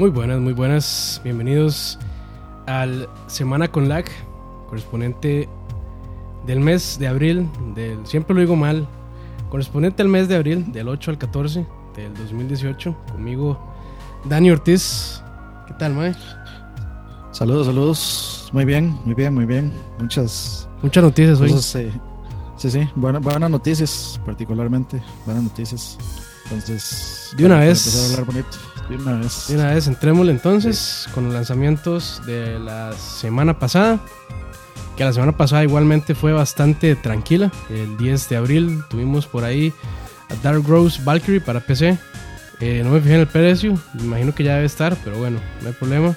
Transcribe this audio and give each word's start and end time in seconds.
Muy 0.00 0.08
buenas, 0.08 0.40
muy 0.40 0.54
buenas. 0.54 1.20
Bienvenidos 1.22 1.98
al 2.66 3.06
Semana 3.26 3.68
con 3.70 3.86
Lag, 3.86 4.06
correspondiente 4.66 5.46
del 6.46 6.58
mes 6.60 6.98
de 6.98 7.06
abril, 7.06 7.46
del, 7.74 7.98
siempre 8.06 8.32
lo 8.34 8.40
digo 8.40 8.56
mal, 8.56 8.88
correspondiente 9.50 10.00
al 10.00 10.08
mes 10.08 10.26
de 10.26 10.36
abril, 10.36 10.72
del 10.72 10.88
8 10.88 11.10
al 11.10 11.18
14 11.18 11.66
del 11.96 12.14
2018. 12.14 12.96
Conmigo, 13.12 13.60
Dani 14.24 14.50
Ortiz. 14.50 15.22
¿Qué 15.66 15.74
tal, 15.74 15.92
Mae? 15.92 16.14
Saludos, 17.32 17.66
saludos. 17.66 18.48
Muy 18.54 18.64
bien, 18.64 18.98
muy 19.04 19.14
bien, 19.14 19.34
muy 19.34 19.44
bien. 19.44 19.70
Muchas, 19.98 20.66
Muchas 20.80 21.04
noticias 21.04 21.38
hoy. 21.42 21.50
cosas, 21.50 21.74
eh, 21.76 21.92
sí, 22.56 22.70
sí, 22.70 22.88
buena- 22.94 23.18
buenas 23.18 23.50
noticias, 23.50 24.18
particularmente. 24.24 25.02
Buenas 25.26 25.42
noticias. 25.44 25.98
Entonces, 26.44 27.34
De 27.36 27.44
una 27.44 27.58
vez. 27.58 27.86
empezar 27.86 28.00
a 28.00 28.12
hablar 28.14 28.24
bonito. 28.24 28.58
De 28.90 28.96
una 28.96 29.18
vez. 29.18 29.46
De 29.46 29.54
una 29.54 29.72
vez, 29.72 29.86
entrémosle 29.86 30.32
entonces 30.32 31.08
con 31.14 31.24
los 31.24 31.32
lanzamientos 31.32 32.20
de 32.26 32.58
la 32.58 32.92
semana 32.92 33.56
pasada. 33.56 34.00
Que 34.96 35.04
la 35.04 35.12
semana 35.12 35.36
pasada 35.36 35.62
igualmente 35.62 36.16
fue 36.16 36.32
bastante 36.32 36.96
tranquila. 36.96 37.52
El 37.70 37.96
10 37.96 38.28
de 38.28 38.36
abril 38.36 38.82
tuvimos 38.90 39.28
por 39.28 39.44
ahí 39.44 39.72
a 40.28 40.34
Dark 40.42 40.64
Rose 40.66 41.00
Valkyrie 41.04 41.40
para 41.40 41.60
PC. 41.60 41.96
Eh, 42.60 42.82
no 42.84 42.90
me 42.90 43.00
fijé 43.00 43.14
en 43.14 43.20
el 43.20 43.26
precio, 43.28 43.78
me 43.94 44.02
imagino 44.02 44.34
que 44.34 44.42
ya 44.44 44.54
debe 44.54 44.66
estar, 44.66 44.96
pero 45.04 45.16
bueno, 45.18 45.38
no 45.62 45.68
hay 45.68 45.74
problema. 45.74 46.16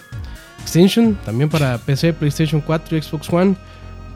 Extinction 0.60 1.16
también 1.24 1.50
para 1.50 1.78
PC, 1.78 2.12
PlayStation 2.12 2.60
4 2.60 2.98
y 2.98 3.02
Xbox 3.04 3.32
One 3.32 3.56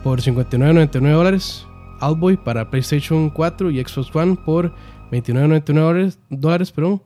por 0.02 0.20
59.99 0.20 1.12
dólares. 1.12 1.64
Outboy 2.00 2.36
para 2.36 2.68
PlayStation 2.68 3.30
4 3.30 3.70
y 3.70 3.84
Xbox 3.84 4.14
One 4.14 4.36
por 4.44 4.72
29.99 5.12 5.74
dólares, 5.74 6.18
dólares, 6.28 6.72
perdón. 6.72 7.00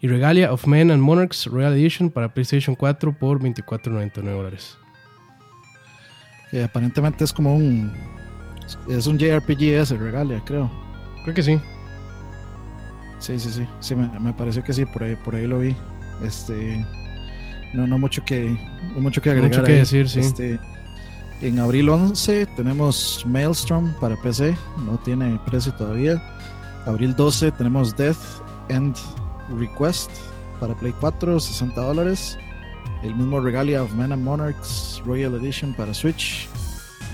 Y 0.00 0.06
Regalia 0.06 0.52
of 0.52 0.66
Men 0.66 0.90
and 0.90 1.02
Monarchs 1.02 1.46
Royal 1.46 1.72
Edition 1.74 2.10
para 2.10 2.32
PlayStation 2.32 2.76
4 2.76 3.12
por 3.18 3.40
24.99 3.40 4.22
dólares. 4.22 4.78
Que 6.50 6.64
aparentemente 6.64 7.24
es 7.24 7.32
como 7.32 7.54
un. 7.54 7.92
Es 8.88 9.06
un 9.06 9.18
JRPG 9.18 9.62
ese, 9.62 9.96
Regalia, 9.96 10.42
creo. 10.44 10.70
Creo 11.24 11.34
que 11.34 11.42
sí. 11.42 11.60
Sí, 13.18 13.38
sí, 13.40 13.50
sí. 13.50 13.66
Sí, 13.80 13.94
me, 13.96 14.08
me 14.20 14.32
pareció 14.32 14.62
que 14.62 14.72
sí, 14.72 14.84
por 14.84 15.02
ahí, 15.02 15.16
por 15.16 15.34
ahí 15.34 15.46
lo 15.46 15.58
vi. 15.58 15.74
Este. 16.22 16.86
No, 17.74 17.86
no 17.86 17.98
mucho 17.98 18.24
que, 18.24 18.56
no 18.94 19.00
mucho 19.00 19.20
que 19.20 19.30
agregar. 19.30 19.50
mucho 19.50 19.64
que 19.64 19.72
ahí. 19.72 19.78
decir, 19.78 20.08
sí. 20.08 20.20
Este, 20.20 20.58
en 21.42 21.58
abril 21.58 21.88
11 21.88 22.46
tenemos 22.56 23.24
Maelstrom 23.26 23.92
para 24.00 24.16
PC, 24.16 24.56
no 24.86 24.96
tiene 24.98 25.38
precio 25.46 25.72
todavía. 25.74 26.22
Abril 26.86 27.14
12 27.14 27.52
tenemos 27.52 27.96
Death 27.96 28.16
End 28.68 28.96
Request 29.56 30.10
para 30.60 30.74
Play 30.74 30.94
4, 31.00 31.40
60 31.40 31.80
dólares. 31.80 32.38
El 33.02 33.14
mismo 33.14 33.40
Regalia 33.40 33.82
of 33.82 33.92
Men 33.94 34.12
and 34.12 34.24
Monarchs 34.24 35.00
Royal 35.04 35.34
Edition 35.34 35.72
para 35.74 35.94
Switch, 35.94 36.48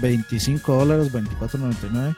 25 0.00 0.74
dólares, 0.74 1.12
24.99. 1.12 2.14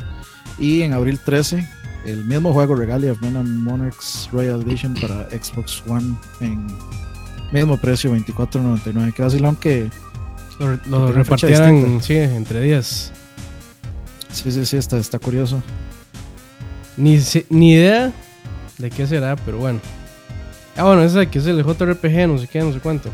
Y 0.59 0.83
en 0.83 0.93
abril 0.93 1.19
13 1.19 1.69
el 2.07 2.25
mismo 2.25 2.53
juego 2.53 2.77
Regalia 2.77 3.13
of 3.13 3.21
Men 3.21 3.37
and 3.37 3.49
Monarchs 3.49 4.29
Royal 4.33 4.63
Edition 4.63 4.95
para 4.95 5.29
Xbox 5.31 5.83
One 5.89 6.15
en 6.41 6.67
mismo 7.53 7.77
precio, 7.77 8.15
24.99. 8.15 9.13
Que 9.13 9.23
vacilón 9.23 9.57
que 9.57 9.91
Lo, 10.59 10.79
lo 10.87 11.13
repartieran 11.13 12.01
sí, 12.01 12.15
entre 12.15 12.61
días. 12.61 13.13
Sí, 14.33 14.51
sí, 14.51 14.65
sí, 14.67 14.77
está, 14.77 14.99
está 14.99 15.19
curioso. 15.19 15.63
Ni, 16.97 17.19
ni 17.51 17.73
idea 17.73 18.13
de 18.79 18.91
qué 18.91 19.07
será, 19.07 19.37
pero 19.37 19.59
bueno. 19.59 19.81
Ah, 20.77 20.85
bueno, 20.85 21.03
ese 21.03 21.27
que 21.29 21.39
es 21.39 21.47
el 21.47 21.65
JRPG, 21.65 22.29
no 22.29 22.39
sé 22.39 22.47
qué, 22.49 22.61
no 22.61 22.73
sé 22.73 22.81
cuánto. 22.81 23.11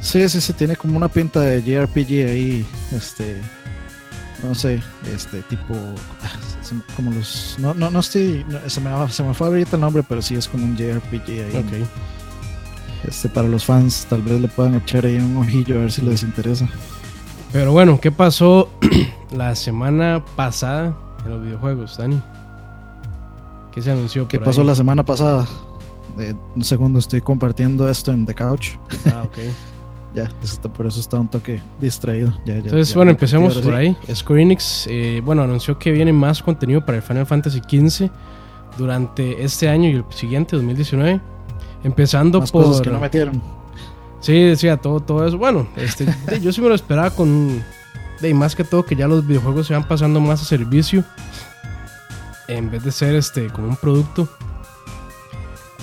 Sí, 0.00 0.28
sí, 0.28 0.40
sí, 0.40 0.52
tiene 0.52 0.76
como 0.76 0.96
una 0.96 1.08
pinta 1.08 1.40
de 1.40 1.62
JRPG 1.62 2.28
ahí, 2.28 2.66
este, 2.92 3.40
no 4.42 4.54
sé, 4.54 4.82
este 5.14 5.40
tipo, 5.42 5.74
ah, 6.22 6.30
como 6.96 7.10
los, 7.12 7.56
no, 7.58 7.72
no, 7.74 7.90
no 7.90 8.00
estoy, 8.00 8.44
no, 8.48 8.58
se, 8.68 8.80
me, 8.80 9.08
se 9.08 9.22
me 9.22 9.32
fue 9.32 9.46
ahorita 9.46 9.76
el 9.76 9.80
nombre, 9.80 10.02
pero 10.06 10.20
sí 10.20 10.34
es 10.34 10.48
como 10.48 10.64
un 10.64 10.76
JRPG 10.76 11.28
ahí. 11.28 11.56
Ok. 11.56 11.88
Este, 13.08 13.28
para 13.28 13.48
los 13.48 13.64
fans, 13.64 14.06
tal 14.08 14.22
vez 14.22 14.40
le 14.40 14.48
puedan 14.48 14.74
echar 14.74 15.04
ahí 15.06 15.16
un 15.16 15.36
ojillo 15.36 15.76
a 15.76 15.80
ver 15.82 15.92
si 15.92 16.02
les 16.02 16.22
interesa. 16.22 16.68
Pero 17.52 17.72
bueno, 17.72 18.00
¿qué 18.00 18.10
pasó 18.10 18.68
la 19.30 19.54
semana 19.54 20.24
pasada 20.36 20.94
en 21.24 21.30
los 21.30 21.42
videojuegos, 21.42 21.96
Dani? 21.96 22.20
¿Qué 23.72 23.80
se 23.82 23.90
anunció 23.92 24.26
¿Qué 24.28 24.38
por 24.38 24.46
pasó 24.46 24.62
ahí? 24.62 24.66
la 24.66 24.74
semana 24.74 25.04
pasada? 25.04 25.46
Eh, 26.18 26.34
un 26.54 26.64
segundo, 26.64 26.98
estoy 26.98 27.20
compartiendo 27.20 27.88
esto 27.88 28.12
en 28.12 28.24
The 28.26 28.34
Couch. 28.34 28.70
Ah, 29.06 29.22
ok. 29.24 29.38
Ya, 30.14 30.30
está- 30.44 30.72
por 30.72 30.86
eso 30.86 31.00
está 31.00 31.18
un 31.18 31.26
toque 31.26 31.60
distraído. 31.80 32.30
Ya, 32.46 32.52
ya, 32.54 32.60
Entonces, 32.60 32.90
ya, 32.90 32.94
bueno, 32.94 33.10
empecemos 33.10 33.52
por 33.54 33.64
sí. 33.64 33.70
ahí. 33.72 33.96
Square 34.14 34.42
Enix, 34.42 34.86
eh, 34.88 35.20
bueno, 35.24 35.42
anunció 35.42 35.76
que 35.76 35.90
viene 35.90 36.12
más 36.12 36.40
contenido 36.40 36.86
para 36.86 36.98
el 36.98 37.02
Final 37.02 37.26
Fantasy 37.26 37.58
XV 37.58 38.08
durante 38.78 39.42
este 39.42 39.68
año 39.68 39.88
y 39.90 39.94
el 39.94 40.04
siguiente, 40.10 40.54
2019. 40.54 41.20
Empezando 41.82 42.38
Más 42.38 42.52
por... 42.52 42.62
cosas 42.64 42.80
que 42.82 42.90
no 42.90 43.00
metieron. 43.00 43.42
Sí, 44.20 44.40
decía 44.40 44.76
todo, 44.76 45.00
todo 45.00 45.26
eso. 45.26 45.36
Bueno, 45.36 45.66
este, 45.76 46.06
yo 46.40 46.52
sí 46.52 46.60
me 46.60 46.68
lo 46.68 46.76
esperaba 46.76 47.10
con... 47.10 47.60
De 48.20 48.32
más 48.34 48.54
que 48.54 48.62
todo 48.62 48.84
que 48.84 48.94
ya 48.94 49.08
los 49.08 49.26
videojuegos 49.26 49.66
se 49.66 49.74
van 49.74 49.88
pasando 49.88 50.20
más 50.20 50.40
a 50.40 50.44
servicio 50.44 51.02
en 52.46 52.70
vez 52.70 52.84
de 52.84 52.92
ser 52.92 53.16
este 53.16 53.48
como 53.48 53.66
un 53.66 53.76
producto. 53.76 54.28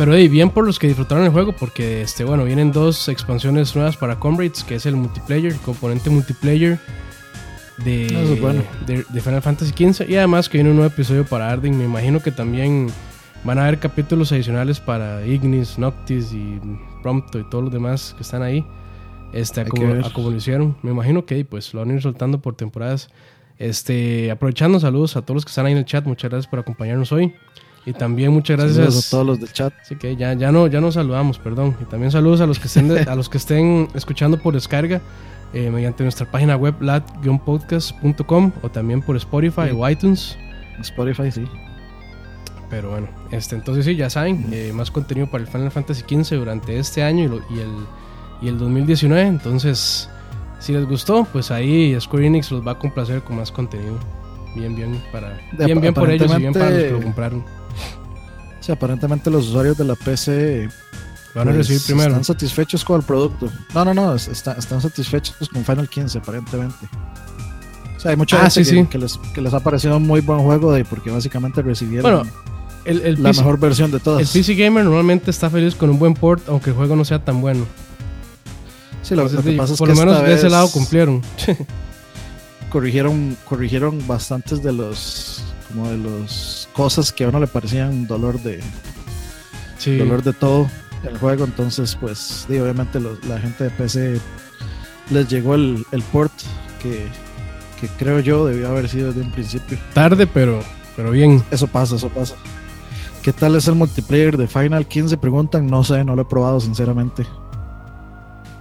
Pero 0.02 0.16
hey, 0.16 0.28
bien 0.30 0.50
por 0.50 0.66
los 0.66 0.80
que 0.80 0.88
disfrutaron 0.88 1.26
el 1.26 1.30
juego 1.30 1.52
porque 1.52 2.02
este 2.02 2.24
bueno, 2.24 2.44
vienen 2.44 2.72
dos 2.72 3.08
expansiones 3.08 3.76
nuevas 3.76 3.98
para 3.98 4.18
Comrades, 4.18 4.64
que 4.64 4.74
es 4.74 4.88
el 4.88 4.96
multiplayer, 4.96 5.52
el 5.52 5.60
componente 5.60 6.10
multiplayer 6.10 6.80
de, 7.86 8.08
Eso 8.08 8.34
es 8.34 8.42
bueno. 8.42 8.64
de, 8.88 9.06
de 9.08 9.22
Final 9.22 9.44
Fantasy 9.44 9.70
XV 9.70 10.10
y 10.10 10.16
además 10.16 10.50
que 10.50 10.58
viene 10.58 10.72
un 10.72 10.78
nuevo 10.78 10.92
episodio 10.92 11.24
para 11.24 11.52
Arden. 11.52 11.78
Me 11.78 11.84
imagino 11.84 12.20
que 12.20 12.32
también 12.32 12.88
van 13.44 13.60
a 13.60 13.68
haber 13.68 13.78
capítulos 13.78 14.32
adicionales 14.32 14.80
para 14.80 15.24
Ignis, 15.24 15.78
Noctis 15.78 16.34
y 16.34 16.60
Prompto 17.04 17.38
y 17.38 17.44
todos 17.44 17.66
los 17.66 17.72
demás 17.72 18.16
que 18.18 18.24
están 18.24 18.42
ahí. 18.42 18.66
Este, 19.34 19.66
como, 19.66 19.94
a 19.94 20.12
como 20.12 20.32
lo 20.32 20.36
hicieron. 20.36 20.76
Me 20.82 20.90
imagino 20.90 21.28
que 21.28 21.46
pues 21.46 21.76
lo 21.76 21.82
van 21.82 21.92
a 21.92 21.94
ir 21.94 22.02
soltando 22.02 22.42
por 22.42 22.56
temporadas. 22.56 23.12
Este, 23.60 24.32
aprovechando 24.32 24.80
saludos 24.80 25.16
a 25.16 25.22
todos 25.22 25.36
los 25.36 25.46
que 25.46 25.50
están 25.50 25.68
ahí 25.68 25.74
en 25.74 25.78
el 25.78 25.86
chat. 25.86 26.08
Muchas 26.08 26.32
gracias 26.32 26.50
por 26.50 26.58
acompañarnos 26.58 27.12
hoy. 27.12 27.36
Y 27.86 27.94
también 27.94 28.32
muchas 28.32 28.58
gracias 28.58 28.76
Saludos 28.78 29.08
a 29.08 29.10
todos 29.10 29.26
los 29.26 29.40
del 29.40 29.52
chat. 29.54 29.74
Así 29.82 29.96
que 29.96 30.16
ya, 30.16 30.34
ya 30.34 30.52
no, 30.52 30.68
ya 30.68 30.80
nos 30.82 30.94
saludamos, 30.94 31.40
perdón. 31.40 31.76
Y 31.82 31.86
también 31.86 32.12
saludos 32.12 32.40
a 32.42 32.46
los 32.46 32.60
que 32.60 32.68
estén, 32.68 32.88
de- 32.88 33.00
a 33.02 33.16
los 33.16 33.28
que 33.28 33.38
estén 33.40 33.88
escuchando 33.96 34.38
por 34.38 34.54
descarga 34.54 35.02
eh, 35.54 35.70
mediante 35.72 36.04
nuestra 36.04 36.30
página 36.30 36.56
web 36.56 36.76
lat-podcast.com 36.80 38.52
o 38.62 38.70
también 38.70 39.02
por 39.02 39.16
Spotify 39.18 39.70
Sí. 39.70 39.76
o 39.78 39.90
iTunes. 39.90 40.38
Spotify, 40.82 41.32
sí. 41.32 41.46
Pero 42.70 42.92
bueno, 42.92 43.08
este, 43.32 43.56
entonces 43.56 43.84
sí, 43.84 43.96
ya 43.96 44.10
saben, 44.10 44.46
eh, 44.52 44.72
más 44.74 44.90
contenido 44.92 45.28
para 45.30 45.44
el 45.44 45.50
Final 45.50 45.72
Fantasy 45.72 46.04
XV 46.08 46.38
durante 46.38 46.78
este 46.80 47.04
año 47.04 47.26
y, 47.26 47.28
lo- 47.28 47.42
y 47.50 47.60
el, 47.60 47.70
y 48.42 48.48
el 48.48 48.58
2019. 48.58 49.28
Entonces, 49.28 50.10
si 50.60 50.72
les 50.72 50.86
gustó, 50.88 51.26
pues 51.34 51.52
ahí 51.52 52.00
Square 52.00 52.28
Enix 52.28 52.50
los 52.52 52.66
va 52.66 52.72
a 52.74 52.80
complacer 52.80 53.22
con 53.24 53.36
más 53.38 53.52
contenido. 53.52 53.98
Bien, 54.56 54.76
bien, 54.76 55.02
para, 55.12 55.38
bien, 55.66 55.82
bien 55.82 55.94
por 55.94 56.10
ellos 56.10 56.32
y 56.34 56.38
bien 56.38 56.54
para 56.54 56.70
los 56.70 56.80
que 56.84 56.92
lo 56.92 57.02
compraron. 57.02 57.44
Sí, 58.62 58.72
aparentemente 58.72 59.30
los 59.30 59.50
usuarios 59.50 59.78
de 59.78 59.84
la 59.84 59.96
PC 59.96 60.70
Lo 61.34 61.40
van 61.42 61.48
a 61.50 61.52
pues, 61.52 61.58
recibir 61.68 61.82
primero. 61.86 62.10
están 62.10 62.24
satisfechos 62.24 62.86
con 62.86 62.98
el 63.02 63.06
producto. 63.06 63.50
No, 63.74 63.84
no, 63.86 63.94
no, 63.94 64.16
es- 64.16 64.28
está- 64.30 64.54
están 64.54 64.80
satisfechos 64.82 65.50
con 65.50 65.66
Final 65.66 65.90
15, 65.90 66.20
aparentemente. 66.20 66.88
O 67.98 68.00
sea, 68.00 68.12
hay 68.12 68.18
mucha 68.18 68.38
Ah, 68.38 68.50
gente 68.50 68.64
sí, 68.66 68.72
que, 68.76 68.82
sí. 68.84 68.88
que 68.88 68.98
les, 68.98 69.18
que 69.34 69.42
les 69.42 69.54
ha 69.54 69.60
parecido 69.60 69.98
un 69.98 70.08
muy 70.08 70.22
buen 70.22 70.40
juego 70.40 70.72
de, 70.74 70.86
porque 70.86 71.12
básicamente 71.12 71.62
recibieron 71.62 72.04
Bueno, 72.24 72.32
El, 72.86 73.02
el 73.02 73.22
la 73.22 73.30
PC 73.30 73.42
mejor 73.42 73.60
versión 73.60 73.92
de 73.92 73.98
El 73.98 74.04
todas. 74.04 74.32
PC 74.32 74.56
Gamer 74.56 74.84
normalmente 74.84 75.30
está 75.30 75.50
feliz 75.50 75.76
con 75.76 75.90
un 75.92 76.00
buen 76.00 76.14
port, 76.16 76.48
aunque 76.50 76.70
el 76.72 76.76
juego 76.76 76.96
no 76.96 77.04
sea 77.06 77.24
tan 77.24 77.42
bueno. 77.42 77.66
Sí, 79.04 79.16
lo, 79.16 79.24
lo 79.24 79.28
Entonces, 79.30 79.46
que 79.46 79.52
di- 79.52 79.58
pasa 79.58 79.74
es 79.74 79.80
por 79.80 79.88
que 79.90 79.94
lo 79.96 80.00
menos 80.00 80.24
de 80.24 80.34
ese 80.34 80.50
lado 80.50 80.70
cumplieron. 80.72 81.22
corrigieron, 82.70 83.38
corrigieron 83.48 84.06
bastantes 84.08 84.62
de 84.64 84.72
los 84.74 85.44
como 85.68 85.90
de 85.90 85.98
los 85.98 86.61
cosas 86.74 87.12
que 87.12 87.24
a 87.26 87.30
uno 87.30 87.40
le 87.40 87.48
parecían 87.48 88.08
dolor 88.08 88.40
de 88.42 88.62
Sí. 89.78 89.98
dolor 89.98 90.24
de 90.24 90.34
todo 90.34 90.70
el 91.04 91.18
juego. 91.18 91.46
Entonces, 91.46 91.98
pues, 92.00 92.46
sí, 92.48 92.58
obviamente 92.60 93.00
los- 93.00 93.24
la 93.26 93.40
gente 93.40 93.66
de 93.66 93.70
PC 93.72 94.20
les 95.10 95.28
llegó 95.28 95.56
el, 95.56 95.86
el 95.92 96.02
port 96.04 96.32
que, 96.82 97.08
que 97.80 97.88
creo 97.98 98.20
yo 98.20 98.46
debió 98.46 98.70
haber 98.70 98.88
sido 98.88 99.08
desde 99.08 99.22
un 99.22 99.32
principio. 99.32 99.78
Tarde, 99.94 100.28
pero, 100.28 100.62
pero 100.96 101.12
bien. 101.12 101.44
Eso 101.52 101.68
pasa, 101.68 101.96
eso 101.96 102.10
pasa. 102.10 102.36
¿Qué 103.24 103.34
tal 103.34 103.56
es 103.56 103.68
el 103.68 103.76
multiplayer 103.76 104.36
de 104.38 104.48
Final 104.48 104.88
15? 104.88 105.18
Preguntan, 105.18 105.68
no 105.68 105.84
sé, 105.84 106.04
no 106.04 106.16
lo 106.16 106.24
he 106.24 106.26
probado 106.26 106.60
sinceramente. 106.60 107.26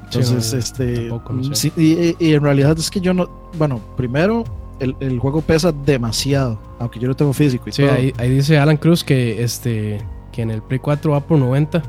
Entonces, 0.04 0.44
Sí, 0.46 0.52
no, 0.54 0.58
este. 0.60 0.94
tampoco, 1.08 1.32
no 1.34 1.44
sé. 1.44 1.54
sí, 1.54 1.72
y, 1.76 1.84
y- 1.92 2.16
y 2.30 2.34
en 2.34 2.42
realidad 2.42 2.76
es 2.78 2.90
que 2.90 3.00
yo 3.00 3.14
no. 3.14 3.28
Bueno, 3.56 3.80
primero, 3.96 4.44
el, 4.81 4.97
el 5.00 5.19
juego 5.19 5.41
pesa 5.43 5.73
demasiado, 5.73 6.59
aunque 6.79 6.99
yo 6.99 7.06
lo 7.09 7.15
tengo 7.15 7.32
físico 7.32 7.69
y 7.69 7.73
Sí, 7.73 7.82
todo. 7.82 7.93
ahí, 7.93 8.12
ahí 8.19 8.31
dice 8.31 8.59
Alan 8.59 8.77
Cruz 8.77 9.05
que 9.05 9.43
este 9.43 10.05
que 10.32 10.43
en 10.43 10.50
el 10.50 10.62
Play 10.62 10.79
4 10.81 11.12
va 11.12 11.21
por 11.21 11.38
90 11.38 11.82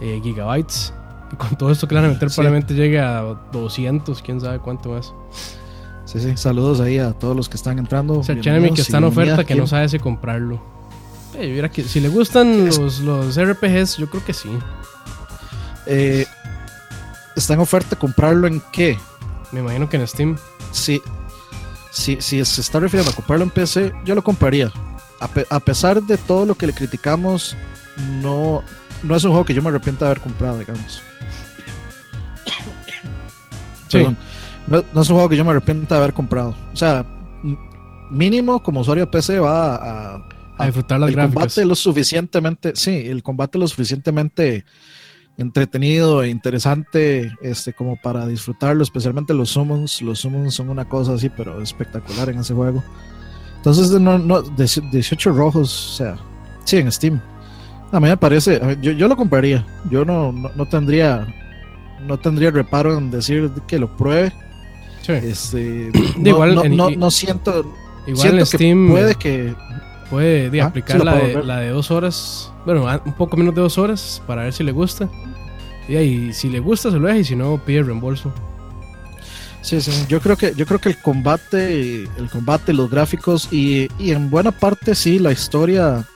eh, 0.00 0.20
gigabytes 0.22 0.92
Y 1.32 1.36
con 1.36 1.56
todo 1.56 1.70
esto 1.70 1.86
que 1.88 1.94
le 1.94 2.00
van 2.00 2.10
a 2.10 2.12
meter, 2.14 2.28
probablemente 2.28 2.74
llegue 2.74 3.00
a 3.00 3.20
200, 3.52 4.22
quién 4.22 4.40
sabe 4.40 4.58
cuánto 4.60 4.90
más. 4.90 5.12
Sí, 6.04 6.20
sí, 6.20 6.36
saludos 6.36 6.80
ahí 6.80 6.98
a 6.98 7.12
todos 7.12 7.36
los 7.36 7.48
que 7.48 7.56
están 7.56 7.78
entrando. 7.78 8.18
O 8.20 8.22
sea, 8.24 8.34
Enemy 8.34 8.72
que 8.72 8.80
está 8.80 8.98
en 8.98 9.04
oferta, 9.04 9.44
que 9.44 9.54
no 9.54 9.66
sabe 9.66 9.88
si 9.88 9.98
comprarlo. 9.98 10.60
Eh, 11.34 11.52
mira 11.54 11.68
que 11.70 11.82
si 11.84 12.00
le 12.00 12.08
gustan 12.08 12.66
los, 12.66 13.00
los 13.00 13.36
RPGs, 13.38 13.98
yo 13.98 14.08
creo 14.08 14.24
que 14.24 14.32
sí. 14.32 14.48
Eh, 15.86 16.24
está 17.36 17.54
en 17.54 17.60
oferta 17.60 17.94
comprarlo 17.96 18.46
en 18.46 18.62
qué? 18.72 18.96
Me 19.52 19.60
imagino 19.60 19.88
que 19.88 19.96
en 19.98 20.06
Steam. 20.06 20.36
Sí. 20.72 21.00
Si, 21.90 22.20
si 22.20 22.44
se 22.44 22.60
está 22.60 22.80
refiriendo 22.80 23.10
a 23.10 23.14
comprarlo 23.14 23.44
en 23.44 23.50
PC, 23.50 23.92
yo 24.04 24.14
lo 24.14 24.22
compraría. 24.22 24.70
A, 25.20 25.60
pesar 25.60 26.00
de 26.02 26.16
todo 26.16 26.46
lo 26.46 26.54
que 26.54 26.66
le 26.66 26.72
criticamos, 26.72 27.56
no, 28.22 28.62
no 29.02 29.16
es 29.16 29.24
un 29.24 29.30
juego 29.32 29.44
que 29.44 29.54
yo 29.54 29.62
me 29.62 29.68
arrepienta 29.70 30.04
de 30.04 30.10
haber 30.12 30.22
comprado, 30.22 30.58
digamos. 30.58 31.02
Sí. 33.88 34.06
No, 34.66 34.80
es 34.80 35.08
un 35.08 35.16
juego 35.16 35.30
que 35.30 35.36
yo 35.36 35.46
me 35.46 35.50
arrepienta 35.50 35.94
de 35.94 36.02
haber 36.02 36.12
comprado. 36.12 36.54
O 36.74 36.76
sea, 36.76 37.06
mínimo 38.10 38.62
como 38.62 38.80
usuario 38.80 39.06
de 39.06 39.10
PC 39.10 39.38
va 39.38 39.76
a, 39.76 40.28
a, 40.58 40.66
disfrutar 40.66 41.00
las 41.00 41.08
el 41.08 41.16
combate 41.16 41.64
lo 41.64 41.74
suficientemente, 41.74 42.72
sí, 42.76 43.04
el 43.06 43.22
combate 43.22 43.56
lo 43.56 43.66
suficientemente 43.66 44.66
entretenido 45.38 46.22
e 46.22 46.28
interesante 46.28 47.32
este 47.40 47.72
como 47.72 47.96
para 47.96 48.26
disfrutarlo, 48.26 48.82
especialmente 48.82 49.32
los 49.32 49.50
summons. 49.50 50.02
Los 50.02 50.18
summons 50.20 50.54
son 50.54 50.68
una 50.68 50.86
cosa 50.86 51.14
así, 51.14 51.30
pero 51.30 51.62
espectacular 51.62 52.28
en 52.28 52.40
ese 52.40 52.52
juego. 52.52 52.82
Entonces, 53.56 53.90
no, 53.90 54.18
no, 54.18 54.42
18 54.42 55.32
rojos, 55.32 55.92
o 55.92 55.96
sea, 55.96 56.16
sí, 56.64 56.76
en 56.76 56.92
Steam. 56.92 57.20
A 57.90 58.00
mí 58.00 58.08
me 58.08 58.16
parece, 58.16 58.60
yo, 58.82 58.92
yo 58.92 59.08
lo 59.08 59.16
compraría. 59.16 59.64
Yo 59.90 60.04
no, 60.04 60.32
no, 60.32 60.66
tendría 60.66 61.26
no 62.06 62.18
tendría 62.18 62.50
reparo 62.50 62.98
en 62.98 63.10
decir 63.10 63.50
que 63.66 63.78
lo 63.78 63.96
pruebe. 63.96 64.32
Este, 65.06 65.90
no, 66.18 66.28
igual, 66.28 66.98
no, 66.98 67.10
siento. 67.10 67.74
Igual 68.06 68.40
en 68.40 68.46
Steam 68.46 68.90
puede 68.90 69.14
que. 69.14 69.54
Puede 70.10 70.62
ah, 70.62 70.66
aplicar 70.66 71.04
la, 71.04 71.16
de, 71.16 71.42
la, 71.44 71.60
de, 71.60 71.68
dos 71.68 71.90
horas. 71.90 72.50
Bueno, 72.68 72.84
un 73.02 73.14
poco 73.14 73.34
menos 73.38 73.54
de 73.54 73.62
dos 73.62 73.78
horas 73.78 74.22
para 74.26 74.42
ver 74.42 74.52
si 74.52 74.62
le 74.62 74.72
gusta. 74.72 75.08
Y 75.88 75.96
ahí, 75.96 76.34
si 76.34 76.50
le 76.50 76.60
gusta, 76.60 76.90
se 76.90 76.98
lo 76.98 77.06
deja 77.06 77.20
y 77.20 77.24
si 77.24 77.34
no, 77.34 77.56
pide 77.64 77.82
reembolso. 77.82 78.30
Sí, 79.62 79.80
sí, 79.80 79.90
yo 80.06 80.20
creo 80.20 80.36
que, 80.36 80.52
yo 80.54 80.66
creo 80.66 80.78
que 80.78 80.90
el 80.90 80.98
combate, 80.98 82.02
el 82.02 82.30
combate, 82.30 82.74
los 82.74 82.90
gráficos 82.90 83.48
y, 83.50 83.88
y 83.98 84.10
en 84.10 84.28
buena 84.28 84.52
parte 84.52 84.94
sí, 84.94 85.18
la 85.18 85.32
historia, 85.32 86.06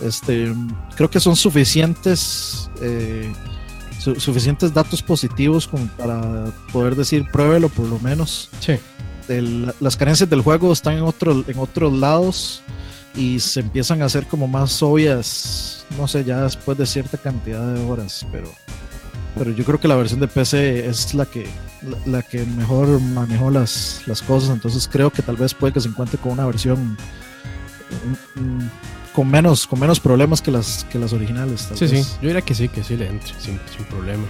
este, 0.00 0.52
creo 0.96 1.08
que 1.08 1.20
son 1.20 1.36
suficientes, 1.36 2.68
eh, 2.82 3.32
suficientes 4.00 4.74
datos 4.74 5.00
positivos 5.00 5.68
como 5.68 5.86
para 5.96 6.46
poder 6.72 6.96
decir 6.96 7.24
pruébelo 7.30 7.68
por 7.68 7.86
lo 7.86 8.00
menos. 8.00 8.50
Sí. 8.58 8.80
las 9.78 9.96
carencias 9.96 10.28
del 10.28 10.40
juego 10.40 10.72
están 10.72 10.94
en, 10.94 11.04
otro, 11.04 11.44
en 11.46 11.56
otros 11.56 11.92
lados 11.92 12.64
y 13.18 13.40
se 13.40 13.60
empiezan 13.60 14.00
a 14.00 14.04
hacer 14.04 14.26
como 14.26 14.46
más 14.46 14.80
obvias, 14.82 15.84
no 15.98 16.06
sé, 16.06 16.24
ya 16.24 16.42
después 16.42 16.78
de 16.78 16.86
cierta 16.86 17.18
cantidad 17.18 17.74
de 17.74 17.84
horas, 17.84 18.24
pero 18.30 18.48
pero 19.36 19.50
yo 19.50 19.64
creo 19.64 19.80
que 19.80 19.88
la 19.88 19.96
versión 19.96 20.20
de 20.20 20.28
PC 20.28 20.86
es 20.86 21.14
la 21.14 21.26
que 21.26 21.46
la, 22.06 22.22
que 22.22 22.44
mejor 22.44 23.00
manejó 23.00 23.50
las, 23.50 24.02
las 24.06 24.22
cosas, 24.22 24.50
entonces 24.50 24.88
creo 24.90 25.10
que 25.10 25.22
tal 25.22 25.36
vez 25.36 25.52
puede 25.54 25.72
que 25.72 25.80
se 25.80 25.88
encuentre 25.88 26.18
con 26.18 26.32
una 26.32 26.46
versión 26.46 26.96
mm, 28.36 28.40
mm, 28.40 28.70
con 29.12 29.28
menos 29.28 29.66
con 29.66 29.80
menos 29.80 29.98
problemas 30.00 30.40
que 30.40 30.50
las 30.50 30.84
que 30.84 30.98
las 30.98 31.12
originales. 31.12 31.68
sí, 31.74 31.88
sí, 31.88 32.04
yo 32.20 32.28
diría 32.28 32.42
que 32.42 32.54
sí, 32.54 32.68
que 32.68 32.84
sí 32.84 32.96
le 32.96 33.08
entre 33.08 33.32
sin, 33.40 33.58
problema. 33.90 34.24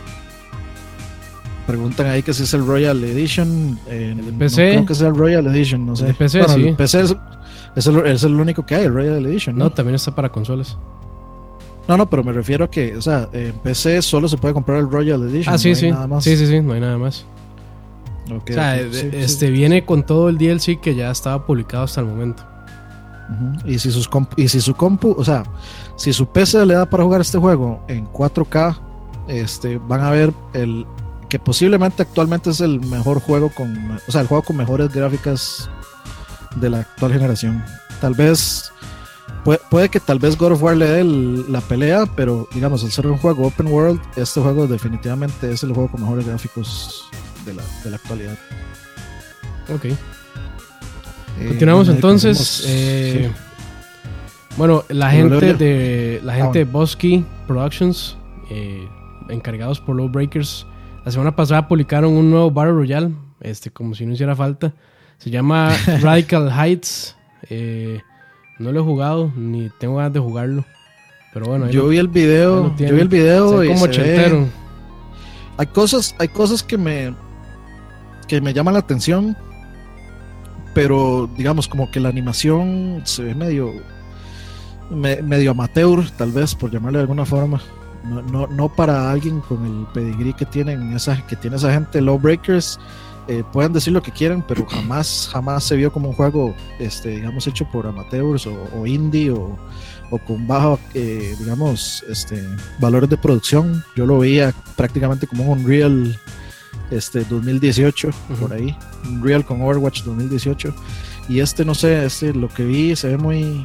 Preguntan 1.66 2.06
ahí 2.06 2.22
que 2.22 2.32
si 2.32 2.44
es 2.44 2.54
el 2.54 2.66
Royal 2.66 3.04
Edition. 3.04 3.78
el 3.90 4.24
de 4.24 4.32
PC. 4.32 4.70
creo 4.70 4.86
que 4.86 4.92
es 4.94 5.00
el 5.02 5.14
Royal 5.14 5.46
Edition, 5.48 5.84
no 5.84 5.94
sé. 5.94 6.08
El 6.08 6.14
PC, 6.14 6.42
sí. 6.48 6.68
El 6.68 6.76
PC 6.76 7.00
es, 7.02 7.16
es, 7.78 7.86
el, 7.86 8.06
es, 8.06 8.24
el, 8.24 8.34
único 8.34 8.66
que 8.66 8.74
hay, 8.74 8.84
el 8.84 8.92
Royal 8.92 9.24
Edition. 9.24 9.56
¿no? 9.56 9.64
no, 9.64 9.70
también 9.70 9.94
está 9.94 10.14
para 10.14 10.30
consolas. 10.30 10.76
No, 11.86 11.96
no, 11.96 12.10
pero 12.10 12.22
me 12.22 12.32
refiero 12.32 12.66
a 12.66 12.70
que, 12.70 12.96
o 12.96 13.00
sea, 13.02 13.28
en 13.32 13.52
PC 13.54 14.02
solo 14.02 14.28
se 14.28 14.36
puede 14.36 14.52
comprar 14.52 14.78
el 14.78 14.90
Royal 14.90 15.22
Edition. 15.22 15.54
Ah, 15.54 15.58
sí, 15.58 15.74
sí. 15.74 15.90
Sí, 16.20 16.36
sí, 16.36 16.46
sí, 16.46 16.60
no 16.60 16.74
hay 16.74 16.80
nada 16.80 16.98
más. 16.98 17.24
o 18.30 18.52
sea, 18.52 18.78
este 18.78 19.50
viene 19.50 19.84
con 19.84 20.04
todo 20.04 20.28
el 20.28 20.36
DLC 20.36 20.80
que 20.80 20.94
ya 20.94 21.10
estaba 21.10 21.46
publicado 21.46 21.84
hasta 21.84 22.00
el 22.00 22.06
momento. 22.06 22.44
Y 23.64 23.78
si 23.78 23.90
sus 23.90 24.08
y 24.36 24.48
si 24.48 24.60
su 24.60 24.74
compu, 24.74 25.14
o 25.16 25.24
sea, 25.24 25.44
si 25.96 26.12
su 26.12 26.26
PC 26.26 26.64
le 26.64 26.74
da 26.74 26.86
para 26.86 27.04
jugar 27.04 27.20
este 27.20 27.38
juego 27.38 27.82
en 27.86 28.06
4K, 28.06 28.78
este 29.28 29.78
van 29.78 30.00
a 30.00 30.10
ver 30.10 30.32
el 30.54 30.86
que 31.28 31.38
posiblemente 31.38 32.02
actualmente 32.02 32.50
es 32.50 32.60
el 32.60 32.80
mejor 32.80 33.20
juego 33.20 33.50
con, 33.50 33.98
o 34.08 34.10
sea, 34.10 34.22
el 34.22 34.26
juego 34.26 34.42
con 34.42 34.56
mejores 34.56 34.92
gráficas 34.92 35.68
de 36.60 36.70
la 36.70 36.80
actual 36.80 37.12
generación. 37.12 37.64
Tal 38.00 38.14
vez 38.14 38.72
Puede, 39.70 39.88
que 39.88 39.98
tal 39.98 40.18
vez 40.18 40.36
God 40.36 40.52
of 40.52 40.62
War 40.62 40.76
le 40.76 40.86
dé 40.86 41.04
la 41.04 41.60
pelea, 41.62 42.04
pero 42.16 42.46
digamos, 42.52 42.84
al 42.84 42.90
ser 42.90 43.06
un 43.06 43.16
juego 43.16 43.46
open 43.46 43.68
world, 43.68 44.00
este 44.16 44.40
juego 44.40 44.66
definitivamente 44.66 45.50
es 45.50 45.62
el 45.62 45.72
juego 45.72 45.90
con 45.90 46.02
mejores 46.02 46.26
gráficos 46.26 47.08
de 47.46 47.54
la, 47.54 47.62
de 47.82 47.90
la 47.90 47.96
actualidad. 47.96 48.38
Ok. 49.72 49.84
Eh, 49.86 49.96
Continuamos 51.48 51.88
entonces. 51.88 52.64
Eh, 52.66 53.30
bueno, 54.58 54.84
la 54.88 55.10
gente 55.10 55.54
de 55.54 56.20
la 56.22 56.34
gente 56.34 56.58
de 56.58 56.64
ah, 56.64 56.68
Bosky 56.70 57.24
Productions, 57.46 58.18
eh, 58.50 58.86
encargados 59.30 59.80
por 59.80 59.96
Lowbreakers, 59.96 60.66
la 61.06 61.12
semana 61.12 61.34
pasada 61.34 61.68
publicaron 61.68 62.12
un 62.12 62.30
nuevo 62.30 62.50
Battle 62.50 62.72
Royale, 62.72 63.14
este, 63.40 63.70
como 63.70 63.94
si 63.94 64.04
no 64.04 64.12
hiciera 64.12 64.36
falta. 64.36 64.74
Se 65.18 65.30
llama 65.30 65.76
Radical 66.00 66.50
Heights. 66.50 67.16
Eh, 67.50 68.00
no 68.58 68.72
lo 68.72 68.80
he 68.80 68.82
jugado, 68.82 69.32
ni 69.36 69.70
tengo 69.78 69.96
ganas 69.96 70.12
de 70.12 70.20
jugarlo. 70.20 70.64
Pero 71.32 71.46
bueno, 71.46 71.68
yo 71.70 71.88
vi 71.88 71.98
el 71.98 72.08
video, 72.08 72.74
yo 72.76 72.94
vi 72.94 73.00
el 73.00 73.08
video 73.08 73.62
y 73.62 73.68
Hay 75.56 75.66
cosas, 75.66 76.14
hay 76.18 76.28
cosas 76.28 76.62
que 76.62 76.78
me 76.78 77.14
que 78.26 78.40
me 78.40 78.52
llaman 78.52 78.74
la 78.74 78.80
atención, 78.80 79.36
pero 80.74 81.28
digamos 81.36 81.68
como 81.68 81.90
que 81.90 82.00
la 82.00 82.08
animación 82.08 83.02
se 83.04 83.24
ve 83.24 83.34
medio 83.34 83.72
medio 84.90 85.50
amateur, 85.50 86.10
tal 86.16 86.32
vez 86.32 86.54
por 86.54 86.70
llamarle 86.70 86.98
de 86.98 87.02
alguna 87.02 87.26
forma. 87.26 87.60
No, 88.04 88.22
no, 88.22 88.46
no 88.46 88.68
para 88.68 89.10
alguien 89.10 89.40
con 89.40 89.64
el 89.66 89.86
pedigrí 89.92 90.32
que 90.32 90.46
tienen 90.46 90.94
esa 90.94 91.26
que 91.26 91.36
tiene 91.36 91.56
esa 91.56 91.72
gente 91.72 92.00
Lawbreakers 92.00 92.78
eh, 93.28 93.44
pueden 93.52 93.74
decir 93.74 93.92
lo 93.92 94.02
que 94.02 94.10
quieran, 94.10 94.42
pero 94.46 94.64
jamás, 94.66 95.28
jamás 95.30 95.64
se 95.64 95.76
vio 95.76 95.92
como 95.92 96.08
un 96.08 96.14
juego, 96.14 96.54
este, 96.78 97.10
digamos, 97.10 97.46
hecho 97.46 97.66
por 97.70 97.86
amateurs 97.86 98.46
o, 98.46 98.86
indie 98.86 99.30
o, 99.30 99.58
con 100.26 100.46
bajo, 100.46 100.80
eh, 100.94 101.36
digamos, 101.38 102.02
este, 102.08 102.42
valores 102.80 103.10
de 103.10 103.18
producción. 103.18 103.84
Yo 103.94 104.06
lo 104.06 104.18
veía 104.18 104.54
prácticamente 104.76 105.26
como 105.26 105.44
un 105.44 105.60
Unreal 105.60 106.18
este, 106.90 107.22
2018, 107.24 108.10
por 108.40 108.54
ahí, 108.54 108.74
Unreal 109.04 109.44
con 109.44 109.60
Overwatch 109.60 110.04
2018. 110.04 110.74
Y 111.28 111.40
este, 111.40 111.66
no 111.66 111.74
sé, 111.74 112.06
este, 112.06 112.32
lo 112.32 112.48
que 112.48 112.64
vi 112.64 112.96
se 112.96 113.08
ve 113.08 113.18
muy, 113.18 113.62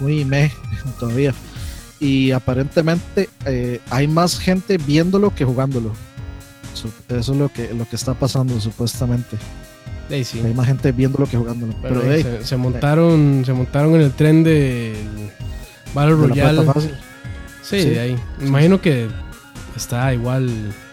muy 0.00 0.24
meh 0.24 0.50
todavía. 0.98 1.34
Y 2.00 2.30
aparentemente 2.30 3.28
eh, 3.44 3.80
hay 3.90 4.08
más 4.08 4.38
gente 4.38 4.78
viéndolo 4.78 5.34
que 5.34 5.44
jugándolo. 5.44 5.92
Eso 7.08 7.32
es 7.32 7.38
lo 7.38 7.48
que, 7.48 7.72
lo 7.74 7.88
que 7.88 7.96
está 7.96 8.14
pasando 8.14 8.60
supuestamente. 8.60 9.36
Hay 10.10 10.54
más 10.54 10.66
gente 10.66 10.92
viéndolo 10.92 11.26
que 11.26 11.36
jugándolo. 11.36 11.74
Pero, 11.82 12.02
se, 12.42 12.56
montaron, 12.56 13.42
se 13.44 13.52
montaron 13.52 13.94
en 13.96 14.00
el 14.02 14.12
tren 14.12 14.42
del 14.42 14.96
Battle 15.94 16.14
Royale. 16.14 16.66
Sí, 17.62 17.84
de 17.84 18.00
ahí. 18.00 18.16
imagino 18.40 18.80
que 18.80 19.08
está 19.76 20.14
igual 20.14 20.48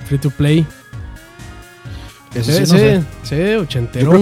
free 0.05 0.17
to 0.17 0.29
play. 0.29 0.65
Eso 2.33 2.51
sí, 2.51 2.65
sí, 2.65 3.05
sí, 3.23 3.41
ochentero. 3.55 4.19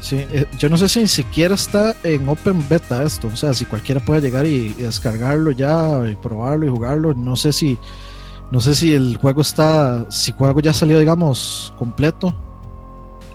sí, 0.00 0.24
eh, 0.30 0.46
yo 0.56 0.68
no 0.68 0.76
sé 0.76 0.88
si 0.88 1.00
ni 1.00 1.08
siquiera 1.08 1.56
está 1.56 1.96
en 2.04 2.28
open 2.28 2.64
beta 2.68 3.02
esto. 3.02 3.26
O 3.26 3.36
sea, 3.36 3.52
si 3.52 3.64
cualquiera 3.64 4.00
puede 4.00 4.20
llegar 4.20 4.46
y 4.46 4.68
descargarlo 4.74 5.50
ya, 5.50 6.08
y 6.08 6.14
probarlo 6.14 6.66
y 6.66 6.68
jugarlo. 6.68 7.14
No 7.14 7.34
sé 7.34 7.52
si 7.52 7.76
no 8.50 8.60
sé 8.60 8.74
si 8.74 8.94
el 8.94 9.16
juego 9.16 9.42
está, 9.42 10.10
si 10.10 10.32
el 10.32 10.36
juego 10.36 10.60
ya 10.60 10.72
salió, 10.72 10.98
digamos, 10.98 11.72
completo. 11.78 12.34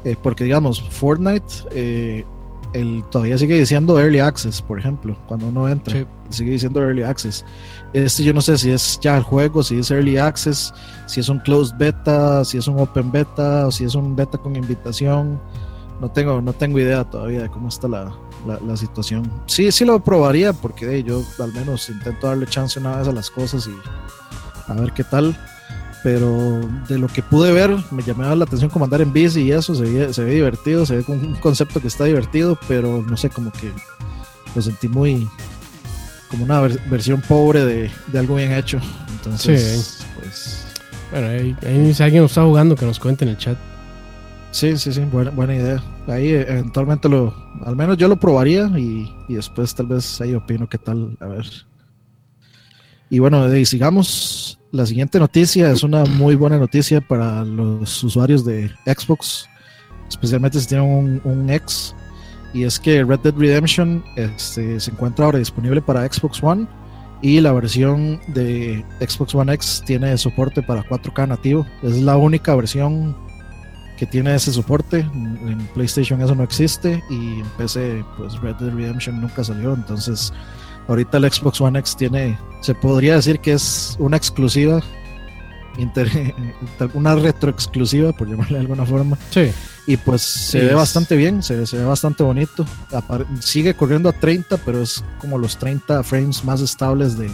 Eh, 0.03 0.15
porque, 0.21 0.43
digamos, 0.43 0.81
Fortnite 0.81 1.45
eh, 1.71 2.25
el, 2.73 3.03
todavía 3.09 3.37
sigue 3.37 3.57
diciendo 3.57 3.99
Early 3.99 4.19
Access, 4.19 4.61
por 4.61 4.77
ejemplo, 4.77 5.17
cuando 5.27 5.47
uno 5.47 5.69
entra. 5.69 6.05
Sigue 6.29 6.51
diciendo 6.51 6.81
Early 6.81 7.03
Access. 7.03 7.45
Este 7.93 8.23
yo 8.23 8.33
no 8.33 8.41
sé 8.41 8.57
si 8.57 8.71
es 8.71 8.99
ya 9.01 9.15
el 9.15 9.23
juego, 9.23 9.63
si 9.63 9.79
es 9.79 9.89
Early 9.89 10.17
Access, 10.17 10.73
si 11.05 11.21
es 11.21 11.29
un 11.29 11.39
Closed 11.39 11.77
Beta, 11.77 12.43
si 12.43 12.57
es 12.57 12.67
un 12.67 12.79
Open 12.79 13.11
Beta, 13.11 13.67
o 13.67 13.71
si 13.71 13.85
es 13.85 13.95
un 13.95 14.15
beta 14.15 14.37
con 14.37 14.55
invitación. 14.55 15.39
No 16.01 16.11
tengo, 16.11 16.41
no 16.41 16.51
tengo 16.51 16.77
idea 16.77 17.05
todavía 17.05 17.43
de 17.43 17.49
cómo 17.49 17.69
está 17.69 17.87
la, 17.87 18.11
la, 18.45 18.75
situación. 18.75 19.31
Sí, 19.45 19.71
sí 19.71 19.85
lo 19.85 20.03
probaría 20.03 20.51
porque 20.51 21.01
yo 21.03 21.23
al 21.39 21.53
menos 21.53 21.89
intento 21.89 22.27
darle 22.27 22.47
chance 22.47 22.77
una 22.79 22.97
vez 22.97 23.07
a 23.07 23.13
las 23.13 23.29
cosas 23.29 23.67
y 23.67 23.71
a 24.67 24.73
ver 24.73 24.91
qué 24.93 25.03
tal. 25.03 25.35
pero 26.03 26.61
de 26.87 26.99
lo 26.99 27.07
que 27.07 27.23
pude 27.23 27.51
ver 27.51 27.75
me 27.89 28.03
llamaba 28.03 28.35
la 28.35 28.45
atención 28.45 28.69
como 28.69 28.85
andar 28.85 29.01
en 29.01 29.11
bici 29.11 29.41
y 29.41 29.51
eso, 29.51 29.73
se 29.73 29.83
ve, 29.83 30.13
se 30.13 30.23
ve 30.23 30.35
divertido, 30.35 30.85
se 30.85 30.97
ve 30.97 31.03
como 31.03 31.19
un 31.19 31.35
concepto 31.35 31.81
que 31.81 31.87
está 31.87 32.05
divertido, 32.05 32.59
pero 32.67 33.03
no 33.07 33.17
sé, 33.17 33.29
como 33.29 33.51
que 33.51 33.71
lo 34.55 34.61
sentí 34.61 34.87
muy 34.87 35.27
como 36.29 36.43
una 36.43 36.61
versión 36.89 37.21
pobre 37.21 37.65
de, 37.65 37.91
de, 38.07 38.19
algo 38.19 38.35
bien 38.35 38.51
hecho. 38.51 38.79
Entonces, 39.17 40.05
pues... 40.19 40.65
Bueno, 41.11 41.27
ahí, 41.27 41.55
ahí, 41.65 41.93
si 41.93 42.03
alguien 42.03 42.23
nos 42.23 42.31
está 42.31 42.43
jugando, 42.43 42.75
que 42.75 42.85
nos 42.85 42.99
cuente 42.99 43.25
en 43.25 43.31
el 43.31 43.37
chat. 43.37 43.57
Sí, 44.51 44.77
sí, 44.77 44.91
sí, 44.93 45.01
buena, 45.01 45.31
buena 45.31 45.55
idea. 45.55 45.83
Ahí 46.07 46.29
eventualmente 46.29 47.09
lo, 47.09 47.33
al 47.63 47.75
menos 47.75 47.97
yo 47.97 48.07
lo 48.07 48.15
probaría 48.15 48.65
y, 48.77 49.13
y 49.27 49.35
después 49.35 49.73
tal 49.75 49.87
vez 49.87 50.21
ahí 50.21 50.33
opino 50.33 50.67
qué 50.67 50.77
tal, 50.77 51.17
a 51.19 51.25
ver. 51.25 51.45
Y 53.15 53.19
bueno, 53.19 53.47
sigamos. 53.63 54.59
La 54.73 54.85
siguiente 54.85 55.19
noticia 55.19 55.71
es 55.71 55.83
una 55.83 56.03
muy 56.03 56.35
buena 56.35 56.57
noticia 56.57 56.99
para 56.99 57.45
los 57.45 58.03
usuarios 58.03 58.43
de 58.43 58.69
Xbox, 58.85 59.47
especialmente 60.09 60.59
si 60.59 60.67
tienen 60.67 60.85
un, 60.85 61.21
un 61.23 61.49
X. 61.49 61.95
Y 62.53 62.63
es 62.63 62.77
que 62.77 63.05
Red 63.05 63.21
Dead 63.21 63.33
Redemption 63.37 64.03
este, 64.17 64.81
se 64.81 64.91
encuentra 64.91 65.27
ahora 65.27 65.39
disponible 65.39 65.81
para 65.81 66.05
Xbox 66.05 66.43
One 66.43 66.67
y 67.21 67.39
la 67.39 67.53
versión 67.53 68.19
de 68.27 68.83
Xbox 68.99 69.33
One 69.33 69.53
X 69.53 69.81
tiene 69.85 70.17
soporte 70.17 70.61
para 70.61 70.83
4K 70.83 71.29
nativo. 71.29 71.65
Es 71.83 72.01
la 72.01 72.17
única 72.17 72.53
versión 72.53 73.15
que 73.97 74.05
tiene 74.05 74.35
ese 74.35 74.51
soporte. 74.51 74.99
En 74.99 75.65
PlayStation 75.73 76.21
eso 76.21 76.35
no 76.35 76.43
existe 76.43 77.01
y 77.09 77.39
en 77.39 77.45
PC 77.57 78.03
pues 78.17 78.37
Red 78.41 78.55
Dead 78.55 78.73
Redemption 78.73 79.21
nunca 79.21 79.41
salió. 79.41 79.73
Entonces 79.73 80.33
ahorita 80.87 81.17
el 81.17 81.31
Xbox 81.31 81.61
One 81.61 81.79
X 81.79 81.95
tiene, 81.95 82.37
se 82.61 82.75
podría 82.75 83.15
decir 83.15 83.39
que 83.39 83.53
es 83.53 83.95
una 83.99 84.17
exclusiva, 84.17 84.81
una 86.93 87.15
retro 87.15 87.49
exclusiva 87.51 88.11
por 88.13 88.29
llamarle 88.29 88.55
de 88.55 88.61
alguna 88.61 88.85
forma. 88.85 89.17
Sí. 89.31 89.51
Y 89.87 89.97
pues 89.97 90.21
se 90.21 90.61
ve 90.61 90.73
bastante 90.73 91.15
bien, 91.15 91.43
se, 91.43 91.55
ve 91.55 91.83
bastante 91.83 92.23
bonito. 92.23 92.65
Sigue 93.39 93.75
corriendo 93.75 94.09
a 94.09 94.13
30, 94.13 94.57
pero 94.57 94.81
es 94.81 95.03
como 95.19 95.37
los 95.37 95.57
30 95.57 96.03
frames 96.03 96.43
más 96.43 96.61
estables 96.61 97.17
de 97.17 97.29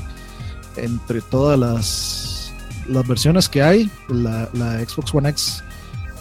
entre 0.75 1.21
todas 1.21 1.57
las, 1.57 2.53
las 2.89 3.07
versiones 3.07 3.47
que 3.47 3.61
hay. 3.61 3.89
La, 4.09 4.49
la 4.53 4.79
Xbox 4.79 5.13
One 5.13 5.29
X 5.29 5.63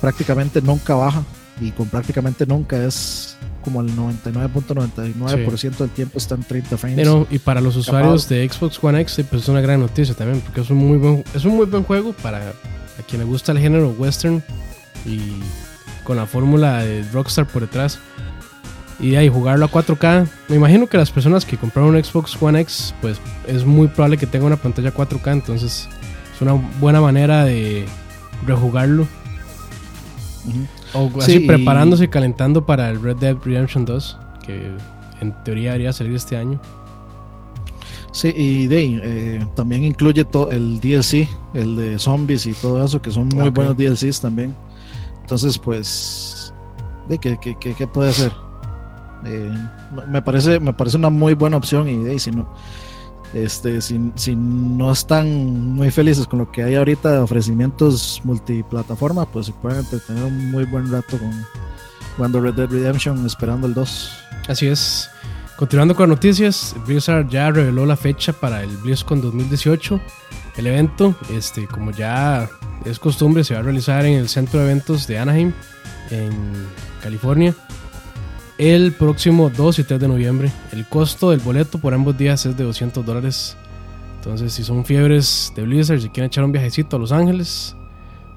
prácticamente 0.00 0.62
nunca 0.62 0.94
baja 0.94 1.24
y 1.60 1.72
con 1.72 1.88
prácticamente 1.88 2.46
nunca 2.46 2.76
es 2.84 3.36
como 3.62 3.80
el 3.80 3.94
99.99% 3.96 5.76
del 5.78 5.90
tiempo 5.90 6.18
está 6.18 6.34
en 6.34 6.42
30 6.42 6.76
frames. 6.76 7.08
y 7.30 7.38
para 7.38 7.60
los 7.60 7.76
usuarios 7.76 8.28
de 8.28 8.48
Xbox 8.48 8.82
One 8.82 9.00
X 9.00 9.24
pues 9.28 9.42
es 9.42 9.48
una 9.48 9.60
gran 9.60 9.80
noticia 9.80 10.14
también 10.14 10.40
porque 10.40 10.60
es 10.60 10.70
un 10.70 10.78
muy 10.78 10.98
buen, 10.98 11.24
es 11.34 11.44
un 11.44 11.56
muy 11.56 11.66
buen 11.66 11.84
juego 11.84 12.12
para 12.12 12.38
a 12.48 13.02
quien 13.08 13.20
le 13.20 13.26
gusta 13.26 13.52
el 13.52 13.58
género 13.58 13.90
western 13.90 14.42
y 15.06 15.18
con 16.04 16.16
la 16.16 16.26
fórmula 16.26 16.84
de 16.84 17.04
Rockstar 17.12 17.46
por 17.46 17.62
detrás. 17.62 17.98
Y 18.98 19.14
ahí 19.16 19.30
jugarlo 19.30 19.64
a 19.64 19.70
4K. 19.70 20.26
Me 20.48 20.56
imagino 20.56 20.86
que 20.86 20.98
las 20.98 21.10
personas 21.10 21.46
que 21.46 21.56
compraron 21.56 21.94
un 21.94 22.04
Xbox 22.04 22.36
One 22.40 22.60
X, 22.60 22.94
pues 23.00 23.18
es 23.46 23.64
muy 23.64 23.88
probable 23.88 24.18
que 24.18 24.26
tenga 24.26 24.44
una 24.44 24.56
pantalla 24.56 24.92
4K, 24.92 25.32
entonces 25.32 25.88
es 26.34 26.42
una 26.42 26.52
buena 26.80 27.00
manera 27.00 27.44
de 27.44 27.86
rejugarlo 28.46 29.06
o 30.94 31.10
así 31.18 31.40
preparándose 31.40 32.04
y 32.04 32.08
calentando 32.08 32.64
para 32.66 32.90
el 32.90 33.00
Red 33.00 33.16
Dead 33.16 33.36
Redemption 33.44 33.84
2, 33.84 34.18
que 34.44 34.70
en 35.20 35.34
teoría 35.44 35.72
debería 35.72 35.92
salir 35.92 36.14
este 36.14 36.36
año. 36.36 36.60
Sí, 38.12 38.32
y 38.36 38.66
Day 38.66 39.00
eh, 39.02 39.46
también 39.54 39.84
incluye 39.84 40.26
el 40.50 40.80
DLC, 40.80 41.28
el 41.54 41.76
de 41.76 41.98
zombies 41.98 42.46
y 42.46 42.54
todo 42.54 42.84
eso, 42.84 43.00
que 43.00 43.10
son 43.10 43.28
muy 43.28 43.50
buenos 43.50 43.76
DLCs 43.76 44.20
también. 44.20 44.54
Entonces, 45.20 45.58
pues, 45.58 46.52
de 47.08 47.18
¿qué, 47.18 47.38
qué, 47.38 47.86
puede 47.86 48.12
ser? 48.12 48.32
Eh, 49.24 49.54
me, 50.08 50.22
parece, 50.22 50.58
me 50.58 50.72
parece 50.72 50.96
una 50.96 51.10
muy 51.10 51.34
buena 51.34 51.56
opción 51.56 51.88
y 51.88 51.98
de 51.98 52.18
si 52.18 52.32
no 52.32 52.52
este, 53.34 53.80
si, 53.80 54.12
si, 54.16 54.34
no 54.34 54.90
están 54.90 55.74
muy 55.74 55.90
felices 55.90 56.26
con 56.26 56.40
lo 56.40 56.50
que 56.50 56.64
hay 56.64 56.74
ahorita 56.74 57.12
de 57.12 57.18
ofrecimientos 57.18 58.20
multiplataforma, 58.24 59.26
pues 59.26 59.46
se 59.46 59.52
pueden 59.52 59.80
entretener 59.80 60.24
un 60.24 60.50
muy 60.50 60.64
buen 60.64 60.90
rato 60.90 61.18
con 61.18 61.30
jugando 62.16 62.40
Red 62.40 62.54
Dead 62.54 62.68
Redemption 62.68 63.24
esperando 63.24 63.66
el 63.66 63.74
2. 63.74 64.12
Así 64.48 64.66
es. 64.66 65.08
Continuando 65.56 65.94
con 65.94 66.08
noticias, 66.08 66.74
Blizzard 66.86 67.28
ya 67.28 67.50
reveló 67.50 67.86
la 67.86 67.96
fecha 67.96 68.32
para 68.32 68.62
el 68.62 68.76
BlizzCon 68.78 69.20
2018. 69.20 70.00
El 70.56 70.66
evento, 70.66 71.14
este, 71.32 71.66
como 71.66 71.92
ya 71.92 72.48
es 72.84 72.98
costumbre, 72.98 73.44
se 73.44 73.54
va 73.54 73.60
a 73.60 73.62
realizar 73.62 74.04
en 74.06 74.18
el 74.18 74.28
centro 74.28 74.58
de 74.58 74.66
eventos 74.66 75.06
de 75.06 75.18
Anaheim, 75.18 75.52
en 76.10 76.32
California 77.02 77.54
el 78.60 78.92
próximo 78.92 79.48
2 79.48 79.78
y 79.78 79.84
3 79.84 79.98
de 79.98 80.06
noviembre. 80.06 80.52
El 80.72 80.84
costo 80.86 81.30
del 81.30 81.40
boleto 81.40 81.78
por 81.78 81.94
ambos 81.94 82.18
días 82.18 82.44
es 82.44 82.58
de 82.58 82.64
200 82.64 83.06
dólares. 83.06 83.56
Entonces, 84.16 84.52
si 84.52 84.64
son 84.64 84.84
fiebres 84.84 85.50
de 85.56 85.62
Blizzard, 85.62 85.98
si 85.98 86.10
quieren 86.10 86.26
echar 86.26 86.44
un 86.44 86.52
viajecito 86.52 86.96
a 86.96 86.98
Los 86.98 87.10
Ángeles, 87.10 87.74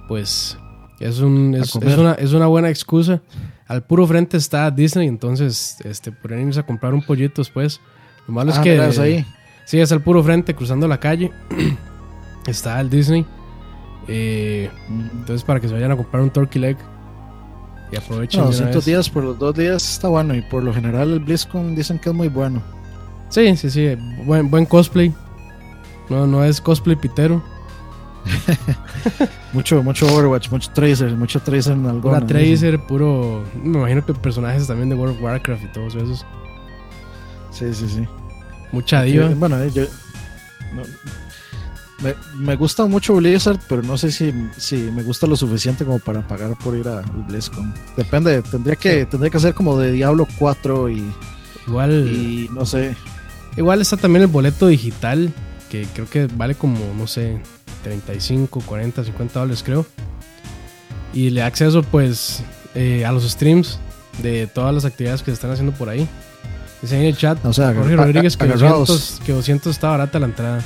pues 0.07 0.57
es, 1.01 1.19
un, 1.19 1.53
es, 1.55 1.75
una, 1.75 2.13
es 2.13 2.31
una 2.31 2.47
buena 2.47 2.69
excusa. 2.69 3.21
Al 3.67 3.83
puro 3.83 4.07
frente 4.07 4.37
está 4.37 4.71
Disney, 4.71 5.09
entonces 5.09 5.75
este, 5.83 6.13
podrían 6.13 6.47
irse 6.47 6.61
a 6.61 6.65
comprar 6.65 6.93
un 6.93 7.01
pollito 7.01 7.41
después. 7.41 7.81
Lo 8.25 8.33
malo 8.33 8.51
es 8.51 8.57
ah, 8.59 8.61
que. 8.61 8.79
ahí. 8.79 9.25
Sí, 9.65 9.81
es 9.81 9.91
al 9.91 10.01
puro 10.01 10.23
frente, 10.23 10.55
cruzando 10.55 10.87
la 10.87 11.01
calle. 11.01 11.31
está 12.47 12.79
el 12.79 12.89
Disney. 12.89 13.25
Eh, 14.07 14.69
mm. 14.87 15.01
entonces, 15.19 15.43
para 15.43 15.59
que 15.59 15.67
se 15.67 15.73
vayan 15.73 15.91
a 15.91 15.97
comprar 15.97 16.23
un 16.23 16.29
turkey 16.29 16.61
leg 16.61 16.77
y 17.93 17.97
aprovechen. 17.97 18.41
No, 18.41 18.47
200 18.47 18.85
días 18.85 19.09
por 19.09 19.23
los 19.23 19.39
dos 19.39 19.55
días 19.55 19.93
está 19.93 20.07
bueno. 20.07 20.35
Y 20.35 20.41
por 20.41 20.63
lo 20.63 20.73
general 20.73 21.11
el 21.11 21.19
BlizzCon 21.19 21.75
dicen 21.75 21.99
que 21.99 22.09
es 22.09 22.15
muy 22.15 22.27
bueno. 22.27 22.61
Sí, 23.29 23.55
sí, 23.55 23.69
sí. 23.69 23.95
Buen, 24.25 24.49
buen 24.49 24.65
cosplay. 24.65 25.13
No, 26.09 26.27
no 26.27 26.43
es 26.43 26.59
cosplay 26.59 26.95
pitero. 26.95 27.43
mucho, 29.53 29.83
mucho 29.83 30.07
Overwatch, 30.07 30.49
mucho 30.49 30.71
Tracer, 30.71 31.11
mucho 31.11 31.39
Tracer 31.39 31.73
en 31.73 31.85
algo. 31.85 32.09
Pura 32.09 32.25
Tracer, 32.25 32.79
puro. 32.85 33.43
Me 33.61 33.77
imagino 33.77 34.05
que 34.05 34.13
personajes 34.13 34.67
también 34.67 34.89
de 34.89 34.95
World 34.95 35.15
of 35.15 35.21
Warcraft 35.21 35.63
y 35.63 35.71
todos 35.71 35.95
esos. 35.95 36.25
Sí, 37.51 37.73
sí, 37.73 37.87
sí. 37.87 38.07
Mucha 38.71 39.03
diva. 39.03 39.29
bueno, 39.35 39.63
yo. 39.67 39.83
Me, 42.37 42.55
gusta 42.55 42.85
mucho 42.85 43.15
Blizzard, 43.15 43.59
pero 43.69 43.81
no 43.81 43.97
sé 43.97 44.11
si, 44.11 44.33
si 44.57 44.75
me 44.75 45.03
gusta 45.03 45.25
lo 45.25 45.35
suficiente 45.35 45.85
como 45.85 45.99
para 45.99 46.27
pagar 46.27 46.57
por 46.57 46.75
ir 46.75 46.87
a 46.87 47.01
BlizzCon. 47.01 47.73
Depende, 47.95 48.41
tendría 48.41 48.75
que, 48.75 49.05
tendría 49.05 49.29
que 49.29 49.39
ser 49.39 49.53
como 49.53 49.77
de 49.79 49.91
Diablo 49.91 50.27
4 50.37 50.89
y. 50.89 51.13
Igual. 51.67 52.09
Y 52.09 52.49
no 52.53 52.65
sé. 52.65 52.95
Igual 53.55 53.81
está 53.81 53.95
también 53.95 54.23
el 54.23 54.27
boleto 54.27 54.67
digital, 54.67 55.31
que 55.69 55.87
creo 55.93 56.09
que 56.09 56.27
vale 56.27 56.55
como, 56.55 56.77
no 56.97 57.07
sé, 57.07 57.41
35, 57.83 58.61
40, 58.65 59.03
50 59.03 59.39
dólares, 59.39 59.63
creo. 59.63 59.85
Y 61.13 61.29
le 61.29 61.41
da 61.41 61.47
acceso, 61.47 61.83
pues, 61.83 62.43
eh, 62.75 63.05
a 63.05 63.11
los 63.11 63.23
streams 63.29 63.79
de 64.21 64.47
todas 64.47 64.73
las 64.73 64.85
actividades 64.85 65.21
que 65.21 65.31
se 65.31 65.35
están 65.35 65.51
haciendo 65.51 65.71
por 65.73 65.89
ahí. 65.89 66.07
Dice 66.81 66.97
en 66.97 67.05
el 67.05 67.15
chat, 67.15 67.43
o 67.45 67.53
sea, 67.53 67.73
Jorge 67.73 67.95
Rodríguez, 67.95 68.35
que 68.35 68.45
200, 68.45 69.21
que 69.25 69.31
200 69.31 69.71
está 69.73 69.89
barata 69.89 70.19
la 70.19 70.25
entrada. 70.25 70.61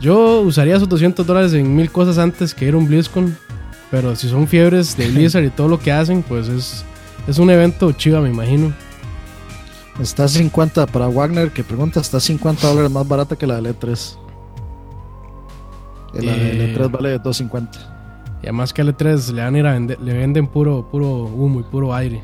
Yo 0.00 0.40
usaría 0.42 0.76
esos 0.76 0.88
200 0.88 1.26
dólares 1.26 1.52
en 1.54 1.74
mil 1.74 1.90
cosas 1.90 2.18
antes 2.18 2.54
que 2.54 2.66
ir 2.66 2.74
a 2.74 2.76
un 2.76 2.86
BlizzCon. 2.86 3.36
Pero 3.90 4.14
si 4.14 4.28
son 4.28 4.46
fiebres 4.46 4.96
de 4.96 5.08
Blizzard 5.10 5.44
y 5.44 5.50
todo 5.50 5.68
lo 5.68 5.78
que 5.78 5.92
hacen, 5.92 6.22
pues 6.22 6.48
es, 6.48 6.84
es 7.26 7.38
un 7.38 7.50
evento 7.50 7.90
chiva, 7.92 8.20
me 8.20 8.28
imagino. 8.28 8.72
Está 10.00 10.28
50 10.28 10.86
para 10.86 11.08
Wagner, 11.08 11.50
que 11.50 11.64
pregunta, 11.64 12.00
está 12.00 12.20
50 12.20 12.68
dólares 12.68 12.90
más 12.90 13.08
barata 13.08 13.34
que 13.34 13.46
la 13.46 13.60
de 13.60 13.74
L3. 13.74 14.16
La 16.14 16.32
de 16.32 16.74
L3 16.74 16.90
vale 16.90 17.18
250. 17.18 18.38
Y 18.42 18.46
además 18.46 18.72
que 18.72 18.84
L3 18.84 19.32
le 19.32 19.42
van 19.42 19.54
a 19.56 19.58
ir 19.58 19.66
a 19.66 19.72
vender, 19.72 20.00
le 20.00 20.12
venden 20.12 20.46
puro, 20.46 20.88
puro 20.88 21.24
humo 21.24 21.60
y 21.60 21.62
puro 21.64 21.92
aire. 21.92 22.22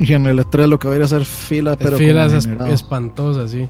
Y 0.00 0.12
en 0.12 0.24
L3 0.24 0.66
lo 0.66 0.78
que 0.78 0.88
va 0.88 0.94
a 0.94 0.96
ir 0.96 1.02
a 1.02 1.04
hacer 1.04 1.24
fila, 1.24 1.76
pero 1.76 1.96
filas 1.96 2.48
espantosas, 2.68 3.52
sí. 3.52 3.68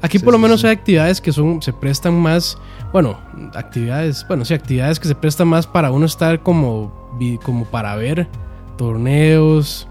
Aquí 0.00 0.18
por 0.18 0.32
lo 0.32 0.38
menos 0.38 0.64
hay 0.64 0.70
actividades 0.70 1.20
que 1.20 1.32
son 1.32 1.60
se 1.60 1.72
prestan 1.72 2.14
más, 2.14 2.58
bueno, 2.92 3.18
actividades, 3.54 4.24
bueno, 4.26 4.44
sí, 4.44 4.54
actividades 4.54 4.98
que 4.98 5.08
se 5.08 5.14
prestan 5.14 5.48
más 5.48 5.66
para 5.66 5.90
uno 5.90 6.06
estar 6.06 6.42
como, 6.42 7.10
como 7.42 7.64
para 7.66 7.94
ver 7.96 8.28
torneos, 8.76 9.86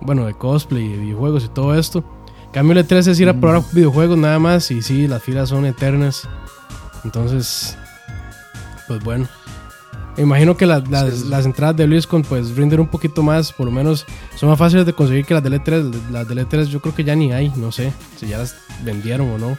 bueno, 0.00 0.24
de 0.24 0.34
cosplay, 0.34 0.88
de 0.88 0.96
videojuegos 0.96 1.44
y 1.44 1.48
todo 1.48 1.74
esto. 1.74 2.04
Cambio 2.52 2.74
de 2.74 2.84
3 2.84 3.06
es 3.06 3.20
ir 3.20 3.28
a 3.28 3.34
probar 3.34 3.60
mm. 3.60 3.64
videojuegos 3.72 4.18
nada 4.18 4.38
más 4.38 4.70
y 4.70 4.82
sí, 4.82 5.06
las 5.06 5.22
filas 5.22 5.50
son 5.50 5.66
eternas. 5.66 6.28
Entonces, 7.04 7.76
pues 8.88 9.02
bueno. 9.04 9.28
Imagino 10.20 10.56
que 10.56 10.66
las, 10.66 10.84
entradas 11.46 11.76
de 11.76 11.86
BlizzCon 11.86 12.22
pues 12.22 12.54
rinden 12.54 12.80
un 12.80 12.88
poquito 12.88 13.22
más, 13.22 13.52
por 13.52 13.66
lo 13.66 13.72
menos 13.72 14.06
son 14.36 14.48
más 14.48 14.58
fáciles 14.58 14.84
de 14.84 14.92
conseguir 14.92 15.24
que 15.24 15.34
las 15.34 15.42
de 15.42 15.50
L3. 15.50 16.10
Las 16.10 16.28
de 16.28 16.34
L3 16.34 16.64
yo 16.66 16.80
creo 16.80 16.94
que 16.94 17.04
ya 17.04 17.16
ni 17.16 17.32
hay, 17.32 17.50
no 17.56 17.72
sé 17.72 17.92
si 18.16 18.28
ya 18.28 18.38
las 18.38 18.56
vendieron 18.84 19.30
o 19.30 19.38
no. 19.38 19.58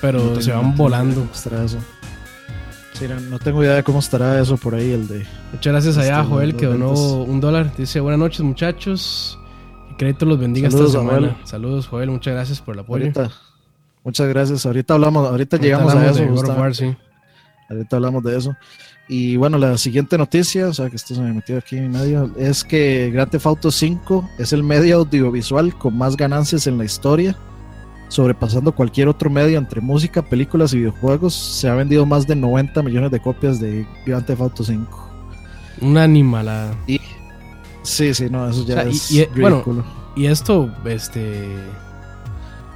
Pero 0.00 0.40
se 0.40 0.52
van 0.52 0.74
volando. 0.76 1.26
Sí, 1.32 3.08
no, 3.08 3.18
no 3.20 3.38
tengo 3.38 3.62
idea 3.62 3.74
de 3.74 3.82
cómo 3.82 3.98
estará 3.98 4.40
eso 4.40 4.56
por 4.56 4.74
ahí, 4.74 4.92
el 4.92 5.08
de... 5.08 5.26
Muchas 5.52 5.72
gracias 5.72 5.98
allá 5.98 6.18
a 6.18 6.22
Este, 6.22 6.32
Joel 6.32 6.56
que 6.56 6.66
donó 6.66 6.92
un 6.92 7.40
dólar. 7.40 7.74
Dice 7.76 8.00
buenas 8.00 8.20
noches 8.20 8.40
muchachos. 8.40 9.38
Que 9.88 9.96
crédito 9.96 10.26
los 10.26 10.38
bendiga 10.38 10.70
Saludos, 10.70 10.94
esta 10.94 11.00
semana. 11.00 11.32
Joel. 11.32 11.46
Saludos 11.46 11.86
Joel, 11.88 12.10
muchas 12.10 12.34
gracias 12.34 12.60
por 12.60 12.74
el 12.74 12.80
apoyo. 12.80 13.04
Ahorita, 13.04 13.30
muchas 14.04 14.28
gracias. 14.28 14.64
Ahorita 14.64 14.94
hablamos, 14.94 15.28
ahorita 15.28 15.56
Ahorita 15.56 15.58
llegamos 15.58 15.94
a 15.94 16.10
eso. 16.10 16.52
War, 16.52 16.74
sí. 16.74 16.96
Ahorita 17.68 17.96
hablamos 17.96 18.22
de 18.22 18.38
eso. 18.38 18.56
Y 19.06 19.36
bueno, 19.36 19.58
la 19.58 19.76
siguiente 19.76 20.16
noticia, 20.16 20.68
o 20.68 20.72
sea 20.72 20.88
que 20.88 20.96
esto 20.96 21.14
se 21.14 21.20
me 21.20 21.32
metió 21.32 21.58
aquí 21.58 21.76
en 21.76 21.90
medio, 21.90 22.30
es 22.38 22.64
que 22.64 23.10
Grand 23.12 23.30
Theft 23.30 23.46
Auto 23.46 23.70
5 23.70 24.30
es 24.38 24.52
el 24.54 24.62
medio 24.62 24.96
audiovisual 24.98 25.76
con 25.76 25.98
más 25.98 26.16
ganancias 26.16 26.66
en 26.66 26.78
la 26.78 26.86
historia, 26.86 27.36
sobrepasando 28.08 28.72
cualquier 28.72 29.08
otro 29.08 29.28
medio 29.28 29.58
entre 29.58 29.82
música, 29.82 30.22
películas 30.22 30.72
y 30.72 30.78
videojuegos. 30.78 31.34
Se 31.34 31.68
ha 31.68 31.74
vendido 31.74 32.06
más 32.06 32.26
de 32.26 32.34
90 32.36 32.82
millones 32.82 33.10
de 33.10 33.20
copias 33.20 33.60
de 33.60 33.86
Grand 34.06 34.24
Theft 34.24 34.40
Auto 34.40 34.64
5. 34.64 35.10
Una 35.82 36.04
animalada. 36.04 36.74
Sí, 37.82 38.14
sí, 38.14 38.28
no, 38.30 38.48
eso 38.48 38.64
ya 38.64 38.74
O 38.74 38.76
sea, 38.78 38.86
y- 38.86 38.90
es 38.94 39.10
y, 39.10 39.20
eh, 39.20 39.30
bueno, 39.38 39.56
ridículo. 39.56 39.84
Y 40.16 40.26
esto, 40.26 40.72
este. 40.86 41.44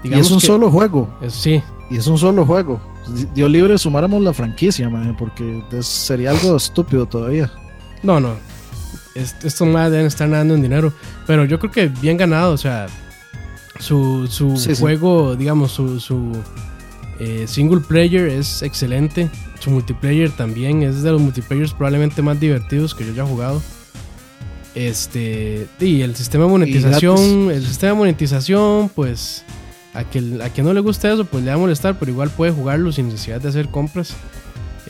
y 0.04 0.12
es 0.12 0.30
un 0.30 0.40
que- 0.40 0.46
solo 0.46 0.70
juego, 0.70 1.08
es- 1.22 1.32
sí, 1.32 1.62
y 1.88 1.96
es 1.96 2.06
un 2.06 2.18
solo 2.18 2.44
juego. 2.44 2.80
Dios 3.34 3.50
libre 3.50 3.78
sumáramos 3.78 4.22
la 4.22 4.32
franquicia, 4.32 4.88
man, 4.88 5.16
porque 5.18 5.62
sería 5.80 6.30
algo 6.30 6.56
estúpido 6.56 7.06
todavía. 7.06 7.50
no, 8.02 8.20
no. 8.20 8.34
Es- 9.14 9.34
estos 9.42 9.66
más 9.66 9.90
deben 9.90 10.06
estar 10.06 10.28
nadando 10.28 10.54
en 10.54 10.62
dinero. 10.62 10.92
Pero 11.26 11.44
yo 11.44 11.58
creo 11.58 11.72
que 11.72 11.86
bien 11.88 12.16
ganado, 12.16 12.52
o 12.52 12.58
sea. 12.58 12.86
Su, 13.80 14.26
su 14.28 14.56
Sí, 14.56 14.74
sí. 14.74 14.80
juego, 14.80 15.34
digamos, 15.36 15.72
su, 15.72 15.98
su 16.00 16.36
eh, 17.20 17.44
single 17.48 17.80
player 17.80 18.28
es 18.28 18.62
excelente. 18.62 19.28
Su 19.60 19.70
multiplayer 19.70 20.30
también 20.30 20.82
es 20.82 21.02
de 21.02 21.10
los 21.12 21.20
multiplayers 21.20 21.72
probablemente 21.72 22.22
más 22.22 22.38
divertidos 22.38 22.94
que 22.94 23.04
yo 23.04 23.12
haya 23.12 23.24
jugado. 23.24 23.60
Este, 24.74 25.66
y 25.80 26.02
el 26.02 26.14
sistema 26.14 26.44
de 26.44 26.50
monetización, 26.50 27.50
el 27.50 27.66
sistema 27.66 27.92
de 27.92 27.98
monetización, 27.98 28.88
pues 28.94 29.44
a 29.94 30.04
que 30.04 30.18
a 30.42 30.48
quien 30.50 30.66
no 30.66 30.72
le 30.72 30.80
gusta 30.80 31.12
eso, 31.12 31.24
pues 31.24 31.42
le 31.44 31.50
va 31.50 31.56
a 31.56 31.58
molestar, 31.60 31.98
pero 31.98 32.10
igual 32.12 32.30
puede 32.30 32.52
jugarlo 32.52 32.92
sin 32.92 33.06
necesidad 33.06 33.40
de 33.40 33.48
hacer 33.48 33.68
compras. 33.68 34.14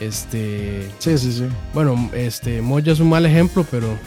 Este, 0.00 0.88
Sí, 0.98 1.18
sí, 1.18 1.32
sí. 1.32 1.44
bueno, 1.74 2.10
este 2.14 2.62
Moya 2.62 2.92
es 2.92 3.00
un 3.00 3.08
mal 3.08 3.26
ejemplo, 3.26 3.66
pero 3.70 3.98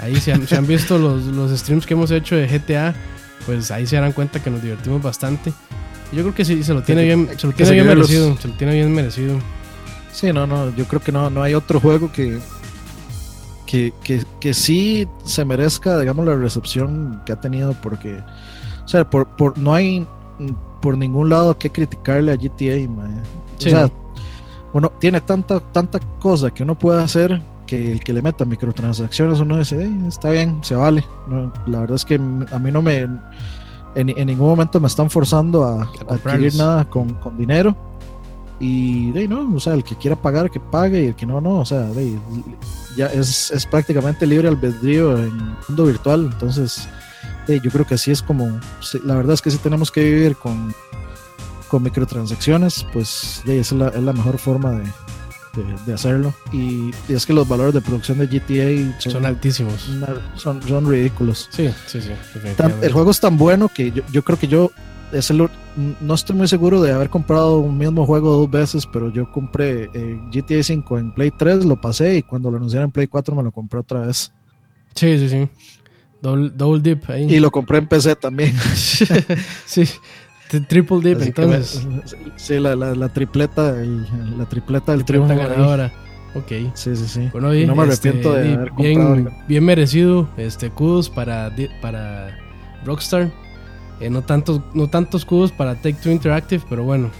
ahí 0.00 0.16
se 0.20 0.32
han, 0.32 0.46
se 0.46 0.56
han 0.56 0.66
visto 0.66 0.98
los, 0.98 1.24
los 1.24 1.50
streams 1.58 1.86
que 1.86 1.94
hemos 1.94 2.10
hecho 2.10 2.34
de 2.36 2.46
GTA, 2.48 2.94
pues 3.44 3.70
ahí 3.70 3.86
se 3.86 3.96
darán 3.96 4.12
cuenta 4.12 4.42
que 4.42 4.50
nos 4.50 4.62
divertimos 4.62 5.02
bastante. 5.02 5.52
Yo 6.12 6.22
creo 6.22 6.34
que 6.34 6.44
sí, 6.44 6.62
se 6.62 6.72
lo 6.72 6.82
tiene 6.82 7.02
que- 7.02 7.06
bien, 7.06 7.28
se 7.36 7.46
lo 7.46 7.52
que 7.52 7.64
tiene 7.64 7.72
bien 7.72 7.86
merecido, 7.86 8.36
se 8.38 8.48
lo 8.48 8.54
tiene 8.54 8.74
bien 8.74 8.94
merecido. 8.94 9.38
Sí, 10.12 10.32
no, 10.32 10.46
no, 10.46 10.74
yo 10.74 10.86
creo 10.86 11.02
que 11.02 11.12
no, 11.12 11.28
no 11.28 11.42
hay 11.42 11.52
otro 11.54 11.78
juego 11.78 12.10
que, 12.10 12.38
que, 13.66 13.92
que, 14.02 14.22
que 14.40 14.54
sí 14.54 15.06
se 15.26 15.44
merezca, 15.44 15.98
digamos, 16.00 16.24
la 16.26 16.36
recepción 16.36 17.20
que 17.26 17.32
ha 17.32 17.40
tenido, 17.40 17.74
porque, 17.82 18.20
o 18.86 18.88
sea, 18.88 19.08
por, 19.08 19.26
por, 19.36 19.58
no 19.58 19.74
hay 19.74 20.00
mm, 20.00 20.80
por 20.80 20.96
ningún 20.96 21.28
lado 21.28 21.58
que 21.58 21.70
criticarle 21.70 22.32
a 22.32 22.36
GTA, 22.36 22.88
man. 22.88 23.22
Sí, 23.58 23.68
o 23.68 23.70
sea, 23.72 23.82
no. 23.82 23.92
uno 24.72 24.92
tiene 25.00 25.20
tanta, 25.20 25.60
tanta 25.60 25.98
cosa 26.20 26.50
que 26.50 26.62
uno 26.62 26.78
puede 26.78 27.02
hacer 27.02 27.42
que 27.66 27.92
el 27.92 28.00
que 28.00 28.12
le 28.12 28.22
meta 28.22 28.44
microtransacciones 28.44 29.40
uno 29.40 29.58
dice, 29.58 29.82
"Ey, 29.82 30.04
está 30.06 30.30
bien, 30.30 30.60
se 30.62 30.76
vale. 30.76 31.04
No, 31.26 31.52
la 31.66 31.80
verdad 31.80 31.96
es 31.96 32.04
que 32.04 32.14
a 32.14 32.58
mí 32.60 32.70
no 32.70 32.80
me, 32.80 32.98
en, 32.98 33.22
en 33.96 34.26
ningún 34.26 34.46
momento 34.46 34.78
me 34.78 34.86
están 34.86 35.10
forzando 35.10 35.64
a, 35.64 35.82
a 35.82 36.14
adquirir 36.14 36.54
nada 36.54 36.88
con, 36.88 37.14
con 37.14 37.36
dinero. 37.36 37.74
Y 38.58 39.10
de 39.10 39.28
no, 39.28 39.54
o 39.54 39.60
sea, 39.60 39.74
el 39.74 39.84
que 39.84 39.96
quiera 39.96 40.16
pagar, 40.16 40.50
que 40.50 40.60
pague, 40.60 41.02
y 41.02 41.06
el 41.08 41.14
que 41.14 41.26
no, 41.26 41.40
no, 41.40 41.58
o 41.58 41.64
sea, 41.64 41.80
de 41.80 42.18
ya 42.96 43.06
es, 43.06 43.50
es 43.50 43.66
prácticamente 43.66 44.26
libre 44.26 44.48
albedrío 44.48 45.16
en 45.18 45.24
el 45.24 45.56
mundo 45.68 45.84
virtual. 45.84 46.30
Entonces, 46.32 46.88
ahí, 47.48 47.60
yo 47.60 47.70
creo 47.70 47.86
que 47.86 47.94
así 47.94 48.10
es 48.10 48.22
como, 48.22 48.60
la 49.04 49.14
verdad 49.14 49.34
es 49.34 49.42
que 49.42 49.50
si 49.50 49.58
tenemos 49.58 49.90
que 49.90 50.02
vivir 50.04 50.36
con, 50.36 50.74
con 51.68 51.82
microtransacciones, 51.82 52.86
pues 52.92 53.42
esa 53.46 53.52
es 53.52 53.72
la, 53.72 53.88
es 53.88 54.02
la 54.02 54.12
mejor 54.12 54.38
forma 54.38 54.72
de, 54.72 54.82
de- 54.82 55.76
de 55.86 55.94
hacerlo. 55.94 56.34
Y, 56.52 56.90
y 57.08 57.14
es 57.14 57.24
que 57.26 57.32
los 57.32 57.48
valores 57.48 57.74
de 57.74 57.80
producción 57.80 58.18
de 58.18 58.26
GTA 58.28 59.00
son, 59.00 59.12
Son 59.12 59.26
altísimos. 59.26 59.88
una- 59.88 60.32
son, 60.36 60.62
son 60.62 60.88
ridículos. 60.88 61.48
Sí, 61.50 61.68
sí, 61.86 62.00
sí. 62.00 62.10
Tan- 62.56 62.74
el 62.82 62.92
juego 62.92 63.10
es 63.10 63.20
tan 63.20 63.36
bueno 63.36 63.68
que 63.68 63.90
yo, 63.92 64.02
yo 64.12 64.22
creo 64.22 64.38
que 64.38 64.48
yo 64.48 64.70
es 65.12 65.30
el- 65.30 65.48
no 66.00 66.14
estoy 66.14 66.34
muy 66.36 66.48
seguro 66.48 66.82
de 66.82 66.92
haber 66.92 67.08
comprado 67.10 67.58
un 67.58 67.78
mismo 67.78 68.04
juego 68.06 68.32
dos 68.38 68.50
veces, 68.50 68.86
pero 68.92 69.10
yo 69.10 69.30
compré 69.30 69.88
eh, 69.94 70.20
GTA 70.32 70.62
5 70.62 70.98
en 70.98 71.12
Play 71.12 71.30
3, 71.30 71.64
lo 71.64 71.80
pasé 71.80 72.16
y 72.16 72.22
cuando 72.22 72.50
lo 72.50 72.56
anunciaron 72.56 72.86
en 72.88 72.92
Play 72.92 73.06
4 73.06 73.34
me 73.36 73.42
lo 73.42 73.52
compré 73.52 73.80
otra 73.80 74.00
vez. 74.00 74.32
Sí, 74.94 75.18
sí, 75.18 75.28
sí. 75.28 75.48
Double, 76.22 76.50
double 76.54 76.80
dip 76.82 77.08
ahí. 77.10 77.24
Y 77.34 77.40
lo 77.40 77.50
compré 77.50 77.78
en 77.78 77.86
PC 77.86 78.16
también. 78.16 78.54
sí, 78.74 79.84
triple 80.68 81.00
dip 81.10 81.18
Así 81.18 81.28
entonces. 81.28 81.84
me- 81.84 82.02
sí, 82.36 82.58
la, 82.58 82.74
la- 82.76 82.94
la 82.94 83.08
tripleta, 83.12 83.70
el- 83.80 84.06
la 84.38 84.46
tripleta 84.48 84.92
del 84.92 85.04
triunfo. 85.04 85.34
ganadora. 85.36 85.92
Ok. 86.34 86.52
Sí, 86.74 86.94
sí, 86.96 87.06
sí. 87.06 87.28
Bueno, 87.32 87.54
Y 87.54 87.66
no 87.66 87.74
me 87.74 87.84
este, 87.88 88.08
arrepiento 88.10 88.32
de 88.34 88.54
haber 88.54 88.68
comprado. 88.70 89.14
bien, 89.14 89.28
bien 89.48 89.64
merecido. 89.64 90.28
Este, 90.36 90.70
kudos 90.70 91.08
para, 91.08 91.50
para 91.80 92.36
Rockstar. 92.84 93.30
Eh, 94.00 94.10
no, 94.10 94.22
tantos, 94.22 94.60
no 94.74 94.88
tantos 94.90 95.24
kudos 95.24 95.50
para 95.52 95.74
Take 95.76 95.94
Two 95.94 96.10
Interactive, 96.12 96.62
pero 96.68 96.82
bueno, 96.84 97.10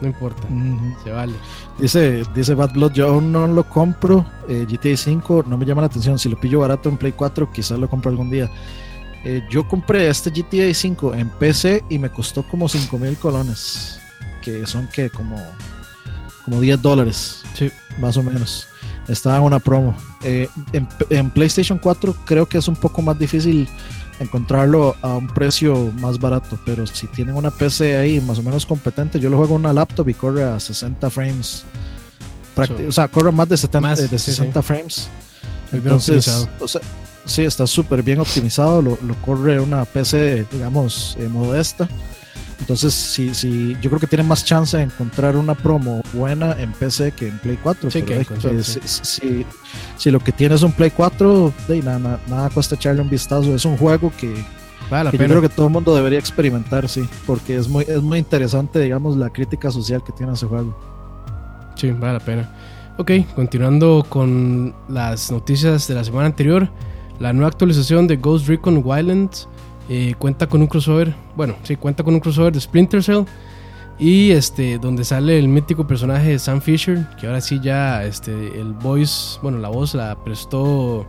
no 0.00 0.06
importa. 0.08 0.42
Ujú. 0.48 0.94
Se 1.04 1.10
vale. 1.10 1.34
Dice, 1.78 2.22
dice 2.34 2.54
Bad 2.54 2.72
Blood, 2.72 2.92
yo 2.92 3.08
aún 3.08 3.30
no 3.32 3.46
lo 3.46 3.64
compro. 3.68 4.24
eh, 4.48 4.66
GTA 4.68 4.96
5 4.96 5.44
no 5.46 5.56
me 5.58 5.64
llama 5.66 5.82
la 5.82 5.86
atención. 5.88 6.18
Si 6.18 6.28
lo 6.28 6.38
pillo 6.40 6.60
barato 6.60 6.88
en 6.88 6.96
Play 6.96 7.12
4, 7.12 7.50
quizás 7.52 7.78
lo 7.78 7.88
compro 7.88 8.10
algún 8.10 8.30
día. 8.30 8.50
Eh, 9.24 9.42
yo 9.50 9.66
compré 9.66 10.08
este 10.08 10.30
GTA 10.30 10.72
5 10.72 11.14
en 11.14 11.28
PC 11.28 11.84
y 11.90 11.98
me 11.98 12.10
costó 12.10 12.42
como 12.44 12.68
5 12.68 12.98
mil 12.98 13.16
colones. 13.16 14.00
Que 14.42 14.66
son 14.66 14.86
que 14.88 15.10
como, 15.10 15.36
como 16.44 16.60
10 16.60 16.80
dólares, 16.80 17.42
Sí. 17.54 17.70
más 18.00 18.16
o 18.16 18.22
menos. 18.22 18.66
Estaba 19.08 19.38
en 19.38 19.42
una 19.42 19.58
promo. 19.58 19.94
Eh, 20.22 20.48
en, 20.72 20.86
en 21.10 21.30
PlayStation 21.30 21.78
4 21.78 22.14
creo 22.24 22.46
que 22.46 22.58
es 22.58 22.68
un 22.68 22.76
poco 22.76 23.00
más 23.02 23.18
difícil 23.18 23.68
encontrarlo 24.20 24.96
a 25.02 25.16
un 25.16 25.26
precio 25.28 25.92
más 26.00 26.18
barato. 26.18 26.58
Pero 26.64 26.86
si 26.86 27.06
tienen 27.08 27.36
una 27.36 27.50
PC 27.50 27.96
ahí 27.96 28.20
más 28.20 28.38
o 28.38 28.42
menos 28.42 28.66
competente, 28.66 29.20
yo 29.20 29.30
lo 29.30 29.36
juego 29.36 29.54
en 29.54 29.60
una 29.60 29.72
laptop 29.72 30.08
y 30.08 30.14
corre 30.14 30.44
a 30.44 30.58
60 30.58 31.10
frames. 31.10 31.64
So, 32.54 32.76
o 32.88 32.92
sea, 32.92 33.08
corre 33.08 33.30
más 33.30 33.48
de 33.48 33.56
70, 33.56 33.80
más, 33.80 34.00
eh, 34.00 34.08
de 34.08 34.18
sí, 34.18 34.32
60 34.32 34.62
frames. 34.62 35.08
Muy 35.70 35.80
bien 35.80 35.94
Entonces, 35.94 36.48
o 36.58 36.66
sea, 36.66 36.80
sí, 37.24 37.42
está 37.42 37.66
súper 37.66 38.02
bien 38.02 38.18
optimizado. 38.20 38.82
Lo, 38.82 38.98
lo 39.02 39.14
corre 39.22 39.60
una 39.60 39.84
PC, 39.84 40.46
digamos, 40.50 41.16
eh, 41.20 41.28
modesta. 41.28 41.88
Entonces, 42.60 42.92
sí, 42.92 43.34
sí, 43.34 43.76
yo 43.80 43.88
creo 43.88 44.00
que 44.00 44.06
tiene 44.06 44.24
más 44.24 44.44
chance 44.44 44.76
de 44.76 44.82
encontrar 44.82 45.36
una 45.36 45.54
promo 45.54 46.02
buena 46.12 46.52
en 46.60 46.72
PC 46.72 47.12
que 47.12 47.28
en 47.28 47.38
Play 47.38 47.58
4. 47.62 47.90
Sí, 47.90 48.02
pero 48.06 48.24
que 48.24 48.62
sí. 48.62 48.78
si, 48.82 49.04
si- 49.04 49.46
si 49.96 50.10
lo 50.10 50.18
que 50.20 50.32
tiene 50.32 50.54
es 50.56 50.62
un 50.62 50.72
Play 50.72 50.90
4, 50.90 51.52
de, 51.68 51.82
nada, 51.82 51.98
nada, 51.98 52.20
nada 52.28 52.50
cuesta 52.50 52.74
echarle 52.74 53.00
un 53.00 53.08
vistazo. 53.10 53.54
Es 53.54 53.64
un 53.64 53.76
juego 53.76 54.12
que, 54.18 54.44
Vale 54.90 55.10
yo 55.12 55.18
creo 55.18 55.40
que 55.42 55.48
todo 55.50 55.66
el 55.66 55.72
mundo 55.72 55.94
debería 55.94 56.18
experimentar, 56.18 56.88
sí, 56.88 57.08
porque 57.26 57.56
es 57.56 57.68
muy, 57.68 57.84
es 57.86 58.02
muy 58.02 58.18
interesante, 58.18 58.80
digamos, 58.80 59.16
la 59.16 59.30
crítica 59.30 59.70
social 59.70 60.02
que 60.02 60.12
tiene 60.12 60.32
ese 60.32 60.46
juego. 60.46 60.74
Sí, 61.76 61.90
vale 61.92 62.14
la 62.14 62.20
pena. 62.20 62.50
Ok, 62.96 63.12
continuando 63.36 64.04
con 64.08 64.74
las 64.88 65.30
noticias 65.30 65.86
de 65.86 65.94
la 65.94 66.02
semana 66.04 66.26
anterior. 66.26 66.68
La 67.20 67.32
nueva 67.32 67.48
actualización 67.48 68.06
de 68.08 68.16
Ghost 68.16 68.48
Recon 68.48 68.82
Wildlands 68.84 69.48
eh, 69.88 70.14
cuenta 70.18 70.46
con 70.46 70.60
un 70.60 70.66
crossover. 70.66 71.14
Bueno, 71.36 71.54
sí, 71.62 71.76
cuenta 71.76 72.02
con 72.02 72.14
un 72.14 72.20
crossover 72.20 72.52
de 72.52 72.60
Splinter 72.60 73.02
Cell. 73.02 73.24
Y 73.98 74.30
este, 74.30 74.78
donde 74.78 75.04
sale 75.04 75.38
el 75.38 75.48
mítico 75.48 75.86
personaje 75.86 76.28
de 76.30 76.38
Sam 76.38 76.60
Fisher. 76.60 77.06
Que 77.20 77.26
ahora 77.26 77.40
sí 77.40 77.58
ya 77.60 78.04
este, 78.04 78.32
el 78.60 78.72
voice, 78.72 79.38
bueno, 79.42 79.58
la 79.58 79.68
voz 79.68 79.94
la 79.94 80.16
prestó. 80.22 81.06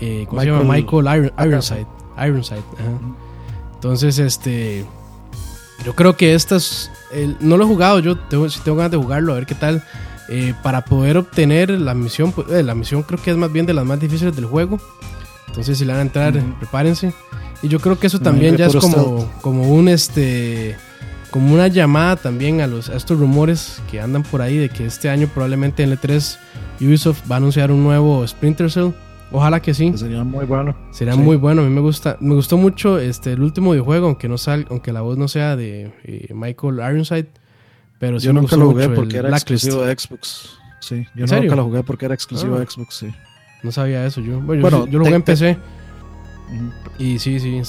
Eh, 0.00 0.26
¿Cómo 0.28 0.40
se 0.40 0.46
llama? 0.48 0.62
Michael 0.64 1.02
Michael 1.04 1.30
Iron- 1.36 1.48
Ironside. 1.48 1.86
Ironside, 2.26 2.58
ajá. 2.78 3.16
Entonces, 3.74 4.18
este. 4.18 4.84
Yo 5.84 5.94
creo 5.94 6.14
que 6.16 6.34
estas. 6.34 6.90
el- 7.12 7.36
no 7.40 7.56
lo 7.56 7.64
he 7.64 7.66
jugado, 7.66 8.00
yo 8.00 8.18
tengo, 8.18 8.48
si 8.50 8.60
tengo 8.60 8.76
ganas 8.76 8.90
de 8.92 8.98
jugarlo, 8.98 9.32
a 9.32 9.36
ver 9.36 9.46
qué 9.46 9.54
tal. 9.54 9.82
Eh, 10.28 10.52
para 10.62 10.84
poder 10.84 11.16
obtener 11.16 11.70
la 11.70 11.94
misión, 11.94 12.32
pues, 12.32 12.48
eh, 12.50 12.62
la 12.62 12.74
misión 12.74 13.02
creo 13.02 13.20
que 13.20 13.30
es 13.30 13.36
más 13.36 13.50
bien 13.50 13.64
de 13.66 13.72
las 13.74 13.84
más 13.86 13.98
difíciles 13.98 14.36
del 14.36 14.44
juego. 14.44 14.78
Entonces, 15.48 15.78
si 15.78 15.84
le 15.86 15.92
van 15.92 16.00
a 16.00 16.02
entrar, 16.02 16.34
prepárense. 16.58 17.12
Y 17.62 17.68
yo 17.68 17.78
creo 17.80 17.98
que 17.98 18.06
eso 18.06 18.20
también 18.20 18.56
ya 18.56 18.66
es 18.66 18.76
como, 18.76 19.30
como 19.40 19.72
un 19.72 19.88
este. 19.88 20.76
Como 21.30 21.54
una 21.54 21.68
llamada 21.68 22.16
también 22.16 22.60
a, 22.60 22.66
los, 22.66 22.88
a 22.88 22.96
estos 22.96 23.16
rumores 23.18 23.80
que 23.88 24.00
andan 24.00 24.24
por 24.24 24.42
ahí 24.42 24.56
de 24.56 24.68
que 24.68 24.84
este 24.86 25.08
año 25.10 25.28
probablemente 25.32 25.84
en 25.84 25.92
E3 25.92 26.38
Ubisoft 26.80 27.22
va 27.30 27.36
a 27.36 27.38
anunciar 27.38 27.70
un 27.70 27.84
nuevo 27.84 28.26
Splinter 28.26 28.68
Cell. 28.68 28.88
Ojalá 29.30 29.60
que 29.62 29.72
sí. 29.72 29.92
Que 29.92 29.98
sería 29.98 30.24
muy 30.24 30.44
bueno. 30.44 30.74
Sería 30.90 31.14
Sí. 31.14 31.20
muy 31.20 31.36
bueno, 31.36 31.62
a 31.62 31.64
mí 31.64 31.70
me 31.70 31.80
gusta, 31.80 32.16
me 32.18 32.34
gustó 32.34 32.56
mucho 32.56 32.98
este 32.98 33.32
el 33.34 33.42
último 33.42 33.70
videojuego, 33.70 34.06
aunque 34.08 34.28
no 34.28 34.38
sal, 34.38 34.66
aunque 34.70 34.92
la 34.92 35.02
voz 35.02 35.18
no 35.18 35.28
sea 35.28 35.54
de 35.54 35.92
eh, 36.02 36.34
Michael 36.34 36.80
Ironside, 36.80 37.28
pero 38.00 38.18
sí 38.18 38.26
Yo 38.26 38.34
me 38.34 38.40
nunca 38.40 38.56
lo 38.56 38.70
jugué 38.70 38.88
porque 38.88 39.18
el 39.18 39.20
era 39.20 39.28
Blacklist. 39.28 39.66
exclusivo 39.66 39.84
de 39.86 39.96
Xbox. 39.96 40.58
Sí, 40.80 41.06
yo 41.14 41.26
nunca 41.26 41.54
la 41.54 41.62
jugué 41.62 41.82
porque 41.84 42.06
era 42.06 42.14
exclusivo 42.14 42.56
de 42.56 42.64
ah. 42.64 42.66
Xbox, 42.68 42.94
sí. 42.96 43.14
No 43.62 43.70
sabía 43.70 44.04
eso 44.04 44.20
yo. 44.20 44.40
Bueno, 44.40 44.86
yo, 44.86 44.98
lo 44.98 45.04
jugué 45.04 45.14
en 45.16 45.22
PC. 45.22 45.56
Y 46.98 47.18
sí, 47.18 47.40
sí, 47.40 47.62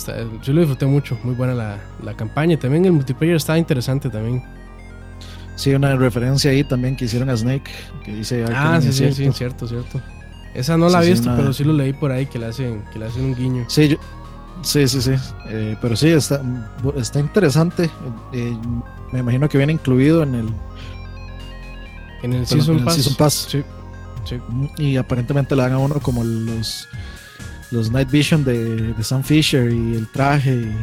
yo 0.44 0.54
lo 0.54 0.62
disfruté 0.62 0.86
mucho. 0.86 1.18
Muy 1.24 1.36
buena 1.36 1.54
la, 1.54 1.78
la 2.04 2.16
campaña. 2.16 2.58
También 2.58 2.86
el 2.86 2.92
multiplayer 2.92 3.36
estaba 3.36 3.58
interesante 3.58 4.10
también. 4.10 4.44
Sí, 5.56 5.74
una 5.74 5.96
referencia 5.96 6.50
ahí 6.52 6.64
también 6.64 6.96
que 6.96 7.06
hicieron 7.06 7.30
a 7.30 7.38
Snake, 7.38 7.70
que 8.04 8.16
dice... 8.16 8.46
Ah, 8.54 8.80
sí, 8.82 8.92
sí, 8.92 9.14
sí, 9.14 9.32
cierto, 9.32 9.68
cierto. 9.68 10.02
Esa 10.54 10.78
no 10.78 10.90
la 10.90 11.04
he 11.04 11.10
visto, 11.10 11.32
pero 11.36 11.54
sí 11.54 11.64
lo 11.64 11.74
leí 11.74 11.94
por 11.94 12.12
ahí 12.12 12.26
que 12.26 12.40
le 12.40 12.48
hacen, 12.48 12.84
que 12.92 13.00
le 13.00 13.06
hacen 13.06 13.26
un 13.26 13.36
guiño. 13.36 13.66
Sí, 13.68 13.98
sí, 14.64 14.88
sí, 14.88 15.02
sí. 15.02 15.14
Eh, 15.50 15.78
pero 15.82 15.96
sí, 15.96 16.10
está, 16.10 16.42
está 16.96 17.20
interesante. 17.20 17.90
Eh, 18.34 18.58
me 19.12 19.20
imagino 19.20 19.48
que 19.48 19.58
viene 19.58 19.74
incluido 19.74 20.24
en 20.24 20.36
el... 20.36 20.50
En 22.24 22.34
el, 22.34 22.48
Season, 22.48 22.84
Pass. 23.18 23.48
Sí, 23.50 23.64
sí. 24.26 24.40
Y 24.78 24.98
aparentemente 24.98 25.56
le 25.56 25.62
dan 25.64 25.74
a 25.74 25.78
uno 25.78 26.00
como 26.00 26.24
los, 26.24 26.88
los 27.72 27.92
Night 27.92 28.12
Vision 28.12 28.44
de, 28.44 28.94
de 28.94 29.04
Sam 29.04 29.24
Fisher 29.24 29.72
y 29.72 29.96
el 29.96 30.08
traje. 30.08 30.54
Y, 30.54 30.76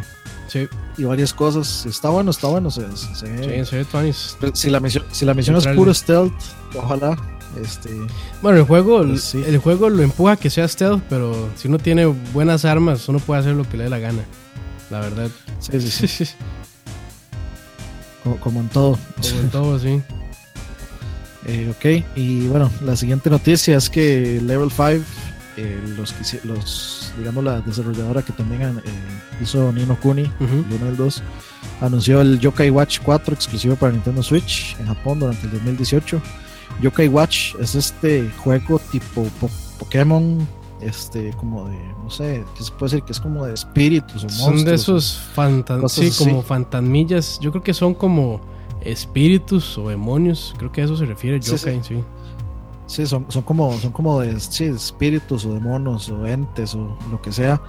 Sí. 0.48 0.66
Y 0.96 1.04
varias 1.04 1.32
cosas. 1.32 1.86
Está 1.86 2.08
bueno, 2.08 2.30
está 2.30 2.48
bueno. 2.48 2.70
Se, 2.70 2.84
se, 2.96 3.64
sí, 3.64 3.84
se 3.84 4.50
Si 4.54 4.70
la 4.70 4.80
misión, 4.80 5.04
si 5.12 5.24
la 5.24 5.34
misión 5.34 5.56
es 5.56 5.66
puro 5.68 5.92
stealth, 5.94 6.32
ojalá. 6.74 7.16
Este, 7.62 7.90
bueno, 8.42 8.58
el 8.58 8.64
juego, 8.64 9.02
pues 9.04 9.34
el, 9.34 9.58
juego 9.58 9.88
lo 9.88 10.02
empuja 10.02 10.32
a 10.32 10.36
que 10.36 10.50
sea 10.50 10.68
stealth, 10.68 11.02
pero 11.08 11.48
si 11.56 11.68
uno 11.68 11.78
tiene 11.78 12.06
buenas 12.06 12.64
armas, 12.64 13.08
uno 13.08 13.18
puede 13.20 13.40
hacer 13.40 13.54
lo 13.54 13.68
que 13.68 13.76
le 13.76 13.84
dé 13.84 13.90
la 13.90 13.98
gana. 13.98 14.22
La 14.90 15.00
verdad. 15.00 15.30
Sí, 15.60 15.80
sí, 15.80 16.08
sí. 16.08 16.24
como, 18.40 18.60
en 18.60 18.68
todo. 18.68 18.98
Como 19.20 19.40
en 19.40 19.50
todo, 19.50 19.78
sí. 19.78 20.02
Eh, 21.46 21.70
ok, 21.70 22.04
y 22.14 22.46
bueno, 22.48 22.70
la 22.84 22.94
siguiente 22.94 23.30
noticia 23.30 23.78
es 23.78 23.88
que 23.88 24.38
Level 24.44 24.70
5 24.70 25.02
eh, 25.60 25.80
los, 25.96 26.14
los, 26.44 27.12
digamos, 27.18 27.42
la 27.42 27.60
desarrolladora 27.60 28.22
que 28.22 28.32
también 28.32 28.62
eh, 28.62 28.82
hizo 29.42 29.72
Nino 29.72 29.98
Kuni, 29.98 30.22
el 30.22 30.46
1 30.46 30.86
y 30.86 30.88
el 30.88 30.96
2, 30.96 31.22
anunció 31.80 32.20
el 32.20 32.38
Yokai 32.38 32.70
Watch 32.70 33.00
4 33.02 33.34
exclusivo 33.34 33.74
para 33.74 33.90
Nintendo 33.90 34.22
Switch 34.22 34.76
en 34.78 34.86
Japón 34.86 35.18
durante 35.18 35.46
el 35.46 35.52
2018. 35.52 36.22
Yokai 36.80 37.08
Watch 37.08 37.56
es 37.60 37.74
este 37.74 38.30
juego 38.38 38.80
tipo 38.92 39.26
Pokémon, 39.80 40.46
este, 40.80 41.32
como 41.32 41.68
de, 41.68 41.76
no 42.04 42.08
sé, 42.08 42.44
que 42.56 42.62
se 42.62 42.70
puede 42.70 42.92
decir 42.92 43.04
que 43.04 43.12
es 43.12 43.18
como 43.18 43.44
de 43.44 43.54
espíritus 43.54 44.22
o 44.22 44.28
Son 44.28 44.64
de 44.64 44.74
esos 44.74 45.20
sí, 45.88 46.12
como 46.16 46.42
fantasmillas. 46.42 47.40
Yo 47.40 47.50
creo 47.50 47.64
que 47.64 47.74
son 47.74 47.94
como 47.94 48.40
espíritus 48.82 49.76
o 49.76 49.88
demonios. 49.88 50.54
Creo 50.56 50.70
que 50.70 50.82
a 50.82 50.84
eso 50.84 50.96
se 50.96 51.04
refiere 51.04 51.40
Yokai, 51.40 51.82
sí. 51.82 51.96
Sí, 51.96 52.04
son, 52.88 53.26
son 53.28 53.42
como, 53.42 53.78
son 53.78 53.92
como 53.92 54.20
de 54.20 54.32
espíritus 54.32 55.44
o 55.44 55.54
demonios 55.54 56.08
o 56.08 56.26
entes 56.26 56.74
o 56.74 56.96
lo 57.10 57.20
que 57.22 57.30
sea, 57.32 57.60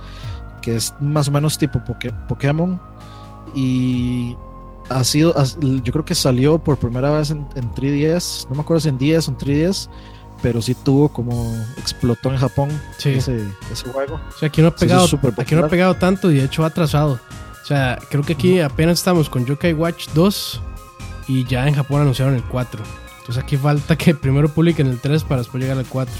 que 0.62 0.78
es 0.78 0.94
más 1.00 1.28
o 1.28 1.32
menos 1.32 1.58
tipo 1.58 1.82
Pokémon. 2.28 2.80
Y 3.54 4.36
ha 4.90 5.04
sido, 5.04 5.36
yo 5.62 5.92
creo 5.92 6.06
que 6.06 6.16
salió 6.16 6.58
por 6.58 6.78
primera 6.78 7.12
vez 7.12 7.32
en, 7.32 7.48
3DS, 7.48 8.48
no 8.50 8.56
me 8.56 8.62
acuerdo 8.62 8.82
si 8.82 8.90
en 8.90 8.98
10 8.98 9.28
o 9.28 9.32
en 9.32 9.38
3DS, 9.38 9.90
pero 10.42 10.62
sí 10.62 10.74
tuvo 10.74 11.10
como 11.10 11.54
explotó 11.78 12.32
en 12.32 12.38
Japón 12.38 12.70
ese, 13.04 13.46
juego. 13.92 14.20
O 14.30 14.40
sea, 14.40 14.48
aquí 14.48 14.62
no 14.62 14.70
ha 14.70 14.76
pegado, 14.76 15.06
aquí 15.38 15.56
no 15.56 15.66
ha 15.66 15.70
pegado 15.70 15.96
tanto 15.96 16.32
y 16.32 16.36
de 16.36 16.46
hecho 16.46 16.64
ha 16.64 16.68
atrasado. 16.68 17.20
O 17.62 17.66
sea, 17.66 18.00
creo 18.10 18.24
que 18.24 18.34
aquí 18.34 18.60
apenas 18.62 19.00
estamos 19.00 19.30
con 19.30 19.46
Yokai 19.46 19.74
Watch 19.74 20.10
2 20.14 20.62
y 21.28 21.44
ya 21.46 21.68
en 21.68 21.76
Japón 21.76 22.02
anunciaron 22.02 22.36
el 22.36 22.44
4. 22.44 22.82
Pues 23.30 23.38
aquí 23.38 23.58
falta 23.58 23.96
que 23.96 24.16
primero 24.16 24.50
publiquen 24.50 24.88
el 24.88 24.98
3 24.98 25.24
para 25.24 25.42
después 25.42 25.62
llegar 25.62 25.78
al 25.78 25.86
4. 25.86 26.12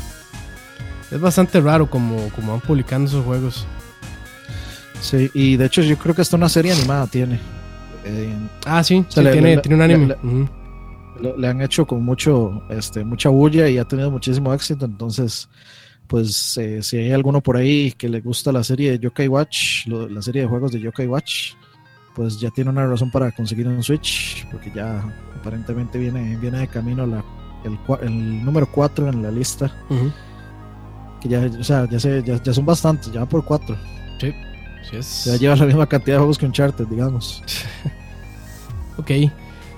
Es 1.10 1.20
bastante 1.20 1.60
raro 1.60 1.90
como, 1.90 2.30
como 2.36 2.52
van 2.52 2.62
publicando 2.62 3.10
esos 3.10 3.26
juegos. 3.26 3.66
Sí, 5.02 5.28
y 5.34 5.58
de 5.58 5.66
hecho 5.66 5.82
yo 5.82 5.98
creo 5.98 6.14
que 6.14 6.22
hasta 6.22 6.38
una 6.38 6.50
serie 6.50 6.72
animada 6.72 7.08
tiene. 7.08 7.40
Eh, 8.06 8.32
ah, 8.68 8.84
sí, 8.84 9.04
tiene, 9.12 9.58
tiene, 9.58 9.76
un 9.76 9.82
anime. 9.82 10.16
Le, 11.36 11.48
han 11.48 11.64
hecho 11.64 11.88
con 11.88 12.04
mucho, 12.04 12.62
este, 12.70 13.04
mucha 13.04 13.30
bulla 13.30 13.68
y 13.68 13.80
ha 13.80 13.86
tenido 13.86 14.12
muchísimo 14.12 14.54
éxito. 14.54 14.86
Entonces, 14.86 15.50
pues 16.06 16.60
eh, 16.60 16.84
si 16.84 16.98
hay 16.98 17.12
alguno 17.12 17.42
por 17.42 17.58
ahí 17.58 17.92
que 17.94 18.08
le 18.08 18.22
gusta 18.22 18.52
la 18.52 18.64
serie 18.64 18.92
de 18.92 19.00
Yokai 19.00 19.28
Watch, 19.28 19.88
la 19.88 20.22
serie 20.22 20.44
de 20.44 20.48
juegos 20.48 20.74
de 20.74 20.80
Yokai 20.80 21.08
Watch, 21.08 21.54
pues 22.14 22.40
ya 22.40 22.52
tiene 22.52 22.70
una 22.70 22.86
razón 22.86 23.10
para 23.10 23.32
conseguir 23.32 23.68
un 23.68 23.82
Switch, 23.82 24.46
porque 24.52 24.72
ya 24.76 25.04
aparentemente 25.40 25.98
viene, 25.98 26.38
viene 26.38 26.60
de 26.60 26.68
camino 26.68 27.06
la, 27.06 27.24
el, 27.64 28.46
número 28.46 28.68
4 28.72 29.10
en 29.10 29.24
la 29.24 29.32
lista. 29.32 29.72
Que 31.22 31.30
ya, 31.30 31.50
o 31.60 31.64
sea, 31.64 31.88
ya, 31.90 32.00
se, 32.00 32.24
ya, 32.24 32.54
son 32.54 32.66
bastantes, 32.66 33.12
ya 33.12 33.26
por 33.26 33.44
4. 33.44 33.76
Sí, 34.20 34.34
sí 34.90 34.96
es. 34.96 35.26
Ya 35.26 35.36
lleva 35.36 35.56
la 35.56 35.66
misma 35.66 35.88
cantidad 35.88 36.16
de 36.16 36.20
juegos 36.20 36.38
que 36.38 36.46
Uncharted, 36.46 36.88
digamos. 36.88 37.44
ok. 38.98 39.12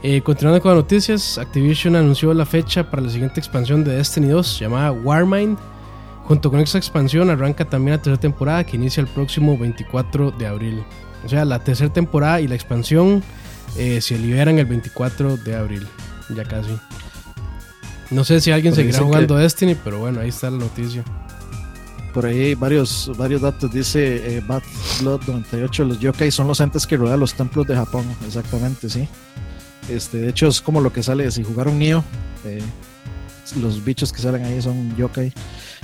Eh, 0.04 0.21
continuando 0.24 0.60
con 0.62 0.71
las 0.71 0.84
noticias, 0.84 1.38
Activision 1.38 1.95
anunció 1.95 2.34
la 2.34 2.45
fecha 2.45 2.89
para 2.89 3.04
la 3.04 3.10
siguiente 3.10 3.39
expansión 3.39 3.84
de 3.84 3.95
Destiny 3.95 4.28
2 4.28 4.60
llamada 4.60 4.91
Warmind. 4.91 5.58
Junto 6.26 6.50
con 6.50 6.60
esta 6.60 6.78
expansión 6.78 7.30
arranca 7.30 7.65
también 7.65 7.97
la 7.97 8.02
tercera 8.02 8.19
temporada 8.19 8.63
que 8.63 8.78
inicia 8.78 9.02
el 9.02 9.08
próximo 9.08 9.58
24 9.58 10.32
de 10.32 10.47
abril. 10.47 10.84
O 11.26 11.30
sea, 11.30 11.45
la 11.45 11.60
tercera 11.60 11.91
temporada 11.91 12.41
y 12.41 12.47
la 12.47 12.56
expansión 12.56 13.21
eh, 13.78 14.02
se 14.02 14.18
liberan 14.18 14.60
el 14.60 14.66
24 14.66 15.38
de 15.38 15.56
abril. 15.56 15.88
Ya 16.36 16.44
casi. 16.44 16.78
No 18.10 18.24
sé 18.24 18.42
si 18.42 18.52
alguien 18.52 18.76
seguirá 18.76 19.00
jugando 19.00 19.38
Destiny, 19.38 19.76
pero 19.76 20.00
bueno, 20.00 20.20
ahí 20.20 20.30
está 20.30 20.50
la 20.50 20.58
noticia. 20.58 21.04
Por 22.14 22.26
ahí 22.26 22.40
hay 22.40 22.56
varios, 22.56 23.10
varios 23.18 23.42
datos. 23.42 23.72
Dice 23.72 24.38
eh, 24.38 24.44
Bad 24.46 24.64
Blood 25.00 25.22
98. 25.28 25.86
Los 25.86 26.00
yokai 26.00 26.30
son 26.30 26.48
los 26.48 26.60
entes 26.60 26.86
que 26.86 26.98
rodean 26.98 27.20
los 27.20 27.34
templos 27.34 27.66
de 27.68 27.76
Japón. 27.76 28.06
Exactamente, 28.26 28.90
sí. 28.90 29.08
Este, 29.90 30.18
de 30.18 30.30
hecho, 30.30 30.48
es 30.48 30.62
como 30.62 30.82
lo 30.82 30.92
que 30.92 31.04
sale 31.04 31.32
si 31.32 31.44
jugaron 31.44 31.80
Nioh. 31.80 32.04
Eh, 32.44 32.62
los 33.62 33.84
bichos 33.84 34.12
que 34.12 34.22
salen 34.22 34.44
ahí 34.44 34.62
son 34.62 34.96
yokai. 34.98 35.34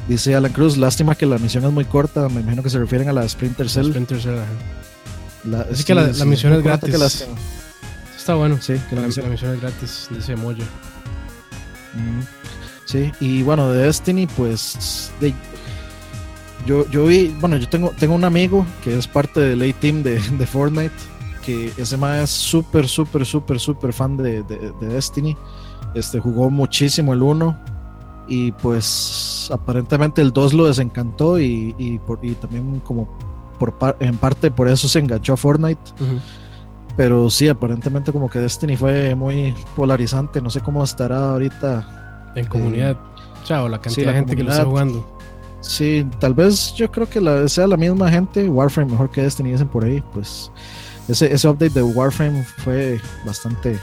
Dice 0.07 0.35
Alan 0.35 0.51
Cruz, 0.51 0.77
lástima 0.77 1.15
que 1.15 1.25
la 1.25 1.37
misión 1.37 1.63
es 1.65 1.71
muy 1.71 1.85
corta. 1.85 2.27
Me 2.27 2.41
imagino 2.41 2.61
que 2.61 2.69
se 2.69 2.79
refieren 2.79 3.07
a 3.07 3.13
la 3.13 3.27
Sprinter 3.27 3.69
Cell. 3.69 3.89
Sprinter 3.89 4.21
Cell, 4.21 4.39
Así 5.71 5.85
que 5.85 5.95
la, 5.95 6.07
misión 6.25 6.53
es 6.53 6.61
gratis. 6.61 7.25
Está 8.27 8.35
bueno, 8.35 8.57
sí, 8.59 8.73
que 8.89 8.95
la, 8.97 9.03
misión, 9.03 9.31
es 9.31 9.61
gratis, 9.61 10.09
dice 10.11 10.35
Moyo. 10.35 10.65
Sí, 12.83 13.09
y 13.21 13.41
bueno, 13.41 13.71
de 13.71 13.83
Destiny, 13.83 14.27
pues 14.27 15.13
yo, 16.65 16.85
yo 16.89 17.05
vi, 17.05 17.33
bueno, 17.39 17.55
yo 17.55 17.69
tengo, 17.69 17.93
tengo 17.97 18.15
un 18.15 18.25
amigo 18.25 18.65
que 18.83 18.97
es 18.97 19.07
parte 19.07 19.39
del 19.39 19.61
A-Team 19.61 20.03
de, 20.03 20.19
de, 20.19 20.45
Fortnite, 20.45 20.93
que 21.45 21.71
ese 21.77 21.95
más 21.95 22.23
es 22.23 22.29
súper, 22.31 22.89
súper, 22.89 23.25
súper, 23.25 23.61
súper 23.61 23.93
fan 23.93 24.17
de, 24.17 24.43
de, 24.43 24.73
Destiny. 24.81 25.37
Este, 25.93 26.19
jugó 26.19 26.49
muchísimo 26.49 27.13
el 27.13 27.21
1 27.21 27.57
y 28.27 28.51
pues 28.51 29.49
aparentemente 29.53 30.21
el 30.21 30.33
2 30.33 30.53
lo 30.53 30.67
desencantó 30.67 31.39
y, 31.39 31.73
y, 31.77 31.97
por, 31.99 32.19
y 32.21 32.33
también 32.33 32.81
como 32.81 33.07
por, 33.57 33.73
en 34.01 34.17
parte 34.17 34.51
por 34.51 34.67
eso 34.67 34.89
se 34.89 34.99
enganchó 34.99 35.31
a 35.31 35.37
Fortnite. 35.37 35.79
Pero 36.97 37.29
sí, 37.29 37.47
aparentemente 37.47 38.11
como 38.11 38.27
que 38.27 38.39
Destiny 38.39 38.75
fue 38.75 39.13
muy 39.13 39.53
polarizante. 39.75 40.41
No 40.41 40.49
sé 40.49 40.61
cómo 40.61 40.83
estará 40.83 41.29
ahorita. 41.29 42.31
En 42.35 42.45
comunidad. 42.47 42.91
Eh, 42.91 42.97
Chao, 43.43 43.69
la 43.69 43.79
cantidad 43.79 44.07
de 44.07 44.17
gente 44.17 44.35
que 44.35 44.43
lo 44.43 44.51
está 44.51 44.65
jugando. 44.65 45.17
Sí, 45.61 46.05
tal 46.19 46.33
vez 46.33 46.73
yo 46.75 46.91
creo 46.91 47.07
que 47.07 47.21
la, 47.21 47.47
sea 47.47 47.67
la 47.67 47.77
misma 47.77 48.09
gente. 48.09 48.49
Warframe 48.49 48.91
mejor 48.91 49.11
que 49.11 49.21
Destiny, 49.21 49.51
dicen 49.51 49.67
por 49.67 49.85
ahí. 49.85 50.03
Pues 50.11 50.51
ese, 51.07 51.31
ese 51.31 51.47
update 51.47 51.73
de 51.73 51.83
Warframe 51.83 52.43
fue 52.43 52.99
bastante, 53.23 53.79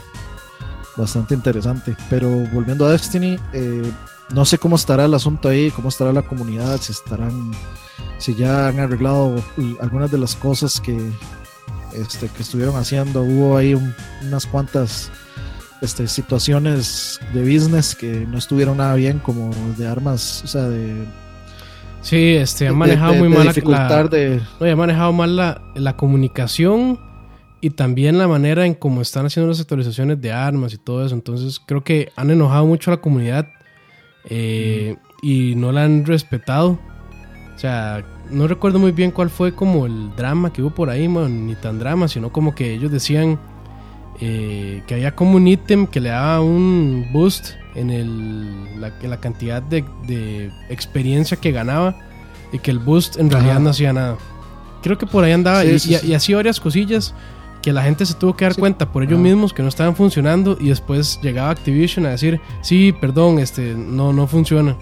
bastante 0.97 1.35
interesante. 1.35 1.95
Pero 2.09 2.29
volviendo 2.53 2.85
a 2.85 2.91
Destiny, 2.91 3.39
eh, 3.53 3.91
no 4.31 4.43
sé 4.43 4.57
cómo 4.57 4.75
estará 4.75 5.05
el 5.05 5.13
asunto 5.13 5.47
ahí, 5.47 5.71
cómo 5.71 5.87
estará 5.87 6.11
la 6.11 6.21
comunidad, 6.21 6.81
si 6.81 6.91
estarán, 6.91 7.51
si 8.17 8.35
ya 8.35 8.67
han 8.67 8.79
arreglado 8.79 9.35
algunas 9.79 10.11
de 10.11 10.17
las 10.17 10.35
cosas 10.35 10.81
que, 10.81 10.97
este, 12.01 12.27
que 12.29 12.43
estuvieron 12.43 12.75
haciendo. 12.75 13.21
Hubo 13.21 13.57
ahí 13.57 13.75
unas 14.23 14.45
cuantas 14.45 15.11
este, 15.81 16.07
situaciones 16.07 17.19
de 17.33 17.41
business 17.41 17.95
que 17.95 18.25
no 18.27 18.37
estuvieron 18.37 18.77
nada 18.77 18.95
bien, 18.95 19.19
como 19.19 19.51
de 19.77 19.87
armas, 19.87 20.41
o 20.43 20.47
sea, 20.47 20.63
de... 20.63 21.05
Sí, 22.01 22.35
este, 22.35 22.67
han 22.67 22.77
manejado 22.77 23.15
muy 23.15 23.29
mal 23.29 23.47
la, 23.65 24.03
de... 24.03 24.39
No, 24.59 24.77
manejado 24.77 25.11
mal 25.11 25.35
la, 25.35 25.61
la 25.73 25.97
comunicación 25.97 26.99
y 27.61 27.71
también 27.71 28.19
la 28.19 28.27
manera 28.27 28.65
en 28.67 28.75
cómo 28.75 29.01
están 29.01 29.25
haciendo 29.25 29.49
las 29.49 29.59
actualizaciones 29.59 30.21
de 30.21 30.31
armas 30.31 30.73
y 30.73 30.77
todo 30.77 31.03
eso. 31.03 31.15
Entonces 31.15 31.59
creo 31.65 31.83
que 31.83 32.11
han 32.15 32.29
enojado 32.29 32.67
mucho 32.67 32.91
a 32.91 32.95
la 32.95 33.01
comunidad 33.01 33.47
eh, 34.29 34.97
y 35.23 35.55
no 35.55 35.71
la 35.71 35.85
han 35.85 36.05
respetado. 36.05 36.79
O 37.55 37.57
sea, 37.57 38.05
no 38.31 38.47
recuerdo 38.47 38.79
muy 38.79 38.91
bien 38.91 39.11
cuál 39.11 39.29
fue 39.29 39.53
como 39.53 39.85
el 39.85 40.15
drama 40.15 40.51
que 40.51 40.61
hubo 40.61 40.69
por 40.71 40.89
ahí, 40.89 41.07
ni 41.07 41.55
tan 41.55 41.79
drama, 41.79 42.07
sino 42.07 42.31
como 42.31 42.53
que 42.55 42.73
ellos 42.73 42.91
decían 42.91 43.39
eh, 44.21 44.81
que 44.87 44.93
había 44.95 45.15
como 45.15 45.35
un 45.37 45.47
ítem 45.47 45.87
que 45.87 45.99
le 45.99 46.09
daba 46.09 46.41
un 46.41 47.07
boost 47.11 47.49
en, 47.75 47.89
el, 47.89 48.79
la, 48.79 48.91
en 49.01 49.09
la 49.09 49.19
cantidad 49.19 49.61
de, 49.61 49.83
de 50.07 50.51
experiencia 50.69 51.37
que 51.37 51.51
ganaba 51.51 51.95
y 52.53 52.59
que 52.59 52.71
el 52.71 52.79
boost 52.79 53.17
en 53.17 53.29
realidad 53.29 53.59
no 53.59 53.69
hacía 53.71 53.91
nada. 53.91 54.17
Creo 54.81 54.97
que 54.97 55.05
por 55.05 55.23
ahí 55.23 55.31
andaba 55.33 55.63
Sí, 55.63 55.69
y, 55.71 55.79
sí, 55.79 55.93
y- 55.93 55.97
sí. 55.97 56.07
y 56.07 56.13
así 56.13 56.33
varias 56.33 56.59
cosillas 56.59 57.13
que 57.61 57.73
la 57.73 57.81
gente 57.81 58.05
se 58.05 58.13
tuvo 58.13 58.35
que 58.37 58.45
dar 58.45 58.55
cuenta 58.55 58.91
por 58.91 59.01
ellos 59.03 59.15
Ajá. 59.15 59.23
mismos 59.23 59.51
que 59.51 59.63
no 59.63 59.69
estaban 59.69 59.95
funcionando 59.95 60.55
y 60.61 60.69
después 60.69 61.19
llegaba 61.23 61.49
Activision 61.49 62.05
a 62.05 62.09
decir, 62.11 62.39
sí, 62.61 62.93
perdón, 62.93 63.39
este 63.39 63.73
no, 63.73 64.13
no 64.13 64.27
funciona. 64.27 64.77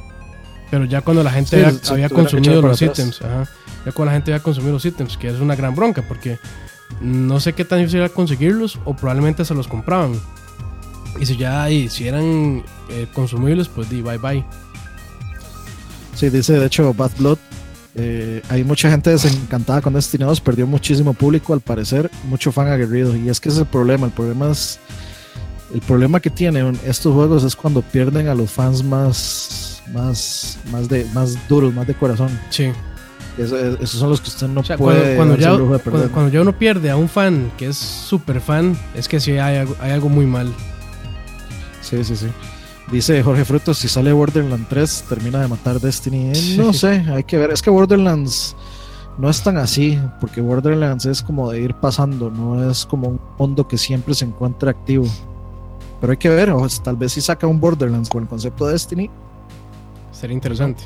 Pero 0.73 0.85
ya 0.85 1.01
cuando 1.01 1.21
la 1.23 1.29
gente 1.29 1.57
Sí, 1.57 1.63
había, 1.63 1.91
había 1.91 2.09
consumido 2.09 2.59
los 2.59 2.81
ítems, 2.81 3.21
ajá, 3.21 3.47
ya 3.85 3.91
cuando 3.91 4.05
la 4.05 4.13
gente 4.13 4.33
había 4.33 4.41
consumido 4.41 4.73
los 4.73 4.83
ítems, 4.83 5.17
que 5.17 5.27
es 5.27 5.39
una 5.39 5.55
gran 5.55 5.75
bronca 5.75 6.03
porque 6.07 6.39
no 6.99 7.39
sé 7.39 7.53
qué 7.53 7.63
tan 7.63 7.77
difícil 7.77 7.99
era 7.99 8.09
conseguirlos 8.09 8.79
o 8.83 8.95
probablemente 8.95 9.45
se 9.45 9.53
los 9.53 9.67
compraban. 9.67 10.19
Y 11.19 11.27
si 11.27 11.37
ya 11.37 11.69
y 11.69 11.89
si 11.89 12.07
eran 12.07 12.63
eh, 12.89 13.05
consumibles, 13.13 13.67
pues 13.67 13.87
di 13.87 14.01
bye 14.01 14.17
bye. 14.17 14.43
Sí, 16.15 16.31
dice 16.31 16.53
de 16.53 16.65
hecho 16.65 16.91
Bad 16.91 17.11
Blood. 17.19 17.37
eh, 17.93 18.41
hay 18.49 18.63
mucha 18.63 18.89
gente 18.89 19.11
desencantada 19.11 19.79
con 19.79 19.93
Destiny 19.93 20.23
2, 20.23 20.41
perdió 20.41 20.65
muchísimo 20.65 21.13
público 21.13 21.53
al 21.53 21.61
parecer, 21.61 22.09
mucho 22.23 22.51
fan 22.51 22.67
aguerrido. 22.67 23.15
Y 23.15 23.29
es 23.29 23.39
que 23.39 23.49
ese 23.49 23.59
es 23.59 23.61
el 23.61 23.67
problema. 23.67 24.07
El 24.07 24.11
problema 24.11 24.49
es. 24.49 24.79
El 25.73 25.81
problema 25.81 26.19
que 26.19 26.29
tienen 26.29 26.77
estos 26.85 27.13
juegos 27.13 27.43
es 27.43 27.55
cuando 27.55 27.81
pierden 27.81 28.27
a 28.27 28.35
los 28.35 28.51
fans 28.51 28.83
más. 28.83 29.59
Más, 29.93 30.57
más, 30.71 30.87
de, 30.87 31.05
más 31.13 31.37
duros, 31.49 31.73
más 31.73 31.85
de 31.85 31.93
corazón. 31.93 32.29
Sí. 32.49 32.71
Eso- 33.37 33.57
esos 33.57 33.99
son 33.99 34.09
los 34.09 34.21
que 34.21 34.29
usted 34.29 34.47
no 34.47 34.61
O 34.61 34.63
sea, 34.63 34.77
puede. 34.77 35.15
cuando, 35.17 35.35
cuando 35.35 35.37
ya, 35.77 35.79
cuando, 35.83 36.11
cuando 36.11 36.31
ya 36.31 36.41
uno 36.41 36.57
pierde 36.57 36.89
a 36.89 36.95
un 36.95 37.09
fan 37.09 37.51
que 37.57 37.67
es 37.67 37.77
súper 37.77 38.39
fan, 38.39 38.77
es 38.95 39.07
que 39.07 39.19
sí 39.19 39.31
hay, 39.33 39.57
algo- 39.57 39.75
hay 39.81 39.91
algo 39.91 40.07
muy 40.09 40.25
mal. 40.25 40.51
Sí, 41.81 42.03
sí, 42.03 42.15
sí. 42.15 42.27
Dice 42.91 43.21
Jorge 43.23 43.43
Frutos, 43.45 43.77
si 43.77 43.87
sale 43.87 44.13
Borderlands 44.13 44.67
3, 44.69 45.05
termina 45.09 45.41
de 45.41 45.47
matar 45.47 45.79
Destiny. 45.79 46.31
Eh, 46.33 46.55
No 46.57 46.71
sé, 46.73 47.03
hay 47.09 47.23
que 47.23 47.37
ver. 47.37 47.51
Es 47.51 47.61
que 47.61 47.69
Borderlands 47.69 48.55
no 49.17 49.29
es 49.29 49.41
tan 49.41 49.57
así, 49.57 49.99
porque 50.21 50.41
Borderlands 50.41 51.05
es 51.05 51.21
como 51.21 51.51
de 51.51 51.61
ir 51.61 51.73
pasando, 51.75 52.29
no 52.29 52.69
es 52.69 52.85
como 52.85 53.07
un 53.09 53.19
mundo 53.37 53.67
que 53.67 53.77
siempre 53.77 54.13
se 54.15 54.25
encuentra 54.25 54.71
activo. 54.71 55.05
Pero 56.03 56.11
hay 56.11 56.17
que 56.17 56.27
ver, 56.27 56.49
o 56.49 56.67
tal 56.83 56.97
vez 56.97 57.13
si 57.13 57.21
saca 57.21 57.47
un 57.47 57.61
Borderlands 57.61 58.09
con 58.09 58.23
el 58.23 58.27
concepto 58.27 58.65
de 58.65 58.73
Destiny, 58.73 59.09
Sería 60.11 60.33
interesante. 60.33 60.83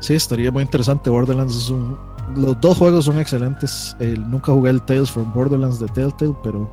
sí, 0.00 0.14
estaría 0.14 0.50
muy 0.50 0.64
interesante. 0.64 1.08
Borderlands 1.10 1.54
es 1.54 1.70
un... 1.70 1.96
Los 2.34 2.60
dos 2.60 2.76
juegos 2.76 3.04
son 3.04 3.20
excelentes. 3.20 3.94
El- 4.00 4.28
nunca 4.28 4.50
jugué 4.50 4.70
el 4.70 4.82
Tales 4.82 5.12
from 5.12 5.32
Borderlands 5.32 5.78
de 5.78 5.86
Telltale, 5.86 6.34
pero 6.42 6.68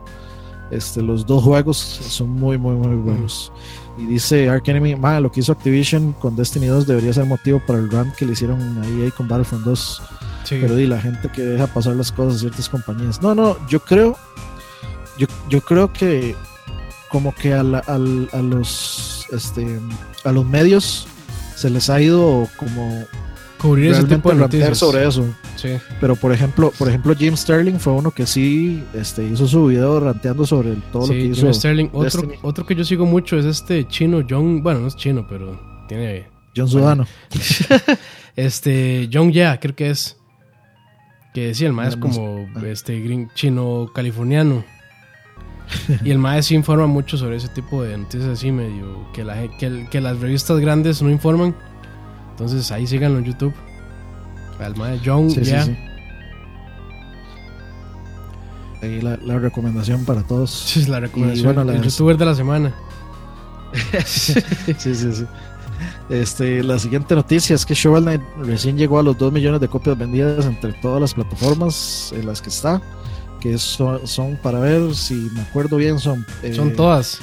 este, 0.71 1.03
los 1.03 1.27
dos 1.27 1.43
juegos 1.43 1.77
son 1.77 2.31
muy, 2.31 2.57
muy, 2.57 2.75
muy 2.75 2.95
buenos. 2.95 3.51
Y 3.99 4.07
dice 4.07 4.49
Ark 4.49 4.63
Enemy, 4.67 4.95
"Ma, 4.95 5.19
lo 5.19 5.31
que 5.31 5.41
hizo 5.41 5.51
Activision 5.51 6.13
con 6.13 6.35
Destiny 6.35 6.65
2 6.65 6.87
debería 6.87 7.13
ser 7.13 7.25
motivo 7.25 7.61
para 7.67 7.77
el 7.77 7.91
run 7.91 8.11
que 8.17 8.25
le 8.25 8.31
hicieron 8.33 8.59
a 8.81 8.87
EA 8.87 9.11
con 9.11 9.27
Battlefront 9.27 9.63
2. 9.63 10.01
Sí. 10.43 10.57
Pero 10.59 10.75
di 10.75 10.87
la 10.87 10.99
gente 10.99 11.29
que 11.29 11.43
deja 11.43 11.67
pasar 11.67 11.95
las 11.95 12.11
cosas 12.11 12.37
a 12.37 12.39
ciertas 12.39 12.67
compañías. 12.67 13.21
No, 13.21 13.35
no, 13.35 13.57
yo 13.67 13.79
creo, 13.79 14.15
yo, 15.19 15.27
yo 15.49 15.61
creo 15.61 15.93
que 15.93 16.35
como 17.09 17.33
que 17.33 17.53
a, 17.53 17.63
la- 17.63 17.79
al- 17.79 18.29
a 18.33 18.41
los, 18.41 19.25
este, 19.31 19.79
a 20.23 20.31
los 20.31 20.45
medios 20.45 21.07
se 21.55 21.69
les 21.69 21.89
ha 21.89 22.01
ido 22.01 22.47
como 22.57 23.05
Cubrir 23.59 23.91
ese 23.91 24.03
tipo 24.03 24.31
de 24.31 24.75
sobre 24.75 25.07
eso. 25.07 25.25
Sí. 25.55 25.69
Pero 25.99 26.15
por 26.15 26.31
ejemplo, 26.31 26.71
por 26.77 26.87
ejemplo, 26.89 27.15
Jim 27.15 27.35
Sterling 27.35 27.79
fue 27.79 27.93
uno 27.93 28.11
que 28.11 28.27
sí 28.27 28.83
este, 28.93 29.23
hizo 29.27 29.47
su 29.47 29.65
video 29.65 29.99
ranteando 29.99 30.45
sobre 30.45 30.73
todo 30.91 31.07
lo 31.07 31.13
que 31.13 31.19
hizo. 31.25 31.41
Jim 31.41 31.53
Sterling. 31.55 31.89
Otro, 31.91 32.29
otro 32.43 32.65
que 32.67 32.75
yo 32.75 32.83
sigo 32.85 33.07
mucho 33.07 33.35
es 33.39 33.45
este 33.45 33.87
chino 33.87 34.23
John. 34.29 34.61
Bueno, 34.61 34.81
no 34.81 34.87
es 34.87 34.95
chino, 34.95 35.25
pero 35.27 35.59
tiene. 35.87 36.27
John 36.55 36.67
Sudano. 36.67 37.07
Este. 38.35 39.09
John 39.11 39.31
Ya, 39.31 39.59
creo 39.59 39.75
que 39.75 39.89
es. 39.89 40.17
Que 41.33 41.53
sí, 41.53 41.65
el 41.65 41.73
sé. 41.91 41.99
como 41.99 42.47
Ah. 42.55 42.61
este 42.67 42.99
gring- 43.03 43.29
chino 43.33 43.89
californiano. 43.93 44.63
Y 46.03 46.11
el 46.11 46.17
mae 46.17 46.41
sí 46.43 46.55
informa 46.55 46.87
mucho 46.87 47.17
sobre 47.17 47.35
ese 47.37 47.49
tipo 47.49 47.83
de 47.83 47.97
noticias 47.97 48.29
así, 48.29 48.51
medio. 48.51 49.11
Que, 49.13 49.23
la, 49.23 49.35
que, 49.57 50.01
las 50.01 50.19
revistas 50.19 50.59
grandes 50.59 51.01
no 51.01 51.09
informan. 51.09 51.55
Entonces 52.31 52.71
ahí 52.71 52.87
síganlo 52.87 53.19
en 53.19 53.25
YouTube. 53.25 53.53
Al 54.59 54.75
mae 54.75 54.99
John 55.03 55.29
Sí, 55.29 55.43
sí, 55.43 55.51
Ya. 55.51 55.63
sí. 55.63 55.77
Ahí 58.81 59.01
la, 59.01 59.17
la 59.23 59.39
recomendación 59.39 60.05
para 60.05 60.23
todos. 60.23 60.51
Sí, 60.67 60.81
es 60.81 60.89
la 60.89 60.99
recomendación. 60.99 61.55
bueno, 61.55 61.71
el 61.71 61.81
youtuber 61.81 62.17
de 62.17 62.25
la 62.25 62.35
semana. 62.35 62.73
sí, 64.05 64.33
sí, 64.77 64.95
sí. 64.95 65.25
Este, 66.09 66.63
la 66.63 66.79
siguiente 66.79 67.13
noticia 67.15 67.53
es 67.55 67.65
que 67.65 67.73
Shovel 67.73 68.03
Knight 68.03 68.21
recién 68.39 68.77
llegó 68.77 68.97
a 68.99 69.03
los 69.03 69.17
2 69.17 69.31
millones 69.33 69.59
de 69.59 69.67
copias 69.67 69.97
vendidas 69.97 70.45
entre 70.45 70.73
todas 70.73 71.01
las 71.01 71.13
plataformas 71.13 72.13
en 72.15 72.25
las 72.25 72.41
que 72.41 72.49
está. 72.49 72.81
Que 73.41 73.57
son, 73.57 74.07
son 74.07 74.35
para 74.37 74.59
ver 74.59 74.93
si 74.95 75.13
me 75.33 75.41
acuerdo 75.41 75.77
bien, 75.77 75.99
son. 75.99 76.25
eh, 76.43 76.53
Son 76.53 76.73
todas. 76.75 77.19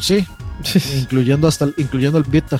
Sí, 0.00 0.26
incluyendo 1.00 1.48
hasta 1.48 1.64
el, 1.66 1.74
incluyendo 1.76 2.18
el 2.18 2.24
Vita. 2.24 2.58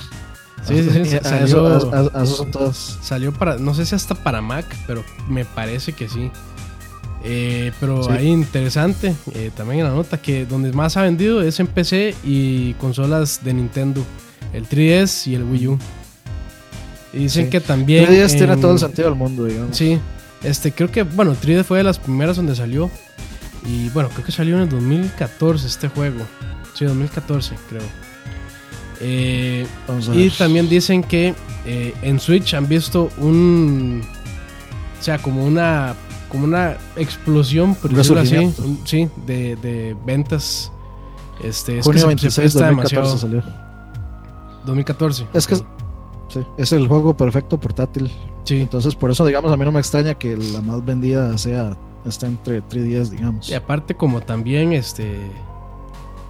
Sí, 0.67 0.83
sí, 0.83 1.05
sí, 1.05 1.15
A- 1.15 1.19
a 1.19 1.23
salió- 1.23 1.77
eso- 1.77 1.91
a- 2.17 2.23
eso 2.23 2.35
son 2.35 2.51
todas. 2.51 2.97
Salió 3.01 3.31
para, 3.33 3.57
no 3.57 3.73
sé 3.73 3.85
si 3.85 3.95
hasta 3.95 4.13
para 4.15 4.41
Mac, 4.41 4.65
pero 4.87 5.03
me 5.29 5.45
parece 5.45 5.93
que 5.93 6.09
sí. 6.09 6.31
Eh, 7.23 7.71
pero 7.79 8.03
Sí. 8.03 8.11
ahí 8.11 8.27
interesante, 8.27 9.13
eh, 9.33 9.51
también 9.55 9.79
en 9.81 9.85
la 9.87 9.91
nota, 9.93 10.21
que 10.21 10.45
donde 10.45 10.71
más 10.71 10.95
ha 10.97 11.01
vendido 11.03 11.41
es 11.41 11.59
en 11.59 11.67
PC 11.67 12.15
y 12.23 12.73
consolas 12.75 13.41
de 13.43 13.53
Nintendo, 13.53 14.03
el 14.53 14.67
3DS 14.67 15.27
y 15.27 15.35
el 15.35 15.43
Wii 15.43 15.67
U. 15.67 15.79
Y 17.11 17.17
dicen 17.19 17.45
Sí. 17.45 17.49
que 17.49 17.59
también... 17.59 18.05
3DS 18.05 18.37
tiene 18.37 18.53
en- 18.53 18.61
todo 18.61 18.71
el 18.73 18.79
sentido 18.79 19.09
del 19.09 19.17
mundo, 19.17 19.45
digamos. 19.45 19.75
Sí, 19.75 19.99
este, 20.43 20.71
creo 20.71 20.91
que, 20.91 21.03
bueno, 21.03 21.35
3DS 21.35 21.63
fue 21.63 21.77
de 21.79 21.83
las 21.83 21.99
primeras 21.99 22.35
donde 22.35 22.55
salió. 22.55 22.89
Y 23.65 23.89
bueno, 23.89 24.09
creo 24.09 24.25
que 24.25 24.31
salió 24.31 24.55
en 24.55 24.61
el 24.63 24.69
2014 24.69 25.67
este 25.67 25.87
juego. 25.89 26.19
Sí, 26.73 26.85
2014, 26.85 27.55
creo. 27.69 27.81
Eh, 29.01 29.65
Vamos 29.87 30.09
a 30.09 30.15
y 30.15 30.29
también 30.29 30.67
dicen 30.69 31.03
que 31.03 31.33
eh, 31.65 31.93
en 32.01 32.19
Switch 32.19 32.53
han 32.53 32.67
visto 32.67 33.09
un. 33.17 34.01
O 34.99 35.03
sea, 35.03 35.17
como 35.19 35.45
una. 35.45 35.95
Como 36.29 36.43
una 36.43 36.77
explosión, 36.95 37.73
por 37.75 37.91
decirlo 37.91 38.21
así. 38.21 38.35
Un- 38.37 38.81
sí, 38.85 39.09
de, 39.25 39.55
de 39.57 39.95
ventas. 40.05 40.71
Este, 41.43 41.79
es 41.79 41.85
Junio 41.85 42.07
que 42.09 42.17
se- 42.19 42.31
se 42.31 42.41
26 42.41 42.53
de 42.53 42.59
presta 42.59 42.67
2014 42.67 42.95
demasiado. 42.95 43.17
salió. 43.17 43.59
2014. 44.65 45.27
Es 45.33 45.47
que 45.47 45.55
sí, 45.55 46.41
es 46.57 46.71
el 46.73 46.87
juego 46.87 47.15
perfecto 47.15 47.57
portátil. 47.59 48.11
Sí. 48.43 48.61
Entonces, 48.61 48.95
por 48.95 49.11
eso, 49.11 49.25
digamos, 49.25 49.51
a 49.51 49.57
mí 49.57 49.65
no 49.65 49.71
me 49.71 49.79
extraña 49.79 50.15
que 50.15 50.35
la 50.37 50.61
más 50.61 50.83
vendida 50.83 51.37
sea 51.37 51.75
está 52.05 52.27
entre 52.27 52.61
3DS, 52.63 53.09
digamos. 53.09 53.49
Y 53.49 53.53
aparte, 53.53 53.95
como 53.95 54.21
también, 54.21 54.73
este. 54.73 55.17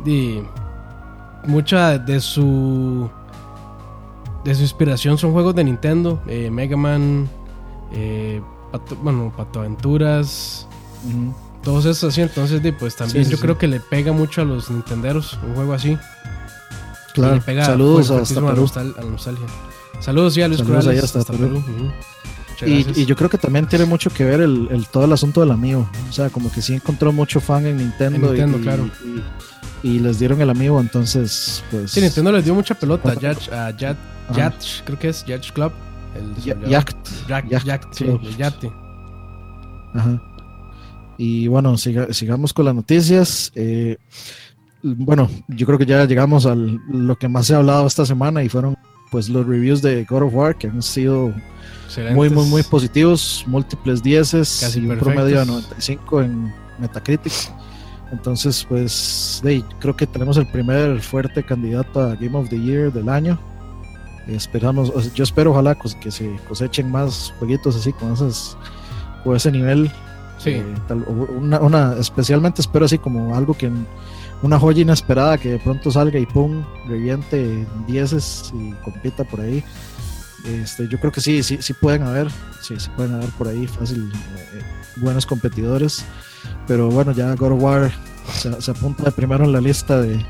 di- 0.04 0.42
mucha 1.46 1.98
de 1.98 2.20
su. 2.20 3.10
De 4.44 4.56
su 4.56 4.62
inspiración 4.62 5.18
son 5.18 5.32
juegos 5.34 5.54
de 5.56 5.64
Nintendo. 5.64 6.22
eh, 6.28 6.50
Mega 6.50 6.78
Man. 6.78 7.30
eh, 7.92 8.42
Pato- 8.72 8.98
bueno, 9.02 9.34
Pato 9.36 9.60
Aventuras. 9.62 10.68
Ujú. 11.08 11.34
Todos 11.64 11.86
esos 11.86 12.12
así. 12.14 12.22
Entonces, 12.22 12.62
pues 12.80 12.96
también 12.96 13.26
Sí, 13.26 13.26
sí, 13.26 13.32
yo 13.32 13.38
sí. 13.38 13.42
creo 13.44 13.58
que 13.58 13.68
le 13.68 13.80
pega 13.80 14.12
mucho 14.14 14.42
a 14.42 14.46
los 14.46 14.70
Nintenderos. 14.70 15.38
Un 15.46 15.56
juego 15.56 15.74
así. 15.74 15.92
Y 15.92 17.12
Claro. 17.14 17.36
le 17.36 17.42
pega 17.42 17.66
Saludos 17.66 18.12
hasta 18.12 18.36
Perú. 18.36 18.66
a 18.76 18.84
la 19.02 19.10
nostalgia. 19.10 19.46
Saludos, 20.00 20.34
sí, 20.34 20.42
a 20.42 20.48
Luis 20.48 20.60
Saludos 20.60 20.86
Corrales, 20.86 21.04
allá 21.14 21.20
hasta 21.22 21.34
Perú. 21.34 21.64
Muchas 22.62 22.98
Y, 22.98 23.06
yo 23.06 23.16
creo 23.16 23.30
que 23.30 23.38
también 23.38 23.68
tiene 23.68 23.86
mucho 23.86 24.10
que 24.10 24.24
ver 24.26 24.42
el, 24.42 24.68
el- 24.72 24.88
todo 24.88 25.06
el 25.06 25.14
asunto 25.14 25.42
del 25.42 25.52
amigo. 25.52 25.90
O 26.10 26.12
sea, 26.14 26.30
como 26.30 26.52
que 26.52 26.62
sí 26.62 26.74
encontró 26.76 27.12
mucho 27.14 27.40
fan 27.40 27.66
en 27.66 27.78
Nintendo. 27.78 28.16
En 28.18 28.22
Nintendo, 28.34 28.58
y, 28.58 28.62
claro. 28.62 28.90
y- 29.84 29.88
y 29.88 30.00
les 30.00 30.20
dieron 30.20 30.42
el 30.42 30.50
amigo, 30.50 30.80
entonces, 30.82 31.64
pues. 31.72 31.92
Sí, 31.92 32.02
Nintendo 32.02 32.32
les 32.34 32.44
dio 32.44 32.54
mucha 32.54 32.76
pelota 32.76 33.12
a 33.12 33.16
Yacht, 33.16 33.50
Yacht. 33.78 33.98
Yacht, 34.36 34.64
creo 34.86 35.00
que 35.00 35.10
es 35.10 35.24
Yacht 35.26 35.52
Club. 35.54 35.72
El 36.16 36.36
Ya-. 36.44 36.56
Yacht. 36.68 36.96
Yacht, 37.28 37.50
Yacht 37.50 37.66
Yacht, 37.66 37.94
sí, 37.94 38.06
Yate. 38.38 38.72
Ajá. 39.94 40.22
Y 41.18 41.48
bueno, 41.48 41.78
siga- 41.78 42.12
sigamos 42.14 42.54
con 42.54 42.66
las 42.66 42.76
noticias. 42.76 43.52
Eh, 43.56 43.98
bueno, 44.84 45.30
yo 45.50 45.66
creo 45.66 45.78
que 45.78 45.86
ya 45.86 46.06
llegamos 46.06 46.46
a 46.46 46.56
lo 46.56 47.16
que 47.18 47.28
más 47.28 47.46
se 47.48 47.54
ha 47.54 47.58
hablado 47.58 47.86
esta 47.88 48.06
semana 48.06 48.44
y 48.44 48.50
fueron 48.50 48.78
pues 49.10 49.30
los 49.30 49.46
reviews 49.46 49.82
de 49.82 50.04
God 50.06 50.24
of 50.24 50.34
War 50.34 50.56
que 50.58 50.68
han 50.68 50.82
sido 50.82 51.34
Excelentes. 51.86 52.16
muy, 52.16 52.30
muy, 52.30 52.46
muy 52.48 52.64
positivos, 52.64 53.44
múltiples 53.48 54.02
dieces 54.04 54.60
Casi 54.62 54.80
y 54.80 54.82
un 54.84 54.90
perfectos. 54.90 55.14
promedio 55.16 55.40
de 55.40 55.46
95 55.46 56.22
en 56.22 56.54
Metacritic. 56.80 57.34
Entonces, 58.12 58.66
pues, 58.68 59.42
ahí, 59.46 59.64
creo 59.80 59.96
que 59.96 60.08
tenemos 60.08 60.38
el 60.38 60.48
primer 60.48 61.00
fuerte 61.02 61.44
candidato 61.44 62.02
a 62.02 62.16
Game 62.16 62.36
of 62.38 62.50
the 62.50 62.60
Year 62.60 62.92
del 62.92 63.08
año. 63.10 63.40
Esperamos, 64.28 65.14
yo 65.14 65.24
espero, 65.24 65.52
ojalá 65.52 65.76
que 65.76 66.12
se 66.12 66.36
cosechen 66.48 66.90
más 66.92 67.34
jueguitos 67.40 67.76
así 67.76 67.92
con 67.94 68.14
esas, 68.14 68.56
con 69.24 69.36
ese 69.36 69.52
nivel. 69.52 69.92
Sí. 70.38 70.52
Eh, 70.52 70.64
tal- 70.88 71.04
o 71.08 71.12
una, 71.12 71.60
una- 71.60 71.94
especialmente 72.00 72.62
espero 72.62 72.86
así 72.86 72.98
como 72.98 73.36
algo 73.36 73.54
que 73.56 73.70
una 74.42 74.60
joya 74.60 74.82
inesperada 74.82 75.38
que 75.38 75.50
de 75.50 75.60
pronto 75.60 75.92
salga 75.92 76.20
y 76.20 76.26
pum, 76.26 76.64
reviente 76.88 77.68
dieces 77.88 78.54
y 78.54 78.72
compita 78.84 79.24
por 79.24 79.42
ahí. 79.42 79.64
Este, 80.46 80.88
yo 80.88 81.00
creo 81.00 81.12
que 81.12 81.22
sí, 81.22 81.44
sí, 81.44 81.58
sí 81.62 81.74
pueden 81.74 82.04
haber, 82.04 82.30
sí, 82.62 82.76
sí 82.80 82.90
pueden 82.96 83.16
haber 83.16 83.30
por 83.32 83.48
ahí 83.48 83.68
fácil 83.68 84.12
eh, 84.38 84.62
buenos 84.98 85.26
competidores. 85.26 86.06
Pero 86.68 86.90
bueno, 86.90 87.12
ya 87.12 87.36
God 87.36 87.54
of 87.54 87.62
War 87.62 87.92
se, 88.34 88.62
se 88.62 88.72
apunta 88.72 89.04
de 89.04 89.12
primero 89.12 89.44
en 89.44 89.52
la 89.52 89.60
lista 89.60 90.02
de, 90.02 90.26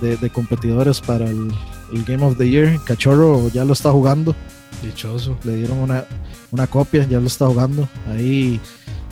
de, 0.00 0.16
de 0.16 0.30
competidores 0.30 1.00
para 1.00 1.26
el, 1.30 1.52
el 1.92 2.04
Game 2.04 2.24
of 2.24 2.36
the 2.36 2.48
Year. 2.48 2.80
Cachorro 2.84 3.48
ya 3.48 3.64
lo 3.64 3.72
está 3.72 3.92
jugando. 3.92 4.34
Dichoso. 4.82 5.36
Le 5.44 5.56
dieron 5.56 5.78
una, 5.78 6.04
una 6.50 6.66
copia, 6.66 7.06
ya 7.06 7.20
lo 7.20 7.26
está 7.26 7.46
jugando. 7.46 7.88
Ahí 8.10 8.60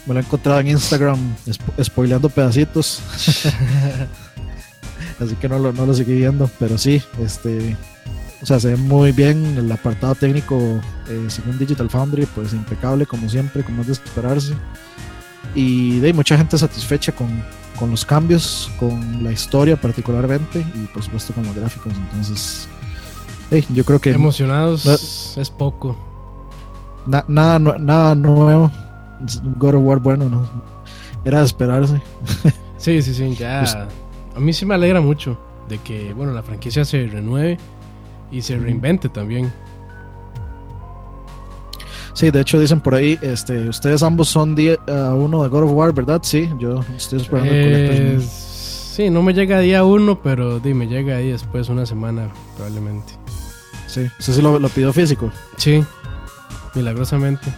me 0.06 0.14
lo 0.14 0.20
he 0.20 0.22
encontrado 0.22 0.60
en 0.60 0.68
Instagram 0.68 1.18
spo- 1.46 1.84
spoileando 1.84 2.28
pedacitos. 2.28 3.00
Así 5.20 5.34
que 5.36 5.48
no 5.48 5.58
lo, 5.58 5.72
no 5.72 5.86
lo 5.86 5.94
seguí 5.94 6.14
viendo. 6.14 6.50
Pero 6.58 6.78
sí, 6.78 7.02
este. 7.22 7.76
O 8.42 8.46
sea, 8.46 8.60
se 8.60 8.68
ve 8.68 8.76
muy 8.76 9.12
bien 9.12 9.56
el 9.56 9.72
apartado 9.72 10.14
técnico 10.14 10.58
eh, 11.08 11.24
según 11.28 11.58
Digital 11.58 11.88
Foundry, 11.88 12.26
pues 12.26 12.52
impecable 12.52 13.06
como 13.06 13.28
siempre, 13.30 13.64
como 13.64 13.80
es 13.80 13.86
de 13.88 13.92
esperarse. 13.94 14.54
Y 15.54 16.00
de 16.00 16.08
ahí, 16.08 16.12
mucha 16.12 16.36
gente 16.36 16.58
satisfecha 16.58 17.12
con, 17.12 17.42
con 17.78 17.90
los 17.90 18.04
cambios, 18.04 18.70
con 18.78 19.24
la 19.24 19.32
historia 19.32 19.80
particularmente 19.80 20.60
y 20.74 20.84
por 20.92 21.02
supuesto 21.02 21.32
con 21.32 21.44
los 21.46 21.56
gráficos. 21.56 21.94
Entonces, 21.96 22.68
hey, 23.50 23.64
yo 23.70 23.84
creo 23.86 23.98
que 24.00 24.10
Emocionados 24.10 24.84
No- 24.84 25.40
es 25.40 25.50
poco. 25.50 25.96
Na- 27.06 27.24
nada, 27.26 27.58
nada 27.58 28.14
nuevo. 28.14 28.70
God 29.58 29.74
of 29.74 29.82
War, 29.84 29.98
bueno, 29.98 30.28
no. 30.28 30.46
Era 31.24 31.40
de 31.40 31.46
esperarse. 31.46 32.00
Sí, 32.78 33.00
sí, 33.00 33.14
sí, 33.14 33.34
ya. 33.34 33.60
Pues- 33.60 33.74
A 34.36 34.38
mí 34.38 34.52
sí 34.52 34.66
me 34.66 34.74
alegra 34.74 35.00
mucho 35.00 35.38
de 35.66 35.78
que, 35.78 36.12
bueno, 36.12 36.32
la 36.32 36.42
franquicia 36.42 36.84
se 36.84 37.06
renueve 37.06 37.58
y 38.30 38.42
se 38.42 38.56
reinvente 38.58 39.08
también. 39.08 39.50
Sí, 42.12 42.30
de 42.30 42.40
hecho 42.40 42.60
dicen 42.60 42.80
por 42.80 42.94
ahí, 42.94 43.18
este, 43.22 43.68
ustedes 43.68 44.02
ambos 44.02 44.28
son 44.28 44.54
día 44.54 44.76
a 44.88 45.14
uno 45.14 45.42
de 45.42 45.48
God 45.48 45.64
of 45.64 45.72
War, 45.72 45.92
¿verdad? 45.94 46.20
Sí, 46.22 46.48
yo 46.58 46.82
estoy 46.96 47.20
esperando 47.20 47.50
Eh, 47.52 48.20
sí, 48.20 49.10
no 49.10 49.22
me 49.22 49.32
llega 49.34 49.58
día 49.60 49.82
uno, 49.84 50.20
pero 50.22 50.58
di, 50.60 50.72
me 50.74 50.86
llega 50.86 51.16
ahí 51.16 51.28
después 51.30 51.68
una 51.70 51.84
semana 51.86 52.28
probablemente. 52.56 53.14
Sí, 53.86 54.06
sí, 54.18 54.32
sí 54.34 54.42
lo, 54.42 54.58
lo 54.58 54.68
pidió 54.68 54.92
físico. 54.92 55.30
Sí, 55.56 55.82
milagrosamente. 56.74 57.52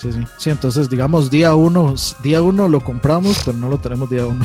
Sí, 0.00 0.12
sí. 0.12 0.20
Sí, 0.36 0.50
entonces 0.50 0.88
digamos 0.88 1.28
día 1.28 1.54
uno, 1.56 1.94
día 2.22 2.40
uno 2.40 2.68
lo 2.68 2.80
compramos, 2.80 3.42
pero 3.44 3.58
no 3.58 3.68
lo 3.68 3.78
tenemos 3.78 4.08
día 4.08 4.26
uno. 4.26 4.44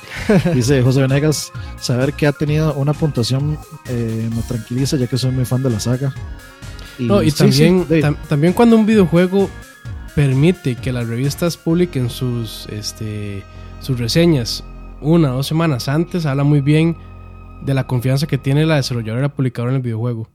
Dice 0.54 0.82
José 0.82 1.02
Venegas, 1.02 1.52
saber 1.78 2.14
que 2.14 2.26
ha 2.26 2.32
tenido 2.32 2.72
una 2.74 2.94
puntuación 2.94 3.58
eh, 3.86 4.30
me 4.34 4.42
tranquiliza 4.42 4.96
ya 4.96 5.06
que 5.06 5.18
soy 5.18 5.30
muy 5.32 5.44
fan 5.44 5.62
de 5.62 5.70
la 5.70 5.78
saga. 5.80 6.14
No, 6.98 7.22
y 7.22 7.30
sí, 7.30 7.38
también, 7.38 7.84
sí, 7.86 7.94
de- 7.94 8.02
tam- 8.02 8.16
también 8.28 8.52
cuando 8.54 8.76
un 8.76 8.86
videojuego 8.86 9.50
permite 10.14 10.76
que 10.76 10.92
las 10.92 11.06
revistas 11.06 11.56
publiquen 11.56 12.08
sus, 12.08 12.66
este, 12.70 13.42
sus 13.80 13.98
reseñas 13.98 14.64
una 15.00 15.32
o 15.32 15.36
dos 15.36 15.46
semanas 15.46 15.88
antes, 15.88 16.24
habla 16.24 16.44
muy 16.44 16.60
bien 16.62 16.96
de 17.62 17.74
la 17.74 17.86
confianza 17.86 18.26
que 18.26 18.38
tiene 18.38 18.64
la 18.64 18.76
desarrolladora 18.76 19.28
publicadora 19.28 19.72
en 19.72 19.76
el 19.76 19.82
videojuego. 19.82 20.28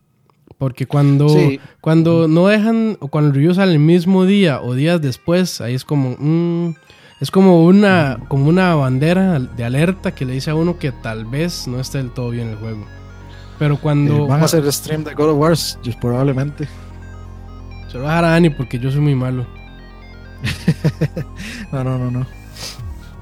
Porque 0.59 0.85
cuando, 0.85 1.29
Sí. 1.29 1.59
cuando 1.81 2.27
no 2.27 2.47
dejan, 2.47 2.97
o 2.99 3.07
cuando 3.07 3.29
el 3.29 3.35
review 3.35 3.53
sale 3.55 3.71
el 3.71 3.79
mismo 3.79 4.25
día 4.25 4.61
o 4.61 4.75
días 4.75 5.01
después, 5.01 5.61
ahí 5.61 5.73
es 5.73 5.85
como, 5.85 6.75
es 7.21 7.31
como 7.31 7.65
una, 7.65 8.19
como 8.27 8.47
una 8.49 8.75
bandera 8.75 9.39
de 9.39 9.63
alerta 9.63 10.13
que 10.13 10.25
le 10.25 10.33
dice 10.33 10.51
a 10.51 10.55
uno 10.55 10.77
que 10.77 10.91
tal 10.91 11.25
vez 11.25 11.65
no 11.67 11.79
esté 11.79 11.99
del 11.99 12.11
todo 12.11 12.29
bien 12.29 12.49
el 12.49 12.57
juego. 12.57 12.85
Pero 13.57 13.77
cuando... 13.77 14.25
Eh, 14.25 14.27
van 14.27 14.41
a 14.41 14.45
hacer 14.45 14.71
stream 14.71 15.03
de 15.03 15.13
God 15.13 15.31
of 15.31 15.37
War, 15.37 15.53
probablemente. 15.99 16.67
Se 17.87 17.93
lo 17.93 18.01
voy 18.03 18.07
a 18.11 18.15
dejar 18.15 18.25
a 18.25 18.29
Dani 18.31 18.49
porque 18.51 18.77
yo 18.79 18.91
soy 18.91 19.01
muy 19.01 19.15
malo. 19.15 19.45
No, 21.71 21.83
no, 21.83 21.97
no, 21.97 22.11
no. 22.11 22.25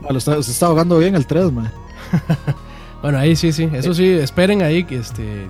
Lo 0.09 0.17
está, 0.17 0.41
se 0.41 0.51
está 0.51 0.67
ahogando 0.67 0.97
bien 0.99 1.15
el 1.15 1.25
3, 1.25 1.51
man. 1.51 1.71
Bueno, 3.01 3.19
ahí 3.19 3.35
sí, 3.35 3.51
sí. 3.51 3.69
Eso 3.73 3.93
sí, 3.93 4.07
esperen 4.09 4.63
ahí 4.63 4.83
que 4.83 4.97
este. 4.97 5.45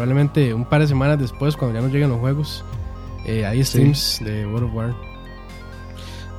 Probablemente 0.00 0.54
un 0.54 0.64
par 0.64 0.80
de 0.80 0.86
semanas 0.86 1.18
después, 1.18 1.56
cuando 1.58 1.78
ya 1.78 1.82
nos 1.82 1.92
lleguen 1.92 2.08
los 2.08 2.20
juegos. 2.20 2.64
eh, 3.26 3.44
hay 3.44 3.62
streams 3.62 4.18
de 4.24 4.46
World 4.46 4.68
of 4.70 4.74
War. 4.74 4.94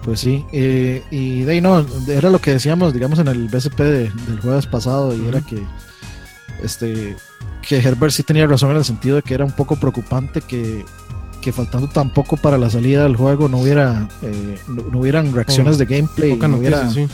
Pues 0.04 0.20
sí. 0.20 0.44
eh, 0.52 1.04
y 1.12 1.42
de 1.44 1.52
ahí 1.52 1.62
no, 1.62 1.86
era 2.08 2.32
lo 2.32 2.40
que 2.40 2.54
decíamos, 2.54 2.92
digamos, 2.92 3.20
en 3.20 3.28
el 3.28 3.48
BSP 3.50 3.80
de- 3.84 4.10
del 4.10 4.40
jueves 4.42 4.66
pasado, 4.66 5.16
y 5.16 5.28
era 5.28 5.42
que 5.42 5.64
este 6.64 7.16
que 7.62 7.78
Herbert 7.78 8.12
sí 8.12 8.24
tenía 8.24 8.48
razón 8.48 8.72
en 8.72 8.78
el 8.78 8.84
sentido 8.86 9.18
de 9.18 9.22
que 9.22 9.36
era 9.36 9.46
un 9.46 9.52
poco 9.52 9.76
preocupante 9.76 10.42
que, 10.42 10.84
que 11.40 11.52
faltando 11.52 11.88
tan 11.88 12.12
poco 12.12 12.36
para 12.38 12.58
la 12.58 12.72
salida 12.72 13.04
del 13.04 13.16
juego 13.16 13.48
no 13.48 13.60
hubiera 13.60 14.08
eh, 14.24 14.58
no, 14.68 14.82
no 14.92 15.00
hubieran 15.02 15.32
reacciones 15.34 15.76
Oh, 15.76 15.78
de 15.78 15.86
gameplay, 15.86 16.32
Poca 16.34 16.48
no 16.48 16.58
noticia, 16.58 16.80
hubiera, 16.90 16.90
sí. 16.92 17.08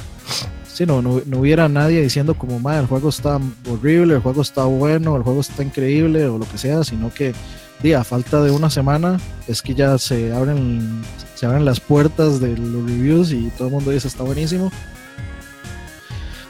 Sí, 0.77 0.85
no, 0.85 1.01
no, 1.01 1.21
hubiera 1.39 1.67
nadie 1.67 2.03
diciendo 2.03 2.35
como, 2.35 2.59
"Ma, 2.59 2.77
el 2.77 2.85
juego 2.85 3.09
está 3.09 3.39
horrible, 3.67 4.13
el 4.13 4.21
juego 4.21 4.43
está 4.43 4.65
bueno, 4.65 5.15
el 5.15 5.23
juego 5.23 5.41
está 5.41 5.63
increíble 5.63 6.27
o 6.27 6.37
lo 6.37 6.47
que 6.47 6.59
sea, 6.59 6.83
sino 6.83 7.11
que 7.11 7.33
di, 7.81 7.93
a 7.93 8.03
falta 8.03 8.43
de 8.43 8.51
una 8.51 8.69
semana 8.69 9.19
es 9.47 9.63
que 9.63 9.73
ya 9.73 9.97
se 9.97 10.31
abren 10.33 11.01
se 11.33 11.47
abren 11.47 11.65
las 11.65 11.79
puertas 11.79 12.39
de 12.39 12.55
los 12.55 12.85
reviews 12.85 13.31
y 13.31 13.49
todo 13.57 13.69
el 13.69 13.73
mundo 13.73 13.89
dice 13.89 14.07
está 14.07 14.23
buenísimo. 14.23 14.71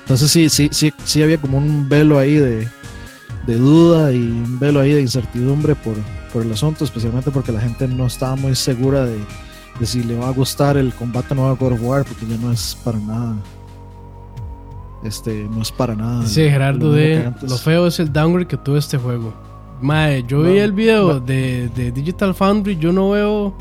Entonces 0.02 0.30
sí, 0.30 0.50
sí, 0.50 0.70
sí, 0.74 0.94
sí 1.06 1.24
había 1.24 1.38
como 1.38 1.58
un 1.58 1.88
velo 1.88 2.20
ahí 2.20 2.36
de, 2.36 2.68
de 3.46 3.56
duda 3.56 4.12
y 4.12 4.18
un 4.18 4.60
velo 4.60 4.82
ahí 4.82 4.92
de 4.92 5.02
incertidumbre 5.02 5.76
por, 5.76 5.96
por 6.34 6.44
el 6.44 6.52
asunto, 6.52 6.84
especialmente 6.84 7.32
porque 7.32 7.54
la 7.54 7.62
gente 7.62 7.88
no 7.88 8.08
estaba 8.08 8.36
muy 8.36 8.56
segura 8.56 9.06
de, 9.06 9.20
de 9.80 9.86
si 9.86 10.04
le 10.04 10.18
va 10.18 10.28
a 10.28 10.32
gustar 10.32 10.76
el 10.76 10.94
combate 10.94 11.34
nuevo 11.34 11.52
a 11.52 11.56
God 11.56 11.74
of 11.74 11.82
War, 11.82 12.04
porque 12.06 12.26
ya 12.26 12.38
no 12.38 12.52
es 12.52 12.78
para 12.84 13.00
nada. 13.00 13.36
Este, 15.04 15.48
no 15.50 15.62
es 15.62 15.72
para 15.72 15.96
nada. 15.96 16.26
Sí, 16.26 16.42
Gerardo 16.50 16.88
lo 16.88 16.92
de 16.94 17.32
lo 17.44 17.58
feo 17.58 17.88
es 17.88 18.00
el 18.00 18.12
downgrade 18.12 18.48
que 18.48 18.58
tuvo 18.58 18.78
este 18.78 18.98
juego. 18.98 19.34
Mae, 19.82 20.24
yo 20.28 20.42
vi 20.42 20.58
el 20.58 20.72
video 20.72 21.14
no. 21.14 21.20
de, 21.20 21.70
de 21.76 21.92
Digital 21.92 22.34
Foundry, 22.34 22.78
yo 22.78 22.92
no 22.92 23.12
veo, 23.12 23.54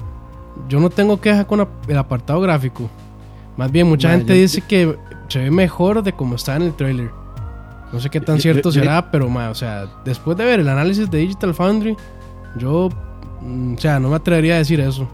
yo 0.69 0.81
no 0.81 0.89
tengo 0.89 1.21
queja 1.21 1.47
con 1.47 1.67
el 1.89 1.99
apartado 1.99 2.41
gráfico. 2.41 2.89
Más 3.57 3.71
bien, 3.71 3.87
mucha 3.87 4.09
Mae, 4.09 4.19
gente 4.19 4.35
yo- 4.35 4.41
dice 4.41 4.61
que 4.63 4.97
se 5.29 5.41
ve 5.41 5.51
mejor 5.51 6.03
de 6.03 6.13
como 6.15 6.37
está 6.37 6.57
en 6.57 6.63
el 6.63 6.75
trailer. 6.75 7.11
No 7.93 8.01
sé 8.01 8.09
qué 8.11 8.21
tan 8.21 8.37
Yo- 8.37 8.43
cierto 8.43 8.71
yo- 8.71 8.81
será, 8.81 9.11
pero 9.11 9.29
mae, 9.29 9.49
o 9.51 9.55
sea, 9.55 9.87
después 10.05 10.37
de 10.39 10.45
ver 10.47 10.61
el 10.61 10.69
análisis 10.69 11.11
de 11.11 11.19
Digital 11.19 11.53
Foundry, 11.55 11.97
yo, 12.59 12.89
mm, 13.43 13.75
o 13.75 13.79
sea, 13.79 14.01
no 14.01 14.09
me 14.09 14.17
atrevería 14.17 14.55
a 14.55 14.59
decir 14.59 14.81
eso. 14.81 15.07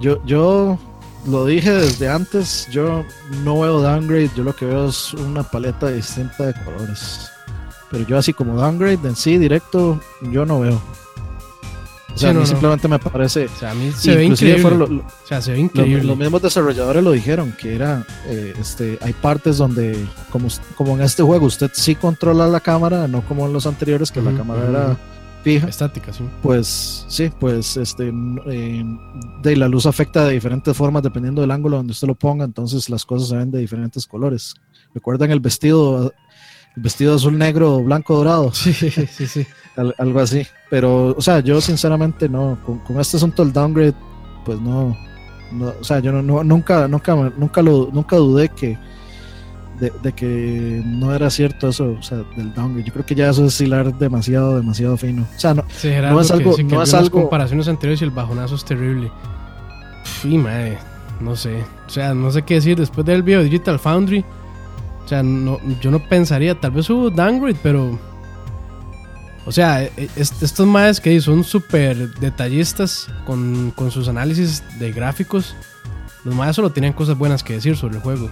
Yo, 0.00 0.24
yo 0.24 0.78
lo 1.26 1.44
dije 1.46 1.72
desde 1.72 2.08
antes, 2.08 2.68
yo 2.70 3.04
no 3.44 3.60
veo 3.60 3.80
downgrade, 3.80 4.30
yo 4.36 4.44
lo 4.44 4.54
que 4.54 4.64
veo 4.66 4.88
es 4.88 5.12
una 5.14 5.42
paleta 5.42 5.88
distinta 5.88 6.46
de 6.46 6.54
colores. 6.64 7.30
Pero 7.90 8.06
yo 8.06 8.18
así 8.18 8.32
como 8.32 8.56
downgrade 8.60 8.98
en 9.08 9.16
sí, 9.16 9.38
directo, 9.38 10.00
yo 10.32 10.44
no 10.46 10.60
veo. 10.60 10.80
O 12.14 12.18
sea, 12.18 12.30
Sí, 12.30 12.30
a 12.30 12.32
mí 12.32 12.40
no, 12.40 12.46
simplemente 12.46 12.88
me 12.88 12.98
parece... 12.98 13.44
O 13.44 13.58
sea, 13.58 13.72
a 13.72 13.74
mí 13.74 13.92
se 13.94 14.16
ve 14.16 14.24
increíble. 14.24 14.70
lo- 14.70 14.86
lo- 14.86 15.00
o 15.02 15.26
sea, 15.26 15.42
se 15.42 15.50
ve 15.52 15.58
Lo- 15.58 15.64
increíble. 15.64 16.02
los 16.04 16.16
mismos 16.16 16.40
desarrolladores 16.40 17.04
lo 17.04 17.12
dijeron, 17.12 17.52
que 17.52 17.74
era, 17.74 18.06
eh, 18.26 18.54
este, 18.58 18.98
hay 19.02 19.12
partes 19.12 19.58
donde, 19.58 20.02
como, 20.30 20.48
como 20.76 20.94
en 20.94 21.02
este 21.02 21.22
juego, 21.22 21.44
usted 21.46 21.70
sí 21.74 21.94
controla 21.94 22.46
la 22.48 22.60
cámara, 22.60 23.06
no 23.06 23.20
como 23.20 23.46
en 23.46 23.52
los 23.52 23.66
anteriores, 23.66 24.10
que 24.10 24.22
la 24.22 24.32
cámara 24.32 24.66
era 24.68 24.96
fija. 25.52 25.68
Estática, 25.68 26.12
sí. 26.12 26.24
Pues 26.42 27.04
sí, 27.08 27.30
pues 27.38 27.76
este, 27.76 28.12
eh, 28.46 28.84
de 29.42 29.56
la 29.56 29.68
luz 29.68 29.86
afecta 29.86 30.24
de 30.24 30.34
diferentes 30.34 30.76
formas 30.76 31.02
dependiendo 31.02 31.40
del 31.40 31.50
ángulo 31.52 31.76
donde 31.76 31.92
usted 31.92 32.08
lo 32.08 32.14
ponga, 32.16 32.44
entonces 32.44 32.90
las 32.90 33.04
cosas 33.04 33.28
se 33.28 33.36
ven 33.36 33.50
de 33.50 33.58
diferentes 33.60 34.06
colores. 34.06 34.54
¿Recuerdan 34.94 35.30
el 35.30 35.40
vestido, 35.40 36.12
el 36.76 36.82
vestido 36.82 37.14
azul, 37.14 37.38
negro, 37.38 37.82
blanco, 37.82 38.16
dorado? 38.16 38.52
Sí, 38.52 38.72
sí, 38.72 38.90
sí. 39.26 39.46
Al- 39.76 39.94
algo 39.98 40.20
así. 40.20 40.46
Pero, 40.70 41.14
o 41.16 41.20
sea, 41.20 41.40
yo 41.40 41.60
sinceramente 41.60 42.28
no, 42.28 42.58
con, 42.64 42.78
con 42.80 42.98
este 43.00 43.16
asunto 43.18 43.44
del 43.44 43.52
downgrade, 43.52 43.94
pues 44.44 44.60
no, 44.60 44.96
no, 45.52 45.72
o 45.80 45.84
sea, 45.84 46.00
yo 46.00 46.10
no, 46.12 46.22
no- 46.22 46.42
nunca, 46.42 46.88
nunca, 46.88 47.14
nunca 47.36 47.62
lo, 47.62 47.88
nunca 47.92 48.16
dudé 48.16 48.48
que 48.48 48.76
de, 49.80 49.92
de 50.02 50.12
que 50.12 50.82
no 50.84 51.14
era 51.14 51.28
cierto 51.30 51.68
eso, 51.68 51.96
o 51.98 52.02
sea, 52.02 52.18
del 52.36 52.52
downgrade. 52.54 52.84
Yo 52.84 52.92
creo 52.92 53.06
que 53.06 53.14
ya 53.14 53.30
eso 53.30 53.44
es 53.46 53.60
hilar 53.60 53.96
demasiado, 53.98 54.56
demasiado 54.56 54.96
fino. 54.96 55.22
O 55.36 55.38
sea, 55.40 55.54
no, 55.54 55.64
Sí, 55.68 55.88
Gerardo, 55.88 56.14
No 56.16 56.20
es 56.22 56.30
algo- 56.30 56.56
no 56.64 56.82
es 56.82 56.94
algo- 56.94 57.20
comparaciones 57.22 57.68
anteriores 57.68 58.00
y 58.00 58.04
el 58.04 58.10
bajonazo 58.10 58.54
es 58.54 58.64
terrible. 58.64 59.10
Sí, 60.22 60.38
madre, 60.38 60.78
no 61.20 61.36
sé. 61.36 61.64
O 61.86 61.90
sea, 61.90 62.14
no 62.14 62.30
sé 62.30 62.42
qué 62.42 62.54
decir. 62.54 62.76
Después 62.78 63.04
del 63.06 63.22
video 63.22 63.38
de 63.40 63.44
Digital 63.46 63.78
Foundry, 63.78 64.24
o 65.04 65.08
sea, 65.08 65.22
no, 65.22 65.58
yo 65.80 65.90
no 65.90 65.98
pensaría, 66.08 66.58
tal 66.60 66.70
vez 66.72 66.88
hubo 66.90 67.10
downgrade, 67.10 67.58
pero. 67.62 67.98
O 69.44 69.52
sea, 69.52 69.84
e- 69.84 69.92
e- 69.96 70.08
est- 70.16 70.42
estos 70.42 70.66
madres 70.66 71.00
que 71.00 71.20
son 71.20 71.44
súper 71.44 72.10
detallistas 72.18 73.08
con, 73.24 73.70
con 73.76 73.90
sus 73.92 74.08
análisis 74.08 74.62
de 74.80 74.90
gráficos, 74.90 75.54
los 76.24 76.34
madres 76.34 76.56
solo 76.56 76.70
tenían 76.70 76.92
cosas 76.92 77.16
buenas 77.16 77.44
que 77.44 77.52
decir 77.52 77.76
sobre 77.76 77.96
el 77.96 78.02
juego. 78.02 78.28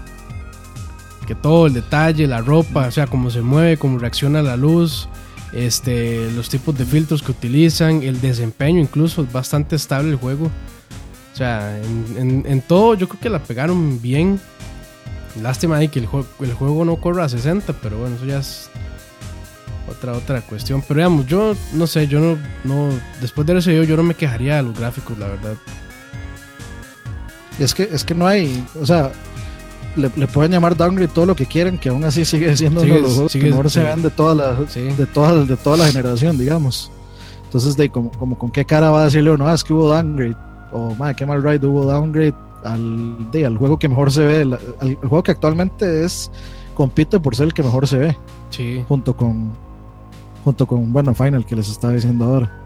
Que 1.25 1.35
todo 1.35 1.66
el 1.66 1.75
detalle, 1.75 2.27
la 2.27 2.41
ropa, 2.41 2.87
o 2.87 2.91
sea, 2.91 3.07
cómo 3.07 3.31
se 3.31 3.41
mueve, 3.41 3.77
cómo 3.77 3.99
reacciona 3.99 4.43
la 4.43 4.57
luz, 4.57 5.09
este, 5.53 6.31
los 6.33 6.49
tipos 6.49 6.77
de 6.77 6.85
filtros 6.85 7.22
que 7.22 7.31
utilizan, 7.31 8.03
el 8.03 8.20
desempeño 8.20 8.81
incluso, 8.81 9.22
es 9.22 9.33
bastante 9.33 9.77
estable 9.77 10.11
el 10.11 10.16
juego. 10.16 10.51
O 11.33 11.37
sea, 11.37 11.79
en, 11.81 12.62
todo 12.66 12.95
yo 12.95 13.09
creo 13.09 13.20
que 13.20 13.31
la 13.31 13.41
pegaron 13.41 14.01
bien. 14.01 14.41
Lástima 15.43 15.77
ahí 15.77 15.89
que 15.89 15.99
el, 15.99 16.07
juego, 16.07 16.29
el 16.41 16.53
juego 16.55 16.85
no 16.85 16.97
corra 16.97 17.25
a 17.25 17.29
60, 17.29 17.72
pero 17.83 17.99
bueno, 17.99 18.14
eso 18.14 18.25
ya 18.25 18.39
es 18.39 18.70
otra 19.89 20.12
otra 20.12 20.41
cuestión. 20.43 20.83
Pero 20.87 20.99
digamos, 20.99 21.27
yo 21.27 21.57
no 21.72 21.87
sé, 21.87 22.07
yo 22.07 22.20
no, 22.20 22.39
no 22.62 22.91
después 23.20 23.47
de 23.47 23.59
ese 23.59 23.70
video 23.70 23.85
yo 23.85 23.97
no 23.97 24.03
me 24.03 24.14
quejaría 24.14 24.57
de 24.57 24.62
los 24.62 24.79
gráficos, 24.79 25.18
la 25.18 25.29
verdad. 25.29 25.55
Es 27.59 27.75
que, 27.75 27.85
es 27.85 28.05
que 28.05 28.14
no 28.14 28.27
hay, 28.27 28.64
o 28.81 28.87
sea, 28.87 29.12
le, 29.97 30.26
pueden 30.26 30.53
llamar 30.53 30.76
downgrade 30.76 31.09
todo 31.09 31.26
lo 31.26 31.36
que 31.36 31.47
quieran, 31.47 31.78
que 31.78 31.88
aún 31.88 32.05
así 32.05 32.24
sigue 32.24 32.57
siendo 32.57 32.82
uno 32.82 32.95
de 32.95 33.01
los 33.01 33.12
juegos 33.14 33.32
que 33.32 33.42
mejor 33.42 33.70
se 33.70 33.82
ven 33.82 34.03
de 34.03 34.11
toda 34.11 34.34
la, 34.34 34.53
de 34.55 35.07
toda, 35.07 35.45
de 35.45 35.57
toda 35.57 35.76
la 35.76 35.86
generación, 35.86 36.38
digamos. 36.38 36.90
Entonces, 37.45 37.76
de 37.76 37.88
como, 37.88 38.11
como 38.11 38.36
con 38.36 38.51
qué 38.51 38.64
cara 38.64 38.90
va 38.90 39.03
a 39.03 39.05
decirle 39.05 39.30
uno, 39.30 39.47
ah, 39.47 39.55
es 39.55 39.62
que 39.62 39.72
hubo 39.72 39.88
downgrade, 39.88 40.36
o 40.72 40.95
madre, 40.97 41.14
qué 41.14 41.26
mal 41.26 41.42
ride 41.42 41.66
hubo 41.66 41.84
downgrade 41.84 42.34
al, 42.64 43.30
de, 43.30 43.47
al 43.47 43.57
juego 43.57 43.78
que 43.78 43.88
mejor 43.88 44.11
se 44.11 44.24
ve, 44.24 44.40
al, 44.80 44.97
juego 44.97 45.22
que 45.22 45.30
actualmente 45.30 46.05
es, 46.05 46.30
compite 46.74 47.20
por 47.20 47.36
ser 47.36 47.47
el 47.47 47.55
que 47.55 47.62
mejor 47.62 47.86
se 47.86 47.99
ve. 47.99 48.16
Sí. 48.51 48.84
Junto 48.88 49.16
con, 49.16 49.53
junto 50.45 50.66
con, 50.66 50.92
bueno, 50.92 51.14
Final 51.14 51.47
que 51.47 51.55
les 51.55 51.68
estaba 51.68 51.92
diciendo 51.92 52.24
ahora. 52.24 52.61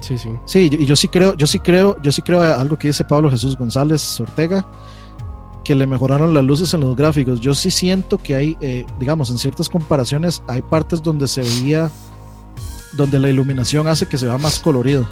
Sí, 0.00 0.16
sí. 0.16 0.30
Sí, 0.44 0.70
y 0.72 0.86
yo 0.86 0.96
sí 0.96 1.08
creo, 1.08 1.36
yo 1.36 1.46
sí 1.46 1.58
creo, 1.58 2.00
yo 2.00 2.10
sí 2.12 2.22
creo 2.22 2.40
algo 2.40 2.78
que 2.78 2.88
dice 2.88 3.04
Pablo 3.04 3.30
Jesús 3.30 3.56
González 3.56 4.20
Ortega, 4.20 4.66
que 5.64 5.74
le 5.74 5.86
mejoraron 5.86 6.34
las 6.34 6.44
luces 6.44 6.72
en 6.74 6.80
los 6.80 6.96
gráficos. 6.96 7.40
Yo 7.40 7.54
sí 7.54 7.70
siento 7.70 8.18
que 8.18 8.34
hay, 8.34 8.56
eh, 8.60 8.86
digamos, 8.98 9.30
en 9.30 9.38
ciertas 9.38 9.68
comparaciones, 9.68 10.42
hay 10.46 10.62
partes 10.62 11.02
donde 11.02 11.28
se 11.28 11.42
veía, 11.42 11.90
donde 12.92 13.18
la 13.18 13.28
iluminación 13.28 13.86
hace 13.86 14.06
que 14.06 14.18
se 14.18 14.26
vea 14.26 14.38
más 14.38 14.58
colorido. 14.58 15.08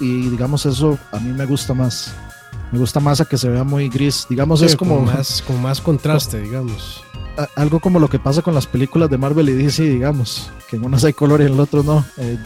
Y 0.00 0.28
digamos, 0.28 0.66
eso 0.66 0.98
a 1.12 1.18
mí 1.18 1.32
me 1.32 1.46
gusta 1.46 1.74
más. 1.74 2.12
Me 2.72 2.78
gusta 2.78 3.00
más 3.00 3.20
a 3.20 3.26
que 3.26 3.36
se 3.36 3.48
vea 3.48 3.64
muy 3.64 3.88
gris. 3.88 4.26
Digamos, 4.28 4.62
es 4.62 4.74
como, 4.74 5.00
más, 5.00 5.42
como 5.46 5.58
más 5.58 5.80
contraste, 5.80 6.40
digamos. 6.40 7.02
Algo 7.54 7.80
como 7.80 7.98
lo 7.98 8.08
que 8.08 8.18
pasa 8.18 8.42
con 8.42 8.54
las 8.54 8.66
películas 8.66 9.10
de 9.10 9.18
Marvel 9.18 9.48
y 9.48 9.52
DC, 9.52 9.82
digamos, 9.84 10.50
que 10.68 10.76
en 10.76 10.84
unas 10.84 11.04
hay 11.04 11.12
color 11.12 11.40
y 11.40 11.44
en 11.44 11.52
el 11.52 11.60
otro 11.60 11.82
no. 11.82 12.04
Eh, 12.16 12.38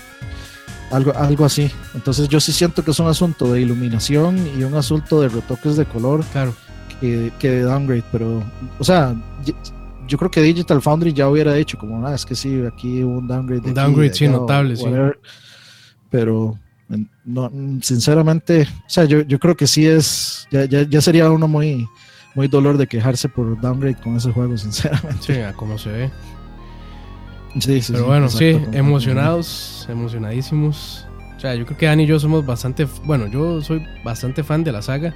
algo, 0.90 1.12
algo 1.16 1.44
así. 1.44 1.70
Entonces 1.94 2.28
yo 2.28 2.40
sí 2.40 2.52
siento 2.52 2.84
que 2.84 2.90
es 2.90 2.98
un 2.98 3.06
asunto 3.06 3.52
de 3.52 3.60
iluminación 3.60 4.38
y 4.58 4.64
un 4.64 4.74
asunto 4.74 5.20
de 5.20 5.28
retoques 5.28 5.76
de 5.76 5.86
color. 5.86 6.24
Claro 6.32 6.54
que, 7.00 7.50
de 7.50 7.62
downgrade, 7.62 8.04
pero, 8.10 8.42
o 8.78 8.84
sea, 8.84 9.14
yo 10.06 10.18
creo 10.18 10.30
que 10.30 10.40
Digital 10.40 10.80
Foundry 10.82 11.12
ya 11.12 11.28
hubiera 11.28 11.52
dicho 11.54 11.78
como, 11.78 12.06
ah, 12.06 12.14
es 12.14 12.24
que 12.24 12.34
sí, 12.34 12.62
aquí 12.64 13.02
hubo 13.02 13.18
un 13.18 13.28
downgrade. 13.28 13.68
Un 13.68 13.74
downgrade, 13.74 14.14
sí, 14.14 14.28
notable, 14.28 14.76
sí. 14.76 14.84
Pero, 16.10 16.58
no, 17.24 17.50
sinceramente, 17.82 18.62
o 18.62 18.90
sea, 18.90 19.04
yo, 19.04 19.22
yo 19.22 19.38
creo 19.38 19.56
que 19.56 19.66
sí 19.66 19.86
es, 19.86 20.46
ya, 20.50 20.64
ya, 20.64 20.82
ya, 20.82 21.00
sería 21.00 21.30
uno 21.30 21.48
muy, 21.48 21.86
muy 22.34 22.48
dolor 22.48 22.78
de 22.78 22.86
quejarse 22.86 23.28
por 23.28 23.60
downgrade 23.60 23.96
con 23.96 24.16
ese 24.16 24.30
juego, 24.30 24.56
sinceramente. 24.58 25.16
Sí, 25.20 25.40
a 25.40 25.52
cómo 25.52 25.78
se 25.78 25.90
ve. 25.90 26.10
Sí, 27.60 27.80
sí, 27.80 27.92
Pero 27.92 28.06
bueno, 28.06 28.28
sí, 28.28 28.60
emocionados, 28.72 29.86
emocionadísimos. 29.88 31.06
O 31.36 31.40
sea, 31.40 31.54
yo 31.54 31.64
creo 31.66 31.78
que 31.78 31.86
Dani 31.86 32.04
y 32.04 32.06
yo 32.06 32.18
somos 32.18 32.44
bastante, 32.44 32.86
bueno, 33.04 33.26
yo 33.26 33.62
soy 33.62 33.82
bastante 34.04 34.44
fan 34.44 34.62
de 34.62 34.72
la 34.72 34.82
saga. 34.82 35.14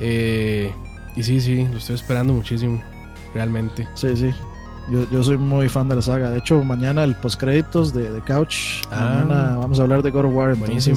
Eh, 0.00 0.72
y 1.18 1.22
sí, 1.24 1.40
sí, 1.40 1.66
lo 1.68 1.78
estoy 1.78 1.96
esperando 1.96 2.32
muchísimo, 2.32 2.80
realmente. 3.34 3.88
Sí, 3.94 4.16
sí. 4.16 4.30
Yo, 4.88 5.04
yo 5.10 5.24
soy 5.24 5.36
muy 5.36 5.68
fan 5.68 5.88
de 5.88 5.96
la 5.96 6.02
saga. 6.02 6.30
De 6.30 6.38
hecho, 6.38 6.62
mañana 6.62 7.02
el 7.02 7.16
postcréditos 7.16 7.92
de, 7.92 8.08
de 8.12 8.20
Couch. 8.20 8.84
Ah, 8.92 9.24
mañana 9.24 9.56
vamos 9.56 9.80
a 9.80 9.82
hablar 9.82 10.02
de 10.02 10.12
God 10.12 10.26
of 10.26 10.34
War. 10.34 10.54
Buenísimo. 10.54 10.96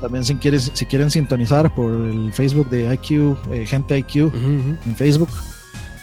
también 0.00 0.24
si 0.24 0.34
quieren, 0.34 0.60
si 0.60 0.84
quieren 0.84 1.12
sintonizar 1.12 1.72
por 1.76 1.92
el 1.92 2.32
Facebook 2.32 2.68
de 2.70 2.92
IQ, 2.92 3.36
eh, 3.52 3.64
Gente 3.66 3.96
IQ, 3.98 4.34
en 4.34 4.96
Facebook. 4.96 5.30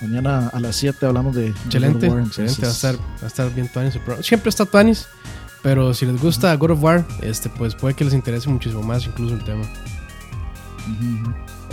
Mañana 0.01 0.47
a 0.53 0.59
las 0.61 0.77
7 0.77 1.05
hablamos 1.05 1.35
de, 1.35 1.49
excelente, 1.49 2.07
God 2.07 2.13
of 2.13 2.19
War. 2.19 2.27
Excelente, 2.27 2.61
va 2.61 2.67
a 2.69 2.71
estar, 2.71 2.95
va 2.95 3.23
a 3.23 3.27
estar 3.27 3.53
bien 3.53 3.69
Tuanis 3.71 3.99
Siempre 4.21 4.49
está 4.49 4.65
Tuanis, 4.65 5.07
pero 5.61 5.93
si 5.93 6.05
les 6.05 6.21
gusta 6.21 6.55
God 6.55 6.71
of 6.71 6.81
War, 6.83 7.05
este, 7.21 7.49
pues 7.49 7.75
puede 7.75 7.93
que 7.93 8.05
les 8.05 8.13
interese 8.13 8.49
muchísimo 8.49 8.83
más 8.83 9.05
incluso 9.05 9.35
el 9.35 9.43
tema. 9.43 9.63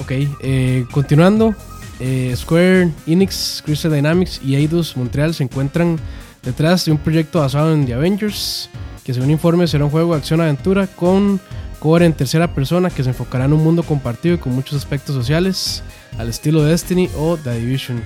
Ok, 0.00 0.12
eh, 0.40 0.86
continuando, 0.90 1.54
eh, 2.00 2.32
Square 2.34 2.90
Enix, 3.06 3.62
Crystal 3.64 3.92
Dynamics 3.92 4.40
y 4.42 4.54
Eidos 4.54 4.96
Montreal 4.96 5.34
se 5.34 5.44
encuentran 5.44 5.98
detrás 6.42 6.86
de 6.86 6.92
un 6.92 6.98
proyecto 6.98 7.40
basado 7.40 7.74
en 7.74 7.84
The 7.84 7.92
Avengers, 7.92 8.70
que 9.04 9.12
según 9.12 9.30
informe 9.30 9.66
será 9.66 9.84
un 9.84 9.90
juego 9.90 10.12
de 10.14 10.20
acción-aventura 10.20 10.86
con 10.86 11.38
core 11.80 12.06
en 12.06 12.14
tercera 12.14 12.54
persona 12.54 12.88
que 12.88 13.02
se 13.02 13.10
enfocará 13.10 13.44
en 13.44 13.52
un 13.52 13.62
mundo 13.62 13.82
compartido 13.82 14.36
y 14.36 14.38
con 14.38 14.54
muchos 14.54 14.78
aspectos 14.78 15.14
sociales, 15.14 15.82
al 16.18 16.30
estilo 16.30 16.64
Destiny 16.64 17.10
o 17.18 17.36
The 17.36 17.58
Division. 17.58 18.02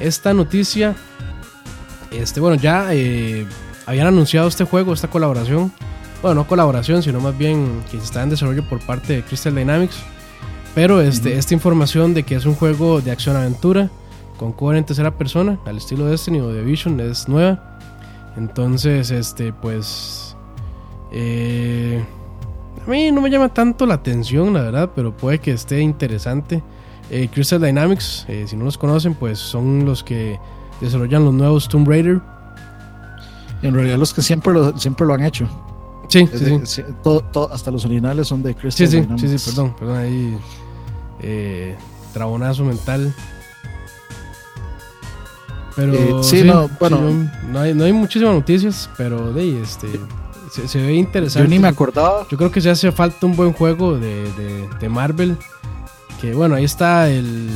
Esta 0.00 0.34
noticia, 0.34 0.96
este, 2.10 2.40
bueno, 2.40 2.56
ya 2.56 2.88
eh, 2.92 3.46
habían 3.86 4.08
anunciado 4.08 4.48
este 4.48 4.64
juego, 4.64 4.92
esta 4.92 5.08
colaboración, 5.08 5.72
bueno, 6.20 6.34
no 6.34 6.48
colaboración, 6.48 7.00
sino 7.04 7.20
más 7.20 7.38
bien 7.38 7.80
que 7.92 7.96
está 7.98 8.24
en 8.24 8.30
desarrollo 8.30 8.68
por 8.68 8.80
parte 8.80 9.12
de 9.12 9.22
Crystal 9.22 9.54
Dynamics 9.54 9.98
pero 10.78 11.00
este, 11.00 11.36
esta 11.36 11.54
información 11.54 12.14
de 12.14 12.22
que 12.22 12.36
es 12.36 12.46
un 12.46 12.54
juego 12.54 13.00
de 13.00 13.10
acción-aventura 13.10 13.90
con 14.36 14.52
core 14.52 14.78
en 14.78 14.84
tercera 14.84 15.10
persona, 15.10 15.58
al 15.64 15.78
estilo 15.78 16.06
Destiny 16.06 16.38
o 16.38 16.52
Division, 16.52 17.00
es 17.00 17.28
nueva. 17.28 17.80
Entonces, 18.36 19.10
este, 19.10 19.52
pues. 19.52 20.36
Eh, 21.10 22.00
a 22.86 22.88
mí 22.88 23.10
no 23.10 23.20
me 23.20 23.28
llama 23.28 23.52
tanto 23.52 23.86
la 23.86 23.94
atención, 23.94 24.54
la 24.54 24.62
verdad, 24.62 24.90
pero 24.94 25.16
puede 25.16 25.40
que 25.40 25.50
esté 25.50 25.80
interesante. 25.80 26.62
Eh, 27.10 27.26
Crystal 27.26 27.60
Dynamics, 27.60 28.24
eh, 28.28 28.44
si 28.46 28.54
no 28.54 28.64
los 28.64 28.78
conocen, 28.78 29.16
pues 29.16 29.40
son 29.40 29.84
los 29.84 30.04
que 30.04 30.38
desarrollan 30.80 31.24
los 31.24 31.34
nuevos 31.34 31.68
Tomb 31.68 31.88
Raider. 31.88 32.20
En 33.62 33.74
realidad, 33.74 33.98
los 33.98 34.14
que 34.14 34.22
siempre 34.22 34.52
lo, 34.52 34.78
siempre 34.78 35.04
lo 35.08 35.14
han 35.14 35.24
hecho. 35.24 35.48
Sí, 36.06 36.24
sí, 36.32 36.60
sí. 36.62 36.82
Todo, 37.02 37.52
hasta 37.52 37.72
los 37.72 37.84
originales 37.84 38.28
son 38.28 38.44
de 38.44 38.54
Crystal 38.54 38.86
sí, 38.86 39.02
sí, 39.02 39.08
Sí, 39.18 39.38
sí, 39.38 39.50
perdón, 39.50 39.74
perdón, 39.76 39.96
ahí 39.96 40.38
eh, 41.20 41.76
trabonazo 42.12 42.64
mental. 42.64 43.14
Pero 45.76 45.94
eh, 45.94 46.22
sí, 46.22 46.42
no, 46.42 46.68
bueno, 46.80 47.00
no, 47.50 47.60
hay, 47.60 47.72
no 47.72 47.84
hay 47.84 47.92
muchísimas 47.92 48.34
noticias, 48.34 48.90
pero 48.96 49.32
de 49.32 49.62
este 49.62 49.88
se, 50.50 50.80
ve 50.80 50.94
interesante. 50.94 51.48
Yo 51.48 51.50
ni 51.50 51.58
me 51.58 51.68
acordaba. 51.68 52.26
Yo 52.30 52.36
creo 52.36 52.50
que 52.50 52.60
se 52.60 52.70
hace 52.70 52.90
falta 52.92 53.26
un 53.26 53.36
buen 53.36 53.52
juego 53.52 53.98
de, 53.98 54.30
de, 54.80 54.88
Marvel. 54.88 55.36
Que 56.20 56.34
bueno, 56.34 56.56
ahí 56.56 56.64
está 56.64 57.08
el 57.08 57.48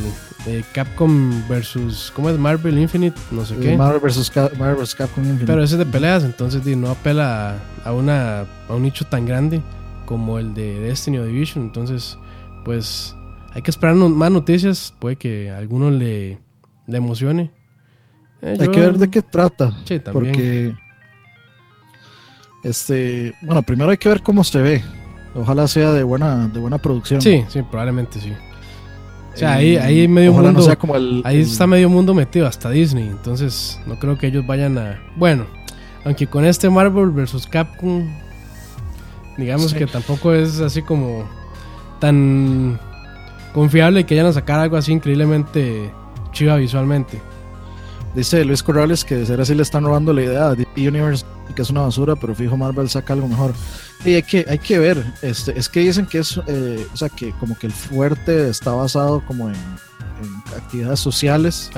eh, 0.45 0.63
Capcom 0.73 1.47
versus. 1.47 2.11
¿Cómo 2.15 2.29
es? 2.29 2.37
Marvel 2.37 2.77
Infinite, 2.77 3.19
no 3.31 3.45
sé 3.45 3.55
qué. 3.57 3.75
Marvel 3.75 3.99
versus, 3.99 4.29
Capcom 4.29 5.23
Infinite. 5.23 5.45
Pero 5.45 5.63
ese 5.63 5.75
es 5.75 5.79
de 5.79 5.85
peleas, 5.85 6.23
entonces 6.23 6.65
no 6.77 6.89
apela 6.89 7.57
a, 7.83 7.91
una, 7.93 8.45
a 8.69 8.73
un 8.73 8.83
nicho 8.83 9.05
tan 9.05 9.25
grande 9.25 9.61
como 10.05 10.39
el 10.39 10.53
de 10.53 10.79
Destiny 10.79 11.17
o 11.17 11.25
Division. 11.25 11.65
Entonces, 11.65 12.17
pues 12.63 13.15
hay 13.53 13.61
que 13.61 13.71
esperar 13.71 13.95
más 13.95 14.31
noticias. 14.31 14.93
Puede 14.99 15.15
que 15.15 15.51
a 15.51 15.57
alguno 15.57 15.91
le, 15.91 16.39
le 16.87 16.97
emocione. 16.97 17.51
Eh, 18.41 18.57
hay 18.59 18.67
que 18.67 18.79
ver 18.79 18.97
de 18.97 19.09
qué 19.09 19.21
trata. 19.21 19.77
Sí, 19.85 19.99
también. 19.99 20.33
Porque. 20.33 20.75
Este. 22.63 23.35
Bueno, 23.41 23.61
primero 23.61 23.91
hay 23.91 23.97
que 23.97 24.09
ver 24.09 24.21
cómo 24.23 24.43
se 24.43 24.61
ve. 24.61 24.83
Ojalá 25.35 25.67
sea 25.67 25.91
de 25.91 26.03
buena, 26.03 26.47
de 26.47 26.59
buena 26.59 26.77
producción. 26.77 27.21
Sí, 27.21 27.43
sí, 27.47 27.61
probablemente 27.63 28.19
sí. 28.19 28.33
O 29.33 29.37
sea, 29.37 29.53
ahí, 29.53 29.77
ahí 29.77 30.07
medio 30.07 30.31
mundo. 30.31 31.21
ahí 31.23 31.41
está 31.41 31.65
medio 31.65 31.89
mundo 31.89 32.13
metido, 32.13 32.45
hasta 32.45 32.69
Disney. 32.69 33.07
Entonces, 33.07 33.79
no 33.87 33.97
creo 33.97 34.17
que 34.17 34.27
ellos 34.27 34.45
vayan 34.45 34.77
a. 34.77 34.99
Bueno, 35.15 35.45
aunque 36.05 36.27
con 36.27 36.45
este 36.45 36.69
Marvel 36.69 37.09
vs. 37.09 37.47
Capcom. 37.47 38.07
Digamos 39.37 39.73
que 39.73 39.87
tampoco 39.87 40.33
es 40.33 40.59
así 40.59 40.81
como. 40.81 41.27
Tan 41.99 42.77
confiable 43.53 44.05
que 44.05 44.15
vayan 44.15 44.29
a 44.29 44.33
sacar 44.33 44.59
algo 44.59 44.77
así 44.77 44.91
increíblemente 44.91 45.91
chiva 46.31 46.55
visualmente. 46.57 47.21
Dice 48.15 48.45
Luis 48.45 48.61
Corrales 48.61 49.03
que 49.03 49.15
de 49.15 49.25
ser 49.25 49.41
así 49.41 49.55
le 49.55 49.63
están 49.63 49.85
robando 49.85 50.13
la 50.13 50.21
idea 50.21 50.49
DC 50.55 50.87
Universe, 50.87 51.25
que 51.55 51.61
es 51.61 51.69
una 51.69 51.81
basura, 51.81 52.15
pero 52.15 52.35
fijo 52.35 52.55
Marvel 52.57 52.89
saca 52.89 53.13
algo 53.13 53.27
mejor. 53.27 53.53
Y 54.05 54.13
hay 54.13 54.23
que, 54.23 54.45
hay 54.47 54.59
que 54.59 54.77
ver, 54.77 55.03
este, 55.21 55.57
es 55.57 55.69
que 55.69 55.79
dicen 55.79 56.05
que 56.05 56.19
es, 56.19 56.39
eh, 56.47 56.85
o 56.93 56.97
sea, 56.97 57.09
que 57.09 57.31
como 57.39 57.57
que 57.57 57.67
el 57.67 57.73
fuerte 57.73 58.49
está 58.49 58.71
basado 58.71 59.23
como 59.25 59.49
en, 59.49 59.55
actividades 60.55 60.99
sociales. 60.99 61.71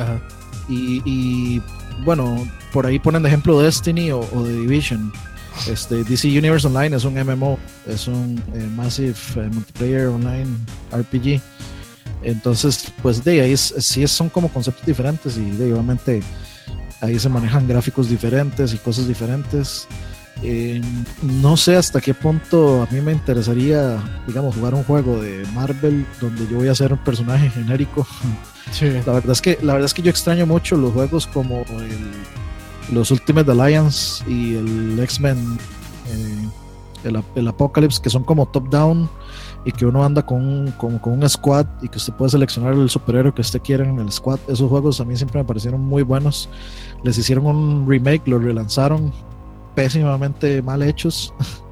Y, 0.67 1.61
bueno, 2.03 2.47
por 2.73 2.86
ahí 2.86 2.99
ponen 2.99 3.23
de 3.23 3.30
ejemplo 3.30 3.59
Destiny 3.59 4.11
o, 4.11 4.19
o 4.19 4.43
The 4.43 4.51
Division. 4.51 5.11
Este, 5.69 6.03
DC 6.03 6.27
Universe 6.27 6.67
Online 6.67 6.95
es 6.95 7.05
un 7.05 7.13
MMO, 7.13 7.57
es 7.87 8.07
un 8.07 8.41
eh, 8.53 8.67
Massive 8.75 9.15
eh, 9.35 9.49
Multiplayer 9.51 10.07
Online 10.07 10.47
RPG. 10.91 11.41
Entonces, 12.23 12.91
pues 13.01 13.23
de 13.23 13.41
ahí 13.41 13.55
sí 13.57 14.07
son 14.07 14.29
como 14.29 14.49
conceptos 14.49 14.85
diferentes 14.85 15.37
y 15.37 15.49
de, 15.51 15.73
obviamente 15.73 16.21
ahí 17.01 17.19
se 17.19 17.29
manejan 17.29 17.67
gráficos 17.67 18.09
diferentes 18.09 18.73
y 18.73 18.77
cosas 18.77 19.07
diferentes. 19.07 19.87
Eh, 20.43 20.81
no 21.21 21.55
sé 21.55 21.77
hasta 21.77 22.01
qué 22.01 22.13
punto 22.13 22.83
a 22.83 22.93
mí 22.93 22.99
me 22.99 23.13
interesaría, 23.13 23.97
digamos, 24.27 24.55
jugar 24.55 24.73
un 24.73 24.83
juego 24.83 25.21
de 25.21 25.45
Marvel 25.53 26.05
donde 26.19 26.45
yo 26.47 26.57
voy 26.57 26.67
a 26.67 26.75
ser 26.75 26.91
un 26.93 27.03
personaje 27.03 27.49
genérico. 27.49 28.05
Sí. 28.71 28.89
La 29.05 29.13
verdad 29.13 29.31
es 29.31 29.41
que, 29.41 29.57
la 29.61 29.73
verdad 29.73 29.85
es 29.85 29.93
que 29.93 30.01
yo 30.01 30.09
extraño 30.09 30.45
mucho 30.45 30.75
los 30.75 30.91
juegos 30.91 31.27
como 31.27 31.63
los 32.91 33.11
Ultimate 33.11 33.49
Alliance 33.51 34.23
y 34.29 34.55
el 34.55 34.99
X-Men, 34.99 35.57
eh, 36.07 36.49
el, 37.36 37.47
Apocalypse, 37.47 38.01
que 38.01 38.09
son 38.09 38.23
como 38.23 38.47
top-down 38.47 39.09
y 39.63 39.71
que 39.71 39.86
uno 39.86 40.03
anda 40.03 40.25
con, 40.25 40.71
con, 40.77 40.99
con, 40.99 41.13
un 41.13 41.29
squad 41.29 41.65
y 41.81 41.89
que 41.89 41.97
usted 41.97 42.13
puede 42.13 42.31
seleccionar 42.31 42.73
el 42.73 42.89
superhéroe 42.89 43.33
que 43.33 43.41
usted 43.41 43.61
quiera 43.61 43.88
en 43.88 43.99
el 43.99 44.11
squad. 44.11 44.39
Esos 44.47 44.69
juegos 44.69 44.99
a 45.01 45.05
mí 45.05 45.15
siempre 45.15 45.39
me 45.39 45.45
parecieron 45.45 45.81
muy 45.81 46.03
buenos. 46.03 46.49
Les 47.03 47.17
hicieron 47.17 47.45
un 47.45 47.89
remake, 47.89 48.27
lo 48.27 48.39
relanzaron 48.39 49.11
pésimamente 49.75 50.61
mal 50.61 50.81
hechos. 50.81 51.33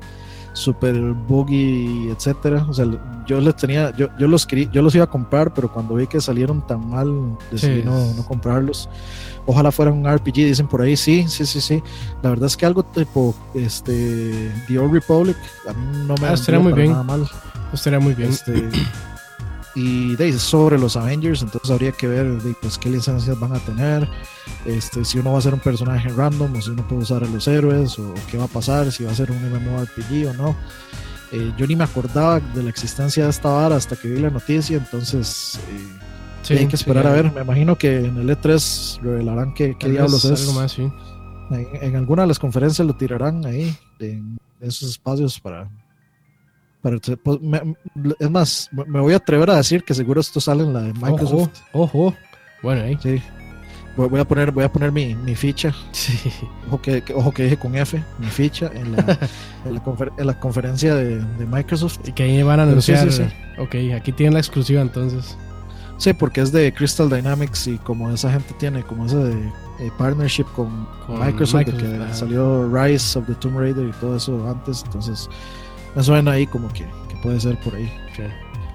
super 0.54 0.96
buggy, 1.28 2.10
etcétera. 2.10 2.66
O 2.70 2.74
sea, 2.74 2.86
yo 3.28 3.40
les 3.42 3.56
tenía, 3.56 3.96
yo, 3.96 4.08
yo 4.18 4.28
los 4.28 4.46
quería, 4.46 4.70
yo 4.72 4.82
los 4.82 4.94
iba 4.96 5.04
a 5.06 5.10
comprar, 5.10 5.54
pero 5.54 5.72
cuando 5.72 5.96
vi 5.96 6.08
que 6.08 6.22
salieron 6.22 6.66
tan 6.66 6.88
mal, 6.90 7.38
decidí 7.52 7.82
Sí. 7.82 7.86
no, 7.86 8.14
no 8.14 8.26
comprarlos. 8.26 8.88
Ojalá 9.46 9.72
fueran 9.74 9.96
un 9.96 10.08
RPG, 10.10 10.34
dicen 10.36 10.68
por 10.68 10.82
ahí, 10.82 10.96
sí, 10.96 11.26
sí, 11.28 11.46
sí, 11.46 11.60
sí. 11.60 11.84
La 12.22 12.30
verdad 12.30 12.46
es 12.48 12.56
que 12.56 12.66
algo 12.66 12.84
tipo 12.84 13.36
este 13.54 14.52
The 14.68 14.80
Old 14.80 14.94
Republic, 14.94 15.36
a 15.68 15.74
mí 15.74 16.06
no 16.08 16.16
me 16.22 16.28
Ah, 16.28 16.34
estaría 16.34 16.60
vendría 16.60 16.60
muy 16.60 16.72
para 16.72 16.82
bien. 16.82 16.92
nada 16.92 17.04
mal. 17.04 17.28
Estaría 17.74 18.00
muy 18.00 18.14
bien. 18.14 18.32
Y 19.76 20.16
de 20.16 20.32
sobre 20.38 20.78
los 20.78 20.96
Avengers, 20.96 21.42
entonces 21.42 21.72
habría 21.72 21.92
que 21.92 22.08
ver 22.08 22.42
de, 22.42 22.54
pues, 22.62 22.78
qué 22.78 22.90
licencias 22.90 23.40
van 23.40 23.54
a 23.54 23.60
tener, 23.60 24.08
este, 24.66 25.04
si 25.04 25.18
uno 25.18 25.34
va 25.34 25.40
a 25.40 25.42
ser 25.42 25.54
un 25.54 25.60
personaje 25.60 26.10
random 26.10 26.56
o 26.56 26.62
si 26.62 26.70
uno 26.70 26.88
puede 26.88 27.02
usar 27.02 27.24
a 27.24 27.28
los 27.28 27.48
héroes 27.48 27.98
o, 27.98 28.14
qué 28.30 28.38
va 28.38 28.46
a 28.46 28.48
pasar, 28.48 28.92
si 28.92 29.04
va 29.04 29.12
a 29.12 29.16
ser 29.16 29.32
un 29.32 29.42
MMORPG 29.42 30.30
o 30.30 30.34
no. 30.34 30.56
Eh, 31.32 31.52
yo 31.58 31.66
ni 31.66 31.76
me 31.76 31.84
acordaba 31.84 32.40
de 32.40 32.62
la 32.62 32.70
existencia 32.70 33.24
de 33.24 33.32
esta 33.32 33.50
vara 33.50 33.76
hasta 33.76 33.96
que 33.96 34.08
vi 34.08 34.20
la 34.20 34.30
noticia, 34.30 34.78
entonces 34.78 35.60
eh, 35.72 36.00
Sí, 36.44 36.56
hay 36.56 36.68
que 36.68 36.78
sí, 36.78 36.84
esperar 36.84 37.06
ya. 37.06 37.10
a 37.10 37.14
ver. 37.14 37.32
Me 37.32 37.42
imagino 37.42 37.78
que 37.78 38.06
en 38.06 38.18
el 38.18 38.30
E3 38.30 39.00
revelarán 39.02 39.54
qué, 39.54 39.76
qué 39.80 39.90
diablos 39.90 40.26
es. 40.26 40.42
Algo 40.42 40.60
más, 40.60 40.74
sí. 40.74 40.92
En, 41.50 41.68
en 41.82 41.96
alguna 41.96 42.24
de 42.24 42.28
las 42.28 42.40
conferencias 42.40 42.86
lo 42.86 42.94
tirarán 42.96 43.46
ahí, 43.46 43.76
en 44.00 44.38
esos 44.60 44.90
espacios 44.90 45.40
para... 45.40 45.70
para 46.84 46.98
pues, 47.24 47.42
me- 47.42 47.76
es 48.20 48.30
más, 48.30 48.70
me 48.72 49.00
voy 49.00 49.14
a 49.14 49.18
atrever 49.18 49.50
a 49.50 49.56
decir 49.56 49.84
que 49.84 49.96
seguro 49.96 50.22
esto 50.22 50.40
sale 50.40 50.64
en 50.64 50.74
la 50.74 50.82
de 50.82 50.94
Microsoft. 50.94 51.50
Ojo, 51.72 52.06
ojo. 52.08 52.16
Bueno, 52.62 52.84
ahí. 52.84 52.96
Sí. 53.02 53.20
Voy 53.96 54.10
voy 54.10 54.20
a 54.20 54.26
poner, 54.28 54.52
voy 54.52 54.64
a 54.64 54.72
poner 54.72 54.92
mi, 54.92 55.14
mi 55.16 55.36
ficha, 55.36 55.72
Sí. 55.92 56.18
ojo 56.68 56.82
que, 56.82 57.02
que- 57.04 57.14
ojo 57.14 57.32
que 57.32 57.44
dije 57.44 57.58
con 57.58 57.76
F, 57.76 58.04
mi 58.20 58.28
ficha 58.28 58.70
en 58.74 58.92
la, 58.92 58.98
en 59.66 59.74
la, 59.76 59.84
confer- 59.84 60.12
en 60.18 60.28
la 60.28 60.40
conferencia 60.40 60.94
de, 60.96 61.20
de 61.20 61.46
Microsoft. 61.46 62.00
Y 62.06 62.12
que 62.12 62.24
ahí 62.24 62.44
van 62.44 62.60
a 62.60 62.66
Pero 62.66 62.82
sí, 62.82 62.94
anunciar. 62.94 63.30
sí, 63.30 63.36
Ok, 63.60 63.76
aquí 63.96 64.12
tienen 64.12 64.34
la 64.34 64.40
exclusiva 64.40 64.82
entonces. 64.82 65.38
Sí, 65.98 66.12
porque 66.12 66.42
es 66.42 66.52
de 66.52 66.74
Crystal 66.74 67.08
Dynamics 67.10 67.68
y 67.68 67.78
como 67.78 68.10
esa 68.12 68.32
gente 68.32 68.54
tiene 68.60 68.82
como 68.84 69.06
ese 69.06 69.16
de, 69.16 69.34
eh, 69.80 69.92
partnership 69.98 70.46
con, 70.56 70.86
Con 71.06 71.20
Microsoft, 71.24 71.60
de 71.66 71.72
Microsoft, 71.72 71.98
que 71.98 72.04
ajá. 72.04 72.14
salió 72.16 72.68
Rise 72.76 73.20
of 73.20 73.28
the 73.28 73.36
Tomb 73.36 73.60
Raider 73.60 73.88
y 73.88 73.92
todo 74.02 74.18
eso 74.18 74.50
antes, 74.50 74.82
entonces 74.86 75.30
me 75.96 76.04
suena 76.04 76.32
ahí 76.32 76.48
como 76.48 76.68
que, 76.74 76.86
que 77.10 77.16
puede 77.22 77.40
ser 77.40 77.60
por 77.62 77.76
ahí. 77.76 77.92
Sí. 78.16 78.24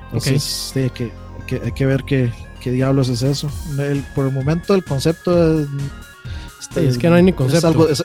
Entonces 0.07 0.43
sí, 0.43 0.81
hay, 0.81 0.91
que, 0.91 1.05
hay, 1.05 1.47
que, 1.47 1.61
hay 1.65 1.73
que 1.73 1.87
ver 1.87 2.05
qué, 2.05 2.33
qué 2.61 2.71
diablos 2.73 3.09
es 3.09 3.23
eso. 3.23 3.51
El- 3.79 4.03
por 4.15 4.27
el 4.27 4.33
momento 4.33 4.75
el 4.75 4.85
concepto 4.85 5.61
es... 5.61 5.69
este, 6.61 6.89
es 6.89 6.99
que 6.99 7.09
no 7.09 7.17
hay 7.17 7.23
ni 7.23 7.31
Es 7.31 7.37
concepto. 7.37 7.67
algo, 7.69 7.89
es, 7.89 8.05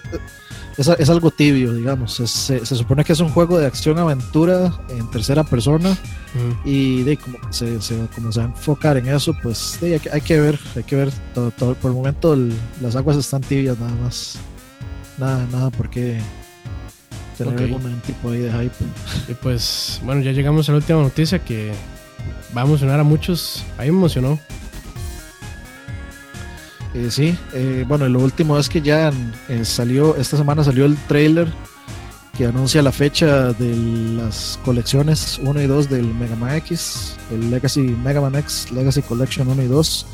es- 0.77 0.87
es 0.87 1.09
algo 1.09 1.29
tibio, 1.31 1.73
digamos. 1.73 2.19
Es- 2.19 2.31
se, 2.31 2.65
se 2.65 2.75
supone 2.75 3.03
que 3.05 3.13
es 3.13 3.19
un 3.19 3.29
juego 3.29 3.57
de 3.59 3.67
acción-aventura 3.67 4.73
en 4.89 5.09
tercera 5.11 5.43
persona 5.43 5.91
Ujú. 5.91 6.69
y 6.69 7.03
de 7.03 7.15
como 7.17 7.37
se, 7.53 7.79
se- 7.81 8.07
como 8.15 8.31
se 8.31 8.39
va 8.41 8.45
a 8.47 8.49
enfocar 8.49 8.97
en 8.97 9.07
eso, 9.07 9.33
pues 9.41 9.77
de, 9.79 9.93
hay, 9.93 9.99
que, 9.99 10.09
hay 10.11 10.21
que 10.21 10.39
ver, 10.41 10.59
hay 10.75 10.83
que 10.83 10.95
ver 10.95 11.11
todo, 11.33 11.51
todo. 11.51 11.75
Por 11.75 11.91
el 11.91 11.97
momento 11.97 12.33
el- 12.33 12.53
las 12.81 12.95
aguas 12.95 13.15
están 13.17 13.41
tibias 13.41 13.79
nada 13.79 13.93
más. 14.03 14.37
Nada, 15.17 15.45
nada 15.51 15.69
por 15.69 15.89
qué 15.89 16.19
tener 17.37 17.53
Ok. 17.55 17.61
algún 17.61 17.99
tipo 18.01 18.29
ahí 18.29 18.39
de 18.39 18.51
hype. 18.51 18.75
Y 19.29 19.33
pues, 19.35 19.99
bueno, 20.03 20.21
ya 20.21 20.31
llegamos 20.31 20.67
a 20.69 20.71
la 20.73 20.77
última 20.79 21.01
noticia 21.01 21.39
que 21.39 21.71
va 22.55 22.61
a 22.61 22.65
emocionar 22.65 22.99
a 22.99 23.03
muchos. 23.03 23.63
A 23.77 23.83
mí 23.83 23.91
me 23.91 23.97
emocionó. 23.97 24.39
Eh, 26.93 27.09
sí, 27.09 27.35
eh, 27.53 27.85
bueno, 27.87 28.07
lo 28.07 28.19
último 28.19 28.57
es 28.59 28.69
que 28.69 28.81
ya 28.81 29.11
eh, 29.49 29.65
salió, 29.65 30.15
esta 30.15 30.37
semana 30.37 30.63
salió 30.63 30.85
el 30.85 30.95
trailer 31.07 31.51
que 32.37 32.45
anuncia 32.45 32.81
la 32.83 32.91
fecha 32.91 33.51
de 33.53 33.75
las 33.75 34.59
colecciones 34.63 35.39
1 35.43 35.61
y 35.61 35.67
2 35.67 35.89
del 35.89 36.05
Mega 36.13 36.35
Man 36.35 36.55
X, 36.57 37.15
el 37.31 37.49
Legacy 37.49 37.81
Mega 37.81 38.21
Man 38.21 38.35
X 38.35 38.71
Legacy 38.71 39.01
Collection 39.01 39.47
1 39.47 39.63
y 39.63 39.67
2. 39.67 40.05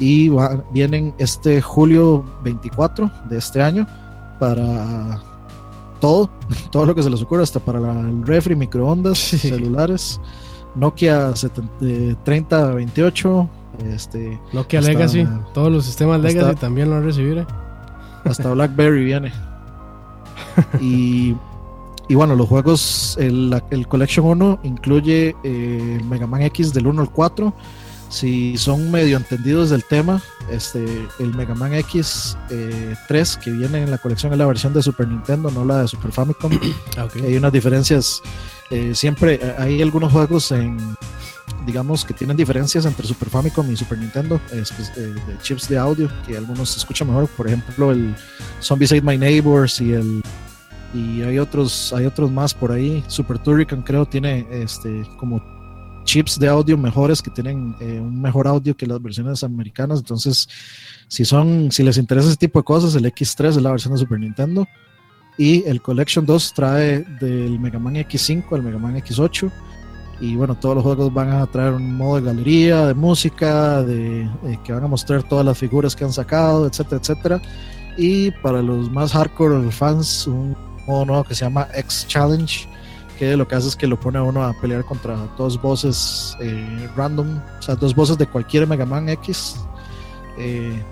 Y 0.00 0.28
va- 0.28 0.64
vienen 0.72 1.14
este 1.18 1.60
julio 1.62 2.24
24 2.42 3.10
de 3.28 3.38
este 3.38 3.62
año 3.62 3.86
para 4.40 5.20
todo, 6.06 6.30
todo 6.70 6.86
lo 6.86 6.94
que 6.94 7.02
se 7.02 7.10
les 7.10 7.22
ocurra, 7.22 7.42
hasta 7.42 7.60
para 7.60 7.78
el 7.78 8.26
refri, 8.26 8.54
microondas, 8.56 9.18
Sí. 9.18 9.38
celulares, 9.38 10.20
Nokia 10.74 11.34
70, 11.34 11.72
eh, 11.82 12.14
3028, 12.24 13.48
este, 13.92 14.40
Nokia 14.52 14.80
Hasta- 14.80 14.92
Legacy, 14.92 15.26
todos 15.52 15.70
los 15.72 15.84
sistemas 15.84 16.16
hasta- 16.16 16.28
Legacy 16.28 16.56
también 16.56 16.88
lo 16.90 16.94
van 16.96 17.04
a 17.04 17.06
recibir. 17.06 17.38
eh. 17.38 17.46
hasta 18.24 18.52
BlackBerry 18.52 19.04
viene. 19.04 19.32
Y, 20.80 21.34
y 22.08 22.14
bueno, 22.14 22.34
los 22.36 22.48
juegos, 22.48 23.16
el, 23.20 23.60
el 23.70 23.88
Collection 23.88 24.26
1 24.26 24.60
incluye 24.64 25.34
eh, 25.42 25.98
el 26.00 26.04
Mega 26.06 26.26
Man 26.26 26.42
X 26.42 26.72
del 26.74 26.86
1 26.86 27.02
al 27.02 27.10
4. 27.10 27.52
Si 28.14 28.56
son 28.58 28.92
medio 28.92 29.16
entendidos 29.16 29.70
del 29.70 29.82
tema, 29.82 30.22
este, 30.48 30.84
el 31.18 31.34
Mega 31.34 31.56
Man 31.56 31.74
X 31.74 32.38
eh, 32.48 32.94
3 33.08 33.36
que 33.38 33.50
viene 33.50 33.82
en 33.82 33.90
la 33.90 33.98
colección 33.98 34.30
es 34.30 34.38
la 34.38 34.46
versión 34.46 34.72
de 34.72 34.84
Super 34.84 35.08
Nintendo, 35.08 35.50
no 35.50 35.64
la 35.64 35.82
de 35.82 35.88
Super 35.88 36.12
Famicom. 36.12 36.52
Ah, 36.96 37.06
ok. 37.06 37.16
Hay 37.24 37.36
unas 37.36 37.52
diferencias. 37.52 38.22
eh, 38.70 38.94
siempre 38.94 39.40
eh, 39.42 39.54
hay 39.58 39.82
algunos 39.82 40.12
juegos 40.12 40.52
en, 40.52 40.78
digamos, 41.66 42.04
que 42.04 42.14
tienen 42.14 42.36
diferencias 42.36 42.86
entre 42.86 43.04
Super 43.04 43.30
Famicom 43.30 43.68
y 43.68 43.74
Super 43.74 43.98
Nintendo, 43.98 44.40
eh, 44.52 44.62
eh, 44.96 45.00
de 45.00 45.38
chips 45.42 45.68
de 45.68 45.76
audio, 45.76 46.08
que 46.24 46.36
algunos 46.36 46.70
se 46.70 46.78
escuchan 46.78 47.08
mejor. 47.08 47.26
Por 47.26 47.48
ejemplo, 47.48 47.90
el 47.90 48.14
Zombies 48.60 48.92
Ate 48.92 49.02
My 49.02 49.18
Neighbors 49.18 49.80
y 49.80 49.92
el 49.92 50.22
y 50.94 51.22
hay 51.22 51.40
otros, 51.40 51.92
hay 51.92 52.06
otros 52.06 52.30
más 52.30 52.54
por 52.54 52.70
ahí. 52.70 53.02
Super 53.08 53.40
Turrican 53.40 53.82
creo 53.82 54.06
tiene 54.06 54.46
este 54.52 55.04
como 55.16 55.53
chips 56.04 56.38
de 56.38 56.48
audio 56.48 56.78
mejores 56.78 57.20
que 57.20 57.30
tienen 57.30 57.74
eh, 57.80 57.98
un 58.00 58.20
mejor 58.20 58.46
audio 58.46 58.76
que 58.76 58.86
las 58.86 59.02
versiones 59.02 59.42
americanas. 59.42 59.98
Entonces, 59.98 60.48
si 61.08 61.24
son, 61.24 61.70
si 61.72 61.82
les 61.82 61.98
interesa 61.98 62.28
ese 62.28 62.36
tipo 62.36 62.60
de 62.60 62.64
cosas, 62.64 62.94
el 62.94 63.04
X3 63.04 63.48
es 63.48 63.62
la 63.62 63.70
versión 63.70 63.94
de 63.94 64.00
Super 64.00 64.20
Nintendo. 64.20 64.66
Y 65.36 65.64
el 65.64 65.82
Collection 65.82 66.24
2 66.24 66.54
trae 66.54 67.00
del 67.20 67.58
Mega 67.58 67.78
Man 67.78 67.96
X5 67.96 68.44
al 68.52 68.62
Mega 68.62 68.78
Man 68.78 68.96
X8. 68.96 69.50
Y 70.20 70.36
bueno, 70.36 70.54
todos 70.54 70.76
los 70.76 70.84
juegos 70.84 71.12
van 71.12 71.32
a 71.32 71.46
traer 71.46 71.72
un 71.72 71.96
modo 71.96 72.16
de 72.16 72.22
galería, 72.22 72.86
de 72.86 72.94
música, 72.94 73.82
de, 73.82 74.22
eh, 74.22 74.58
que 74.64 74.72
van 74.72 74.84
a 74.84 74.88
mostrar 74.88 75.24
todas 75.24 75.44
las 75.44 75.58
figuras 75.58 75.96
que 75.96 76.04
han 76.04 76.12
sacado, 76.12 76.66
etcétera, 76.66 77.00
etcétera. 77.00 77.42
Y 77.96 78.30
para 78.30 78.62
los 78.62 78.90
más 78.90 79.12
hardcore 79.12 79.70
fans, 79.72 80.26
un 80.26 80.56
modo 80.86 81.04
nuevo 81.04 81.24
que 81.24 81.34
se 81.34 81.44
llama 81.44 81.68
X 81.74 82.06
Challenge, 82.08 82.68
que 83.14 83.36
lo 83.36 83.46
que 83.46 83.54
hace 83.54 83.68
es 83.68 83.76
que 83.76 83.86
lo 83.86 83.98
pone 83.98 84.18
a 84.18 84.22
uno 84.22 84.44
a 84.44 84.52
pelear 84.60 84.84
contra 84.84 85.16
dos 85.36 85.60
bosses 85.60 86.36
eh, 86.40 86.88
random, 86.96 87.38
o 87.58 87.62
sea, 87.62 87.74
dos 87.74 87.94
bosses 87.94 88.18
de 88.18 88.26
cualquier 88.26 88.66
Mega 88.66 88.86
Man 88.86 89.08
X. 89.08 89.56
eh, 90.38 90.82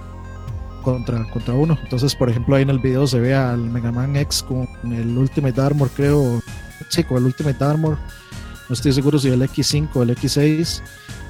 contra, 0.82 1.24
contra 1.30 1.54
uno. 1.54 1.78
Entonces, 1.82 2.14
por 2.14 2.28
ejemplo, 2.28 2.56
ahí 2.56 2.62
en 2.62 2.70
el 2.70 2.78
video 2.78 3.06
se 3.06 3.20
ve 3.20 3.34
al 3.34 3.58
Mega 3.58 3.92
Man 3.92 4.16
X 4.16 4.44
con 4.46 4.68
el 4.92 5.16
Ultimate 5.16 5.60
Armor, 5.60 5.88
creo. 5.90 6.42
Sí, 6.88 7.04
con 7.04 7.18
el 7.18 7.24
Ultimate 7.24 7.64
Armor. 7.64 7.96
No 8.68 8.74
estoy 8.74 8.92
seguro 8.92 9.18
si 9.18 9.28
el 9.28 9.42
X5 9.42 9.88
o 9.94 10.02
el 10.02 10.16
X6 10.16 10.82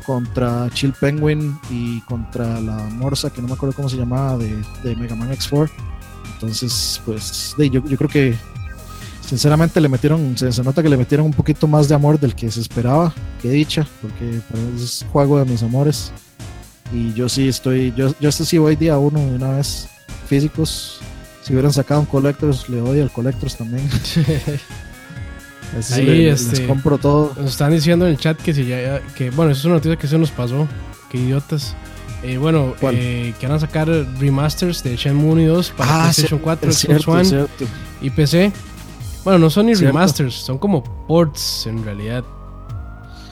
contra 0.06 0.68
Chill 0.70 0.92
Penguin 0.92 1.58
y 1.70 2.00
contra 2.02 2.60
la 2.60 2.76
Morsa, 2.90 3.30
que 3.30 3.40
no 3.40 3.48
me 3.48 3.54
acuerdo 3.54 3.76
cómo 3.76 3.88
se 3.88 3.96
llamaba, 3.96 4.36
de, 4.38 4.62
de 4.82 4.96
Mega 4.96 5.14
Man 5.14 5.30
X4. 5.30 5.70
Entonces, 6.34 7.00
pues, 7.04 7.54
yo, 7.58 7.84
yo 7.86 7.96
creo 7.96 8.08
que 8.08 8.36
sinceramente 9.32 9.80
le 9.80 9.88
metieron, 9.88 10.36
se, 10.36 10.52
se 10.52 10.62
nota 10.62 10.82
que 10.82 10.90
le 10.90 10.98
metieron 10.98 11.24
un 11.24 11.32
poquito 11.32 11.66
más 11.66 11.88
de 11.88 11.94
amor 11.94 12.20
del 12.20 12.34
que 12.34 12.50
se 12.50 12.60
esperaba, 12.60 13.14
que 13.40 13.48
dicha, 13.48 13.86
porque 14.02 14.40
es 14.76 15.06
juego 15.10 15.38
de 15.38 15.46
mis 15.46 15.62
amores. 15.62 16.12
Y 16.92 17.14
yo 17.14 17.30
sí 17.30 17.48
estoy, 17.48 17.94
yo, 17.96 18.12
yo 18.20 18.28
este 18.28 18.44
sí 18.44 18.58
voy 18.58 18.76
día 18.76 18.98
uno 18.98 19.18
de 19.20 19.36
una 19.36 19.52
vez, 19.52 19.88
físicos. 20.26 21.00
Si 21.42 21.54
hubieran 21.54 21.72
sacado 21.72 22.00
un 22.00 22.06
Collectors, 22.06 22.68
le 22.68 22.76
doy 22.76 23.00
al 23.00 23.10
Collectors 23.10 23.56
también. 23.56 23.88
Ese 25.78 25.94
sí 25.94 26.00
Ahí, 26.00 26.06
le- 26.06 26.30
este- 26.30 26.58
les 26.58 26.68
compro 26.68 26.98
todo. 26.98 27.32
Nos 27.40 27.52
están 27.52 27.72
diciendo 27.72 28.04
en 28.06 28.12
el 28.12 28.18
chat 28.18 28.36
que 28.38 28.52
si 28.52 28.66
ya, 28.66 29.00
que 29.16 29.30
bueno, 29.30 29.52
eso 29.52 29.60
es 29.60 29.64
una 29.64 29.74
noticia 29.76 29.96
que 29.96 30.06
se 30.06 30.18
nos 30.18 30.30
pasó, 30.30 30.68
que 31.10 31.16
idiotas. 31.18 31.74
Eh, 32.22 32.36
bueno, 32.36 32.74
eh, 32.82 33.32
que 33.40 33.46
van 33.48 33.56
a 33.56 33.60
sacar 33.60 33.88
remasters 34.20 34.82
de 34.84 34.94
Shenmue 34.96 35.32
1 35.32 35.40
y 35.40 35.44
2 35.46 35.70
para 35.76 35.94
Ah, 35.94 36.02
PlayStation 36.02 36.38
sí, 36.38 36.44
4, 36.44 36.70
es 36.70 36.78
Xbox 36.78 37.08
One 37.08 37.46
y 38.02 38.10
PC. 38.10 38.52
Bueno, 39.24 39.38
no 39.38 39.50
son 39.50 39.66
ni 39.66 39.74
Cierto. 39.74 39.96
remasters, 39.96 40.34
son 40.34 40.58
como 40.58 40.82
ports 41.06 41.66
en 41.66 41.84
realidad. 41.84 42.24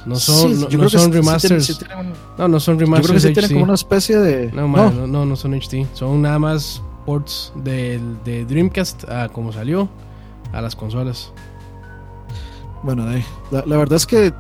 No 0.06 0.16
son, 0.16 0.54
Sí, 0.56 0.60
no, 0.62 0.68
yo 0.68 0.78
no 0.78 0.86
creo 0.86 0.90
que 0.90 0.90
son 0.90 0.90
sí- 0.90 1.04
sí 1.04 1.10
tienen- 1.10 1.12
remasters. 1.12 1.66
sí 1.66 1.74
tienen 1.78 1.98
un- 1.98 2.12
no, 2.38 2.48
no 2.48 2.60
son 2.60 2.74
yo 2.78 2.86
creo 2.86 2.86
que 2.92 3.02
remasters 3.02 3.22
sí 3.22 3.32
tienen 3.32 3.50
como 3.52 3.64
una 3.64 3.74
especie 3.74 4.18
de. 4.18 4.52
No, 4.52 4.66
man, 4.68 4.96
no, 4.96 5.06
no, 5.06 5.26
no 5.26 5.36
son 5.36 5.52
HD. 5.54 5.86
Son 5.94 6.22
nada 6.22 6.38
más 6.38 6.82
ports 7.06 7.52
de, 7.56 8.00
Dreamcast 8.48 9.08
a 9.10 9.28
como 9.28 9.52
salió 9.52 9.88
a 10.52 10.60
las 10.60 10.74
consolas. 10.76 11.32
Bueno, 12.82 13.04
la, 13.50 13.64
la 13.66 13.76
verdad 13.76 13.96
es 13.96 14.06
que 14.06 14.32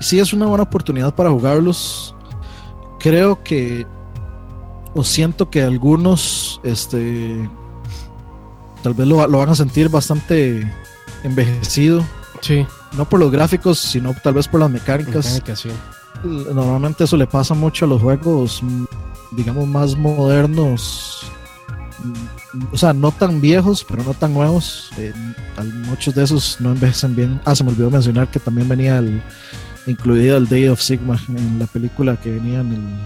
sí 0.00 0.18
es 0.18 0.32
una 0.32 0.46
buena 0.46 0.62
oportunidad 0.64 1.14
para 1.14 1.30
jugarlos. 1.30 2.14
Creo 3.00 3.42
que 3.42 3.86
o 4.94 5.04
siento 5.04 5.50
que 5.50 5.62
algunos 5.62 6.58
este 6.64 7.48
tal 8.82 8.94
vez 8.94 9.06
lo, 9.06 9.26
lo 9.26 9.38
van 9.38 9.48
a 9.50 9.54
sentir 9.54 9.88
bastante 9.88 10.70
envejecido, 11.24 12.04
Sí, 12.40 12.64
no 12.96 13.08
por 13.08 13.18
los 13.18 13.32
gráficos, 13.32 13.78
sino 13.78 14.14
tal 14.22 14.34
vez 14.34 14.46
por 14.46 14.60
las 14.60 14.70
mecánicas. 14.70 15.24
mecánica, 15.34 15.56
sí. 15.56 15.70
Normalmente 16.24 17.04
eso 17.04 17.16
le 17.16 17.26
pasa 17.26 17.54
mucho 17.54 17.84
a 17.84 17.88
los 17.88 18.00
juegos, 18.00 18.62
digamos, 19.32 19.66
más 19.66 19.96
modernos. 19.96 21.26
O 22.72 22.78
sea, 22.78 22.92
no 22.92 23.10
tan 23.10 23.40
viejos, 23.40 23.84
pero 23.88 24.02
no 24.04 24.14
tan 24.14 24.34
nuevos. 24.34 24.90
Eh, 24.98 25.12
muchos 25.86 26.14
de 26.14 26.24
esos 26.24 26.60
no 26.60 26.72
envejecen 26.72 27.14
bien. 27.16 27.40
Ah, 27.44 27.54
se 27.54 27.64
me 27.64 27.70
olvidó 27.70 27.90
mencionar 27.90 28.28
que 28.28 28.38
también 28.38 28.68
venía 28.68 28.98
el, 28.98 29.20
incluido 29.86 30.36
el 30.36 30.48
Day 30.48 30.68
of 30.68 30.80
Sigma 30.80 31.20
en 31.28 31.58
la 31.58 31.66
película 31.66 32.16
que 32.16 32.30
venía 32.30 32.60
en 32.60 32.72
el 32.72 32.98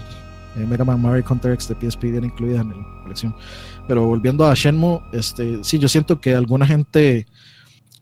en 0.55 0.69
Mega 0.69 0.83
Man 0.85 1.01
Mario 1.01 1.23
Counter 1.25 1.51
X 1.53 1.67
de 1.69 1.75
PSP, 1.75 2.03
viene 2.11 2.27
incluida 2.27 2.61
en 2.61 2.69
la 2.69 3.01
colección. 3.03 3.35
Pero 3.87 4.05
volviendo 4.05 4.45
a 4.45 4.53
Shenmue, 4.53 5.01
este, 5.11 5.63
sí, 5.63 5.79
yo 5.79 5.87
siento 5.87 6.19
que 6.21 6.35
alguna 6.35 6.65
gente 6.65 7.25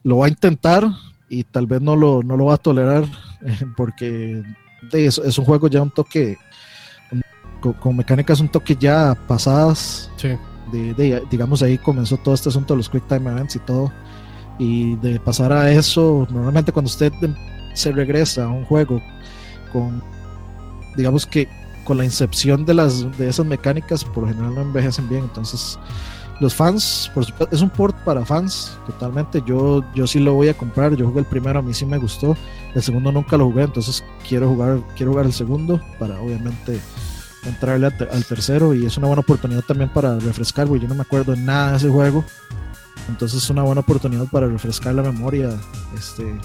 lo 0.04 0.18
va 0.18 0.26
a 0.26 0.30
intentar 0.30 0.88
y 1.30 1.43
tal 1.43 1.66
vez 1.68 1.82
no 1.82 1.95
lo, 1.95 2.22
no 2.24 2.36
lo 2.38 2.45
va 2.45 2.56
a 2.56 2.58
tolerar 2.58 3.04
eh, 3.45 3.58
porque 3.78 4.43
es, 4.91 5.18
es 5.18 5.38
un 5.38 5.45
juego 5.45 5.68
ya 5.68 5.82
un 5.82 5.91
toque 5.91 6.38
con, 7.62 7.74
con 7.74 7.95
mecánicas 7.95 8.39
un 8.39 8.49
toque 8.49 8.76
ya 8.76 9.16
pasadas. 9.28 10.10
Sí, 10.18 10.30
de, 10.72 10.93
de- 10.93 11.24
digamos 11.30 11.62
ahí 11.62 11.78
comenzó 11.78 12.18
todo 12.18 12.34
este 12.34 12.49
asunto 12.49 12.74
de 12.74 12.78
los 12.80 12.89
quick 12.89 13.08
time 13.08 13.30
events 13.32 13.56
y 13.56 13.60
todo. 13.60 13.91
Y 14.60 14.95
de 14.97 15.20
pasar 15.20 15.52
a 15.54 15.72
eso 15.72 16.28
normalmente 16.30 16.72
cuando 16.72 16.89
usted 16.89 17.12
se 17.74 17.91
regresa 17.91 18.45
a 18.45 18.49
un 18.49 18.66
juego 18.66 19.02
con 19.72 20.04
digamos 20.95 21.26
que 21.26 21.47
con 21.84 21.98
la 21.98 22.06
incepción 22.06 22.66
de 22.66 22.74
las 22.74 23.18
de 23.18 23.30
esas 23.30 23.46
mecánicas 23.46 24.04
por 24.04 24.24
lo 24.24 24.30
general 24.30 24.56
no 24.56 24.62
envejecen 24.62 25.08
bien 25.10 25.24
entonces 25.24 25.78
los 26.40 26.56
fans 26.56 27.12
por 27.14 27.26
supuesto 27.26 27.56
es 27.56 27.62
un 27.62 27.70
port 27.70 27.96
para 28.04 28.26
fans 28.26 28.78
totalmente 28.86 29.44
yo 29.46 29.84
yo 29.94 30.08
sí 30.08 30.20
lo 30.20 30.34
voy 30.34 30.48
a 30.50 30.58
comprar 30.58 30.96
yo 30.96 31.08
jugué 31.08 31.20
el 31.22 31.26
primero 31.26 31.60
a 31.60 31.62
mí 31.62 31.74
sí 31.74 31.86
me 31.86 31.98
gustó 31.98 32.36
el 32.74 32.82
segundo 32.82 33.12
nunca 33.12 33.38
lo 33.38 33.46
jugué 33.46 33.64
entonces 33.64 34.04
quiero 34.28 34.50
jugar 34.50 34.80
quiero 34.96 35.12
jugar 35.12 35.26
el 35.26 35.34
segundo 35.34 35.80
para 36.00 36.20
obviamente 36.22 36.80
entrarle 37.44 37.88
al, 37.88 37.98
ter- 37.98 38.10
al 38.12 38.24
tercero 38.26 38.74
y 38.76 38.86
es 38.86 38.98
una 38.98 39.08
buena 39.08 39.22
oportunidad 39.22 39.64
también 39.64 39.90
para 39.92 40.20
refrescar, 40.20 40.68
güey. 40.68 40.80
Yo 40.80 40.88
no 40.88 40.94
me 40.94 41.02
acuerdo 41.02 41.36
nada 41.36 41.72
de 41.72 41.78
ese 41.78 41.90
juego. 41.90 42.24
Entonces 43.10 43.44
es 43.44 43.50
una 43.50 43.64
buena 43.64 43.82
oportunidad 43.82 44.28
para 44.28 44.46
refrescar 44.46 44.94
la 44.94 45.02
memoria 45.02 45.50
este, 45.98 46.38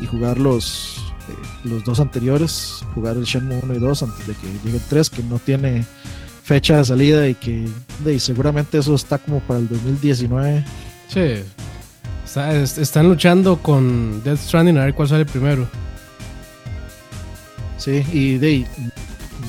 y 0.00 0.06
jugar 0.06 0.38
los, 0.38 1.03
eh, 1.28 1.32
los 1.64 1.84
dos 1.84 2.00
anteriores, 2.00 2.80
jugar 2.94 3.16
el 3.16 3.24
Shenmue 3.24 3.60
1 3.62 3.74
y 3.74 3.78
2 3.78 4.02
antes 4.02 4.26
de 4.26 4.34
que 4.34 4.46
llegue 4.64 4.76
el 4.78 4.82
3, 4.82 5.10
que 5.10 5.22
no 5.22 5.38
tiene 5.38 5.84
fecha 6.42 6.76
de 6.78 6.84
salida 6.84 7.26
y 7.28 7.34
que 7.34 7.66
de, 8.04 8.14
y 8.14 8.20
seguramente 8.20 8.78
eso 8.78 8.94
está 8.94 9.18
como 9.18 9.40
para 9.40 9.60
el 9.60 9.68
2019. 9.68 10.64
sí. 11.08 11.20
Está- 12.24 12.54
est- 12.56 12.78
están 12.78 13.08
luchando 13.08 13.58
con 13.62 14.22
Death 14.24 14.38
Stranding 14.40 14.78
a 14.78 14.84
ver 14.86 14.94
cuál 14.94 15.06
sale 15.08 15.24
primero. 15.24 15.68
Sí, 17.76 18.02
y 18.12 18.38
de 18.38 18.66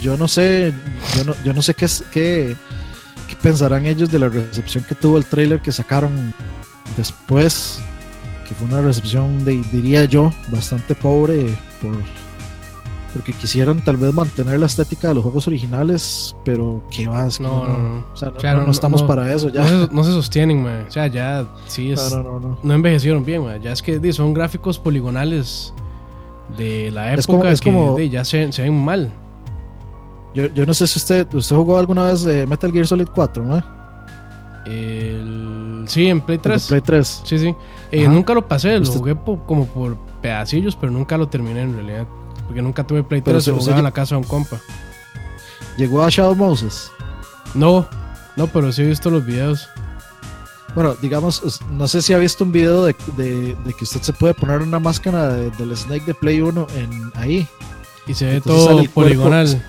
yo 0.02 0.18
no 0.18 0.28
sé, 0.28 0.74
yo 1.16 1.24
no, 1.24 1.36
yo 1.44 1.54
no 1.54 1.62
sé 1.62 1.74
qué, 1.74 1.88
qué, 2.12 2.56
qué 3.28 3.36
pensarán 3.42 3.86
ellos 3.86 4.12
de 4.12 4.20
la 4.20 4.30
recepción 4.30 4.84
que 4.84 4.94
tuvo 4.94 5.18
el 5.18 5.26
trailer 5.26 5.62
que 5.62 5.72
sacaron 5.72 6.34
después, 6.98 7.80
fue 8.58 8.68
una 8.68 8.82
recepción, 8.82 9.44
de, 9.46 9.62
diría 9.72 10.06
yo, 10.06 10.32
bastante 10.50 10.96
pobre 10.96 11.48
por, 11.82 11.92
porque 13.14 13.32
quisieron 13.34 13.82
tal 13.82 13.98
vez 13.98 14.14
mantener 14.14 14.60
la 14.60 14.66
estética 14.66 15.10
de 15.10 15.16
los 15.16 15.24
juegos 15.24 15.48
originales, 15.48 16.36
pero 16.44 16.84
qué 16.92 17.04
que 17.04 17.06
No, 17.06 17.14
no, 17.40 17.78
no. 17.78 18.06
O 18.14 18.16
sea, 18.18 18.32
no, 18.54 18.72
estamos 18.72 19.02
no- 19.02 19.08
para 19.08 19.34
eso 19.34 19.50
ya. 19.50 19.62
No 19.62 19.88
se, 19.88 19.94
no 19.94 20.04
se 20.04 20.12
sostienen, 20.12 20.62
man. 20.64 20.86
O 20.88 20.92
sea, 20.92 21.08
ya 21.08 21.46
sí 21.68 21.92
es. 21.92 22.12
No, 22.12 22.18
no, 22.24 22.24
no, 22.24 22.40
no. 22.40 22.58
no 22.62 22.74
envejecieron 22.74 23.24
bien, 23.24 23.44
man. 23.44 23.62
ya 23.62 23.72
es 23.72 23.82
que 23.82 24.12
son 24.14 24.34
gráficos 24.34 24.78
poligonales 24.80 25.74
de 26.58 26.92
la 26.92 27.08
época 27.14 27.20
Es 27.20 27.28
como- 27.28 27.46
es 27.46 27.62
que 27.62 27.72
como- 27.72 28.00
ya 28.00 28.24
se, 28.26 28.52
se 28.52 28.62
ven 28.64 28.84
mal. 28.84 29.12
Yo, 30.34 30.48
yo 30.48 30.66
no 30.66 30.74
sé 30.74 30.86
si 30.86 31.00
usted, 31.00 31.34
usted 31.34 31.56
jugó 31.56 31.78
alguna 31.78 32.04
vez 32.12 32.26
eh, 32.26 32.46
Metal 32.46 32.70
Gear 32.72 32.86
Solid 32.86 33.08
4, 33.16 33.44
¿no? 33.46 33.64
El, 34.66 35.55
sí, 35.88 36.08
en 36.08 36.22
Play 36.22 36.38
El 36.38 36.42
de 36.44 36.50
3. 36.50 36.68
Play 36.68 36.82
3. 36.82 37.22
Sí, 37.26 37.40
sí. 37.40 37.56
Eh, 37.92 38.08
nunca 38.08 38.34
lo 38.34 38.48
pasé, 38.48 38.78
lo 38.80 38.86
jugué 38.86 39.16
po- 39.16 39.40
como 39.46 39.66
por 39.68 39.98
pedacillos, 40.22 40.76
pero 40.76 40.92
nunca 40.92 41.18
lo 41.18 41.28
terminé 41.28 41.62
en 41.62 41.74
realidad. 41.76 42.06
Porque 42.48 42.62
nunca 42.62 42.86
tuve 42.86 43.04
Play 43.04 43.22
Pero 43.22 43.38
3 43.38 43.44
se- 43.46 43.52
o 43.52 43.56
se- 43.56 43.60
jugaba 43.62 43.78
en 43.80 43.84
la 43.86 43.92
casa 43.92 44.16
de 44.16 44.22
un 44.22 44.28
compa. 44.28 44.58
Llegó 45.78 46.04
a 46.04 46.10
Shadow 46.10 46.36
Moses. 46.36 46.92
No, 47.54 47.88
no, 48.36 48.48
pero 48.48 48.72
sí 48.72 48.82
he 48.82 48.86
visto 48.86 49.10
los 49.10 49.26
videos. 49.26 49.68
Bueno, 50.74 50.96
digamos, 51.02 51.62
no 51.72 51.88
sé 51.88 52.02
si 52.02 52.14
ha 52.14 52.18
visto 52.18 52.44
un 52.44 52.52
video 52.52 52.84
de, 52.86 52.96
de- 53.16 53.56
de 53.56 53.74
que 53.74 53.84
usted 53.86 54.02
se 54.02 54.12
puede 54.14 54.34
poner 54.34 54.62
una 54.62 54.80
máscara 54.80 55.30
de- 55.34 55.50
del 55.52 55.76
Snake 55.76 56.04
de 56.06 56.14
Play 56.14 56.42
1 56.42 56.68
en 56.76 57.12
ahí. 57.16 57.48
Y 58.08 58.14
se 58.14 58.26
ve 58.26 58.36
Entonces 58.36 58.66
todo 58.66 58.76
cuerpo, 58.78 58.94
poligonal. 58.94 59.64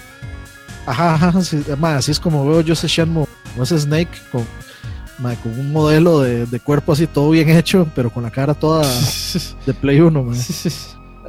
Ajá, 0.85 1.14
ajá, 1.14 1.41
sí, 1.43 1.64
ma, 1.79 1.97
así 1.97 2.11
es 2.12 2.21
como 2.21 2.47
veo 2.47 2.61
yo 2.61 2.75
ese 2.75 2.87
Shenmue, 2.87 3.27
ese 3.61 3.79
Snake 3.81 4.11
con, 4.31 4.45
ma, 5.19 5.35
con 5.37 5.59
un 5.59 5.73
modelo 5.73 6.21
de, 6.21 6.47
de 6.47 6.61
cuerpo 6.61 6.93
así 6.93 7.07
todo 7.07 7.31
bien 7.31 7.49
hecho, 7.51 7.87
pero 7.95 8.11
con 8.11 8.23
la 8.23 8.31
cara 8.31 8.55
toda 8.55 8.87
de 9.67 9.75
Play 9.75 10.01
1. 10.01 10.23
ma. 10.23 10.35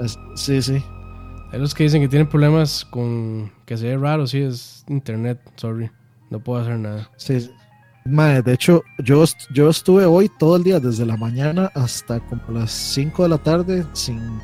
Es- 0.02 0.20
Sí, 0.36 0.62
sí. 0.62 0.84
Hay 1.52 1.60
los 1.60 1.74
que 1.74 1.84
dicen 1.84 2.02
que 2.02 2.08
tienen 2.08 2.28
problemas 2.28 2.86
con 2.86 3.52
que 3.66 3.78
se 3.78 3.86
ve 3.88 3.98
raro, 3.98 4.28
sí, 4.28 4.40
es 4.40 4.84
internet, 4.90 5.40
sorry. 5.56 5.90
No 6.30 6.40
puedo 6.40 6.62
hacer 6.62 6.78
nada. 6.78 7.10
sí. 7.18 7.50
Ma, 8.10 8.42
de 8.42 8.54
hecho, 8.54 8.84
yo, 9.04 9.26
yo 9.54 9.70
estuve 9.70 10.06
hoy 10.06 10.30
todo 10.40 10.56
el 10.56 10.64
día, 10.64 10.80
desde 10.80 11.06
la 11.06 11.18
mañana 11.18 11.70
hasta 11.76 12.22
como 12.22 12.42
las 12.58 12.72
5 12.72 13.24
de 13.24 13.30
la 13.30 13.38
tarde, 13.38 13.86
sin, 13.92 14.40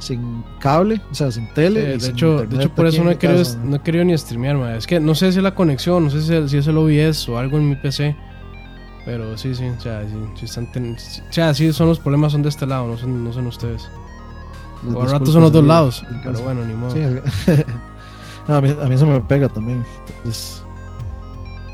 sin 0.00 0.42
cable, 0.58 1.00
o 1.08 1.14
sea, 1.14 1.30
sin 1.30 1.46
tele. 1.54 1.80
Sí, 1.80 1.86
de, 1.86 2.00
sin 2.00 2.10
hecho, 2.14 2.46
de 2.46 2.56
hecho, 2.56 2.74
por 2.74 2.86
eso 2.86 3.04
no 3.04 3.12
he, 3.12 3.16
querido, 3.16 3.38
casa, 3.44 3.60
no 3.62 3.76
he 3.76 3.82
querido 3.82 4.04
ni 4.04 4.18
streamear, 4.18 4.56
ma. 4.56 4.74
Es 4.74 4.84
que 4.86 4.98
no 4.98 5.14
sé 5.14 5.30
si 5.30 5.38
es 5.38 5.44
la 5.44 5.54
conexión, 5.54 6.02
no 6.04 6.10
sé 6.10 6.22
si, 6.22 6.48
si 6.48 6.56
es 6.56 6.66
el 6.66 6.76
OBS 6.76 7.28
o 7.28 7.38
algo 7.38 7.56
en 7.58 7.68
mi 7.68 7.76
PC. 7.76 8.16
Pero 9.08 9.38
sí, 9.38 9.54
sí, 9.54 9.64
o 9.64 9.80
sea, 9.80 10.02
sí, 10.02 10.14
sí 10.34 10.44
están 10.44 10.70
ten- 10.70 10.98
sí, 10.98 11.22
o 11.26 11.32
sea, 11.32 11.54
sí 11.54 11.72
son 11.72 11.88
los 11.88 11.98
problemas 11.98 12.30
son 12.32 12.42
de 12.42 12.50
este 12.50 12.66
lado, 12.66 12.86
no 12.88 12.98
son, 12.98 13.24
no 13.24 13.32
son 13.32 13.46
ustedes. 13.46 13.88
Las 14.84 14.94
O 14.94 15.00
al 15.02 15.10
rato 15.10 15.32
son 15.32 15.40
los 15.40 15.50
dos 15.50 15.64
lados. 15.64 16.04
Pero 16.22 16.42
bueno, 16.42 16.62
ni 16.62 16.74
modo. 16.74 16.90
Sí, 16.92 17.00
no, 18.48 18.54
a, 18.56 18.60
mí, 18.60 18.68
a 18.78 18.84
mí 18.86 18.98
se 18.98 19.06
me 19.06 19.18
pega 19.22 19.48
también. 19.48 19.82
Entonces, 20.18 20.62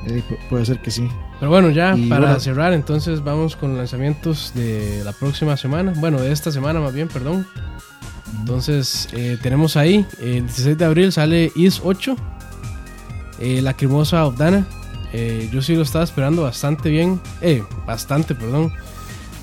eh, 0.07 0.23
pu- 0.31 0.39
puede 0.49 0.65
ser 0.65 0.81
que 0.81 0.93
sí. 0.93 1.09
Pero 1.41 1.51
bueno, 1.51 1.71
ya 1.71 1.97
Y 1.97 2.09
para 2.09 2.27
bueno. 2.27 2.39
cerrar, 2.41 2.73
entonces 2.73 3.25
vamos 3.25 3.57
con 3.57 3.77
lanzamientos 3.77 4.53
de 4.55 5.03
la 5.05 5.11
próxima 5.11 5.57
semana. 5.57 5.93
Bueno, 5.97 6.21
de 6.21 6.31
esta 6.31 6.53
semana 6.53 6.79
más 6.79 6.95
bien, 6.95 7.09
perdón. 7.09 7.45
Entonces, 8.39 9.09
eh, 9.13 9.39
tenemos 9.43 9.77
ahí, 9.77 10.07
el 10.21 10.43
16 10.47 10.79
de 10.79 10.85
abril 10.85 11.11
sale 11.11 11.51
Is 11.57 11.81
8, 11.85 12.15
eh, 13.41 13.61
La 13.61 13.75
Crimosa 13.75 14.25
Obdana. 14.25 14.65
Eh, 15.17 15.49
yo 15.53 15.63
sí 15.63 15.77
lo 15.77 15.83
estaba 15.83 16.03
esperando 16.03 16.43
bastante 16.43 16.89
bien, 16.91 17.21
eh, 17.41 17.63
bastante, 17.87 18.35
perdón. 18.35 18.73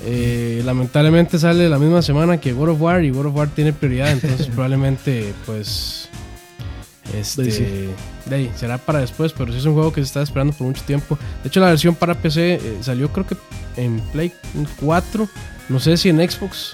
Eh, 0.04 0.60
lamentablemente 0.66 1.38
sale 1.38 1.68
la 1.68 1.78
misma 1.78 2.02
semana 2.02 2.38
que 2.38 2.52
God 2.52 2.70
of 2.70 2.80
War 2.80 3.02
y 3.04 3.10
God 3.10 3.26
of 3.26 3.36
War 3.36 3.48
tiene 3.48 3.72
prioridad, 3.72 4.10
entonces 4.12 4.46
probablemente, 4.54 5.32
pues, 5.46 6.08
este, 7.16 7.44
Sí, 7.44 7.50
sí. 7.52 7.88
de 8.28 8.36
ahí, 8.36 8.52
será 8.56 8.76
para 8.78 8.98
después, 9.00 9.32
pero 9.32 9.50
sí 9.52 9.58
es 9.58 9.64
un 9.64 9.74
juego 9.74 9.92
que 9.92 10.00
se 10.02 10.06
está 10.06 10.22
esperando 10.22 10.52
por 10.52 10.66
mucho 10.66 10.82
tiempo. 10.84 11.18
De 11.42 11.48
hecho, 11.48 11.60
la 11.60 11.68
versión 11.68 11.94
para 11.94 12.14
PC 12.14 12.54
eh, 12.54 12.60
salió 12.82 13.10
creo 13.12 13.26
que 13.26 13.36
en 13.76 14.00
Play 14.12 14.32
4, 14.80 15.28
no 15.70 15.80
sé 15.80 15.96
si 15.96 16.08
en 16.10 16.18
Xbox, 16.18 16.72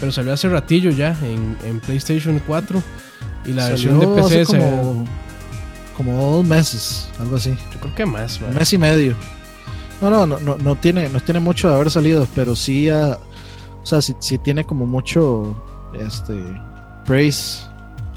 pero 0.00 0.10
salió 0.10 0.32
hace 0.32 0.48
ratillo 0.48 0.90
ya 0.90 1.16
en, 1.22 1.56
en 1.64 1.78
PlayStation 1.80 2.40
4 2.46 2.82
y 3.46 3.52
la 3.52 3.62
Salió 3.68 3.98
versión 3.98 4.00
de 4.00 4.22
PC 4.22 4.44
se- 4.46 4.58
como, 6.04 6.36
dos 6.36 6.44
meses, 6.44 7.08
algo 7.20 7.36
así. 7.36 7.50
yo 7.72 7.80
creo 7.80 7.94
que 7.94 8.06
más, 8.06 8.40
man. 8.40 8.50
Un 8.50 8.56
mes 8.56 8.72
y 8.72 8.78
medio. 8.78 9.14
No, 10.00 10.08
no, 10.10 10.26
no, 10.26 10.40
no, 10.40 10.56
no 10.56 10.76
tiene, 10.76 11.08
no 11.10 11.20
tiene 11.20 11.40
mucho 11.40 11.68
de 11.68 11.74
haber 11.74 11.90
salido, 11.90 12.26
pero 12.34 12.56
sí, 12.56 12.88
ah, 12.88 13.18
o 13.82 13.86
sea, 13.86 14.00
sí, 14.00 14.14
sí 14.18 14.38
tiene 14.38 14.64
como 14.64 14.86
mucho, 14.86 15.54
este, 15.94 16.42
praise 17.04 17.62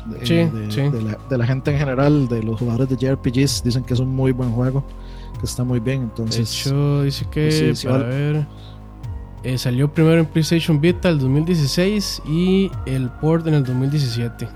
de, 0.06 0.26
Sí, 0.26 0.34
de- 0.36 0.72
sí. 0.72 0.82
de 0.82 1.02
la, 1.02 1.18
de 1.30 1.38
la 1.38 1.46
gente 1.46 1.72
en 1.72 1.80
general, 1.80 2.28
de 2.28 2.42
los 2.44 2.60
jugadores 2.60 2.90
de 2.90 2.96
JRPGs, 2.98 3.64
dicen 3.64 3.84
que 3.84 3.94
es 3.94 4.00
un 4.00 4.16
muy 4.16 4.32
buen 4.32 4.52
juego, 4.52 4.84
que 5.40 5.46
está 5.46 5.64
muy 5.64 5.80
bien. 5.80 6.00
De 6.00 6.06
Entonces, 6.06 6.66
hecho, 6.68 7.04
dice 7.04 7.26
que, 7.30 7.74
sí, 7.76 7.86
para 7.88 8.00
vale. 8.04 8.10
ver, 8.16 8.46
eh, 9.44 9.58
salió 9.58 9.92
primero 9.94 10.20
en 10.22 10.26
PlayStation 10.26 10.80
Vita 10.80 11.10
el 11.10 11.20
2016 11.20 12.22
y 12.28 12.72
el 12.86 13.10
port 13.10 13.46
en 13.48 13.56
el 13.56 13.64
2017. 13.66 14.48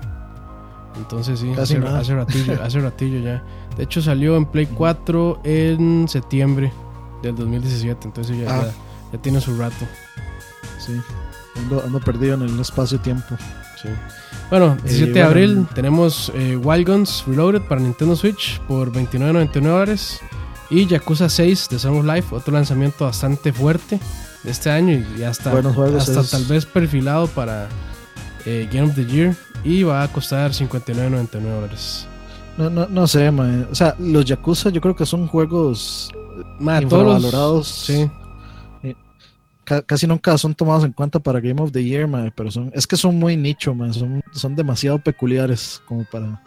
Entonces 0.98 1.40
sí, 1.40 1.48
Casi 1.54 1.74
hace, 1.74 1.78
nada. 1.78 2.00
hace 2.00 2.14
ratillo, 2.14 2.58
hace 2.62 2.80
ratillo 2.80 3.20
ya. 3.20 3.42
De 3.76 3.84
hecho 3.84 4.02
salió 4.02 4.36
en 4.36 4.46
Play 4.46 4.66
4 4.66 5.40
en 5.44 6.06
septiembre 6.08 6.72
del 7.22 7.36
2017, 7.36 8.06
entonces 8.08 8.36
ya, 8.38 8.46
Ah. 8.50 8.62
ya, 8.64 8.72
ya 9.12 9.22
tiene 9.22 9.40
su 9.40 9.56
rato. 9.56 9.86
sí, 10.78 10.92
ando, 11.56 11.82
ando 11.84 12.00
perdido 12.00 12.34
en 12.34 12.42
el 12.42 12.60
espacio-tiempo. 12.60 13.36
Sí. 13.80 13.88
Bueno, 14.50 14.76
17 14.82 15.06
de 15.06 15.12
bueno, 15.12 15.26
abril 15.28 15.66
tenemos 15.74 16.32
eh, 16.34 16.56
Wild 16.56 16.88
Guns 16.88 17.24
Reloaded 17.26 17.62
para 17.62 17.80
Nintendo 17.80 18.16
Switch 18.16 18.60
por 18.62 18.90
29.99 18.92 19.60
dólares. 19.62 20.20
Y 20.70 20.86
Yakuza 20.86 21.28
6 21.30 21.68
de 21.70 21.78
Song 21.78 21.98
of 21.98 22.04
Life, 22.04 22.34
otro 22.34 22.52
lanzamiento 22.52 23.06
bastante 23.06 23.52
fuerte 23.54 23.98
de 24.42 24.50
este 24.50 24.70
año 24.70 25.02
y, 25.18 25.22
hasta, 25.22 25.50
hasta 25.96 26.22
tal 26.24 26.44
vez 26.44 26.66
perfilado 26.66 27.26
para 27.28 27.68
eh, 28.44 28.68
Game 28.70 28.88
of 28.90 28.94
the 28.94 29.06
Year. 29.06 29.34
Y 29.64 29.82
va 29.82 30.02
a 30.02 30.08
costar 30.08 30.52
59.99 30.52 31.40
dólares. 31.40 32.06
No, 32.56 32.68
no, 32.70 32.86
no 32.88 33.06
sé, 33.06 33.30
mae. 33.30 33.62
o 33.70 33.74
sea, 33.74 33.94
los 33.98 34.24
Yakuza 34.24 34.70
yo 34.70 34.80
creo 34.80 34.96
que 34.96 35.06
son 35.06 35.26
juegos 35.28 36.10
todos 36.12 36.60
los- 36.60 36.82
infravalorados. 36.82 37.68
Sí, 37.68 38.10
Ca- 39.64 39.82
casi 39.82 40.06
nunca 40.06 40.38
son 40.38 40.54
tomados 40.54 40.82
en 40.84 40.92
cuenta 40.92 41.18
para 41.20 41.40
Game 41.40 41.60
of 41.60 41.72
the 41.72 41.84
Year, 41.84 42.08
mae, 42.08 42.32
pero 42.34 42.50
son, 42.50 42.70
es 42.74 42.86
que 42.86 42.96
son 42.96 43.16
muy 43.18 43.36
nicho, 43.36 43.74
mae, 43.74 43.92
son, 43.92 44.22
son 44.32 44.56
demasiado 44.56 44.98
peculiares 44.98 45.82
como 45.86 46.04
para, 46.04 46.42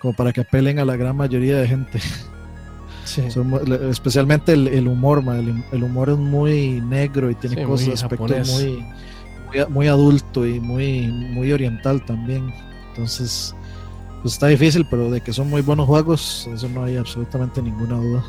como 0.00 0.14
para 0.14 0.32
que 0.32 0.40
apelen 0.40 0.78
a 0.78 0.84
la 0.86 0.96
gran 0.96 1.14
mayoría 1.16 1.58
de 1.58 1.68
gente. 1.68 2.00
sí. 3.04 3.30
Son 3.30 3.52
especialmente 3.90 4.54
el, 4.54 4.68
el 4.68 4.88
humor, 4.88 5.22
mae, 5.22 5.40
el, 5.40 5.62
el 5.70 5.82
humor 5.84 6.08
es 6.08 6.16
muy 6.16 6.80
negro 6.80 7.30
y 7.30 7.34
tiene 7.34 7.56
Sí, 7.56 7.62
cosas, 7.64 7.86
muy 7.86 7.94
aspectos 7.94 8.30
japonés. 8.30 8.52
muy, 8.52 8.86
muy, 9.68 9.88
adulto 9.88 10.46
y 10.46 10.60
muy, 10.60 11.08
muy 11.08 11.52
oriental 11.52 12.04
también. 12.04 12.52
Entonces, 12.90 13.54
pues 14.22 14.34
está 14.34 14.48
difícil, 14.48 14.86
pero 14.90 15.10
de 15.10 15.20
que 15.20 15.32
son 15.32 15.48
muy 15.48 15.62
buenos 15.62 15.86
juegos, 15.86 16.48
eso 16.52 16.68
no 16.68 16.84
hay 16.84 16.96
absolutamente 16.96 17.62
ninguna 17.62 17.96
duda. 17.96 18.24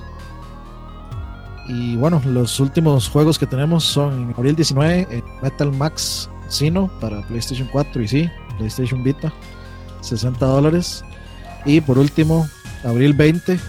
Y 1.68 1.98
bueno, 1.98 2.22
los 2.26 2.60
últimos 2.60 3.10
juegos 3.10 3.38
que 3.38 3.46
tenemos 3.46 3.84
son 3.84 4.30
en 4.30 4.34
abril 4.36 4.56
19, 4.56 5.08
eh, 5.12 5.24
Metal 5.42 5.72
Max 5.74 6.30
Sino 6.48 6.88
para 7.02 7.22
PlayStation 7.28 7.68
4 7.72 8.02
y 8.02 8.08
sí, 8.08 8.30
PlayStation 8.58 9.04
Vita, 9.04 9.34
60 10.02 10.46
dólares. 10.46 11.04
Y 11.66 11.82
por 11.82 11.98
último, 11.98 12.48
abril 12.86 13.14
20, 13.14 13.60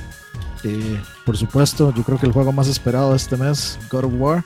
eh, 0.64 1.02
por 1.26 1.36
supuesto, 1.36 1.92
yo 1.94 2.02
creo 2.04 2.18
que 2.18 2.26
el 2.26 2.32
juego 2.32 2.52
más 2.52 2.68
esperado 2.68 3.10
de 3.10 3.16
este 3.16 3.36
mes, 3.36 3.78
God 3.90 4.04
of 4.04 4.12
War, 4.16 4.44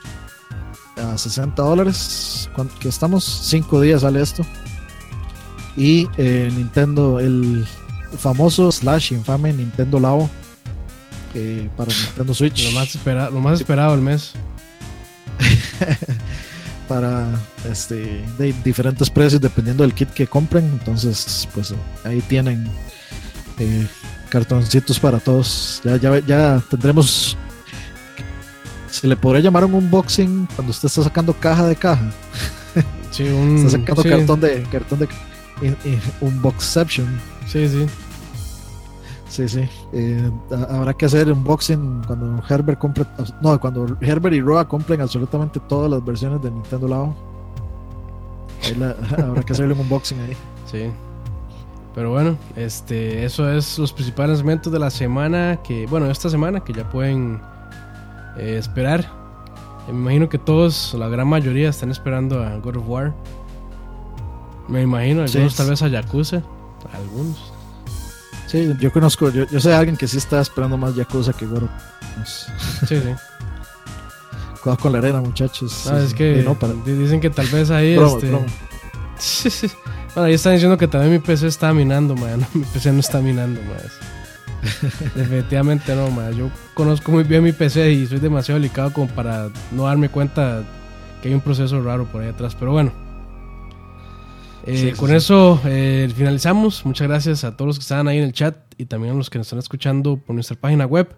a 1.03 1.17
60 1.17 1.61
dólares. 1.61 2.49
¿Cuánto 2.55 2.77
que 2.79 2.89
estamos? 2.89 3.23
5 3.23 3.81
días 3.81 4.01
sale 4.01 4.21
esto. 4.21 4.45
Y 5.75 6.07
eh, 6.17 6.51
Nintendo, 6.55 7.19
el 7.19 7.65
famoso 8.17 8.71
slash 8.71 9.11
infame 9.13 9.51
Nintendo 9.53 9.99
Labo 9.99 10.29
eh, 11.33 11.69
para 11.75 11.91
Nintendo 11.93 12.33
Switch. 12.33 12.63
Lo 12.65 12.79
más, 12.79 12.95
espera- 12.95 13.29
lo 13.29 13.39
más 13.39 13.59
esperado 13.59 13.91
del 13.91 14.01
mes. 14.01 14.33
para 16.87 17.27
este 17.69 18.23
de 18.37 18.53
diferentes 18.63 19.09
precios 19.09 19.41
dependiendo 19.41 19.83
del 19.83 19.93
kit 19.93 20.09
que 20.09 20.27
compren 20.27 20.65
entonces 20.65 21.47
pues 21.53 21.73
ahí 22.03 22.21
tienen 22.21 22.69
eh, 23.57 23.87
cartoncitos 24.29 24.99
para 24.99 25.19
todos 25.19 25.81
ya, 25.83 25.95
ya, 25.97 26.19
ya 26.19 26.61
tendremos 26.69 27.37
se 28.93 29.07
le 29.07 29.15
podría 29.15 29.41
llamar 29.41 29.65
un 29.65 29.73
unboxing 29.73 30.47
cuando 30.55 30.71
usted 30.71 30.87
está 30.87 31.01
sacando 31.03 31.33
caja 31.33 31.65
de 31.65 31.75
caja 31.75 32.11
Sí, 33.11 33.23
un. 33.23 33.57
está 33.65 33.71
sacando 33.79 34.01
sí, 34.03 34.09
cartón 34.09 34.39
de 34.39 34.63
cartón 34.71 34.99
de 34.99 35.07
in- 35.61 35.77
in- 35.85 35.99
unboxception 36.21 37.07
Sí, 37.47 37.67
sí. 37.67 37.85
sí 39.29 39.47
sí 39.49 39.69
Eh, 39.93 40.29
ha- 40.51 40.75
habrá 40.77 40.93
que 40.93 41.05
hacer 41.05 41.31
unboxing 41.31 42.03
cuando 42.05 42.43
Herbert 42.47 42.79
compre 42.79 43.05
no 43.41 43.59
cuando 43.59 43.97
Herbert 44.01 44.35
y 44.35 44.41
Roa 44.41 44.67
compren 44.67 45.01
absolutamente 45.01 45.59
todas 45.67 45.89
las 45.89 46.03
versiones 46.05 46.41
de 46.41 46.51
Nintendo 46.51 46.87
Labo 46.87 47.15
Ahí 48.63 48.75
la- 48.75 48.95
habrá 49.25 49.41
que 49.43 49.53
hacerle 49.53 49.73
un 49.73 49.81
unboxing 49.81 50.19
ahí 50.21 50.37
Sí. 50.71 50.89
Pero 51.95 52.09
bueno, 52.09 52.35
este, 52.55 53.23
eso 53.23 53.47
es 53.51 53.77
los 53.77 53.93
principales 53.93 54.37
lanzamientos 54.37 54.73
de 54.73 54.79
la 54.79 54.89
semana 54.89 55.59
que, 55.63 55.85
bueno, 55.85 56.09
esta 56.09 56.27
semana 56.27 56.59
que 56.61 56.73
ya 56.73 56.89
pueden 56.89 57.39
eh, 58.37 58.57
esperar. 58.59 59.09
Me 59.87 59.93
imagino 59.93 60.29
que 60.29 60.37
todos, 60.37 60.93
la 60.93 61.07
gran 61.09 61.27
mayoría, 61.27 61.69
están 61.69 61.91
esperando 61.91 62.41
a 62.43 62.55
God 62.57 62.77
of 62.77 62.83
War. 62.87 63.13
Me 64.67 64.81
imagino, 64.81 65.23
algunos 65.23 65.51
Sí. 65.51 65.57
tal 65.57 65.69
vez 65.69 65.81
a 65.81 65.87
Yakuza. 65.89 66.41
Algunos. 66.93 67.51
Sí, 68.47 68.71
yo 68.79 68.91
conozco, 68.93 69.29
yo, 69.29 69.45
yo 69.47 69.59
sé 69.59 69.69
de 69.69 69.75
alguien 69.75 69.97
que 69.97 70.07
sí 70.07 70.17
está 70.17 70.39
esperando 70.39 70.77
más 70.77 70.95
Yakuza 70.95 71.33
que 71.33 71.45
Goro. 71.45 71.67
Sí, 72.25 72.51
sí. 72.87 73.01
cuidado 74.63 74.77
con 74.81 74.91
la 74.93 74.99
arena, 74.99 75.19
muchachos. 75.21 75.85
No, 75.91 75.99
Sí, 75.99 76.05
es 76.05 76.13
que 76.13 76.41
no, 76.43 76.53
para- 76.57 76.73
di- 76.73 76.93
dicen 76.93 77.19
que 77.19 77.29
tal 77.29 77.47
vez 77.47 77.69
ahí. 77.71 77.95
este. 77.97 78.31
Bueno, 80.15 80.27
ahí 80.27 80.35
están 80.35 80.53
diciendo 80.53 80.77
que 80.77 80.87
también 80.87 81.11
mi 81.13 81.17
PC 81.19 81.47
está 81.47 81.73
minando, 81.73 82.15
man. 82.15 82.45
Mi 82.53 82.63
PC 82.65 82.91
no 82.91 82.99
está 82.99 83.19
minando, 83.19 83.59
man. 83.61 83.79
Definitivamente 85.15 85.95
no, 85.95 86.09
man. 86.09 86.33
Yo 86.33 86.49
conozco 86.73 87.11
muy 87.11 87.23
bien 87.23 87.43
mi 87.43 87.51
PC 87.51 87.91
y 87.91 88.07
soy 88.07 88.19
demasiado 88.19 88.59
delicado 88.59 88.93
como 88.93 89.07
para 89.07 89.49
no 89.71 89.83
darme 89.83 90.09
cuenta 90.09 90.63
que 91.21 91.29
hay 91.29 91.33
un 91.33 91.41
proceso 91.41 91.81
raro 91.81 92.05
por 92.05 92.21
ahí 92.21 92.29
atrás. 92.29 92.55
Pero 92.55 92.71
bueno. 92.71 92.91
Eh, 94.65 94.77
Sí, 94.77 94.89
sí, 94.91 94.91
con 94.93 95.09
sí. 95.09 95.15
eso 95.15 95.59
eh, 95.65 96.09
finalizamos. 96.15 96.85
Muchas 96.85 97.07
gracias 97.07 97.43
a 97.43 97.55
todos 97.57 97.67
los 97.67 97.77
que 97.79 97.83
estaban 97.83 98.07
ahí 98.07 98.17
en 98.17 98.23
el 98.23 98.31
chat 98.33 98.55
y 98.77 98.85
también 98.85 99.13
a 99.13 99.17
los 99.17 99.29
que 99.29 99.37
nos 99.37 99.47
están 99.47 99.59
escuchando 99.59 100.17
por 100.17 100.35
nuestra 100.35 100.55
página 100.55 100.85
web, 100.85 101.13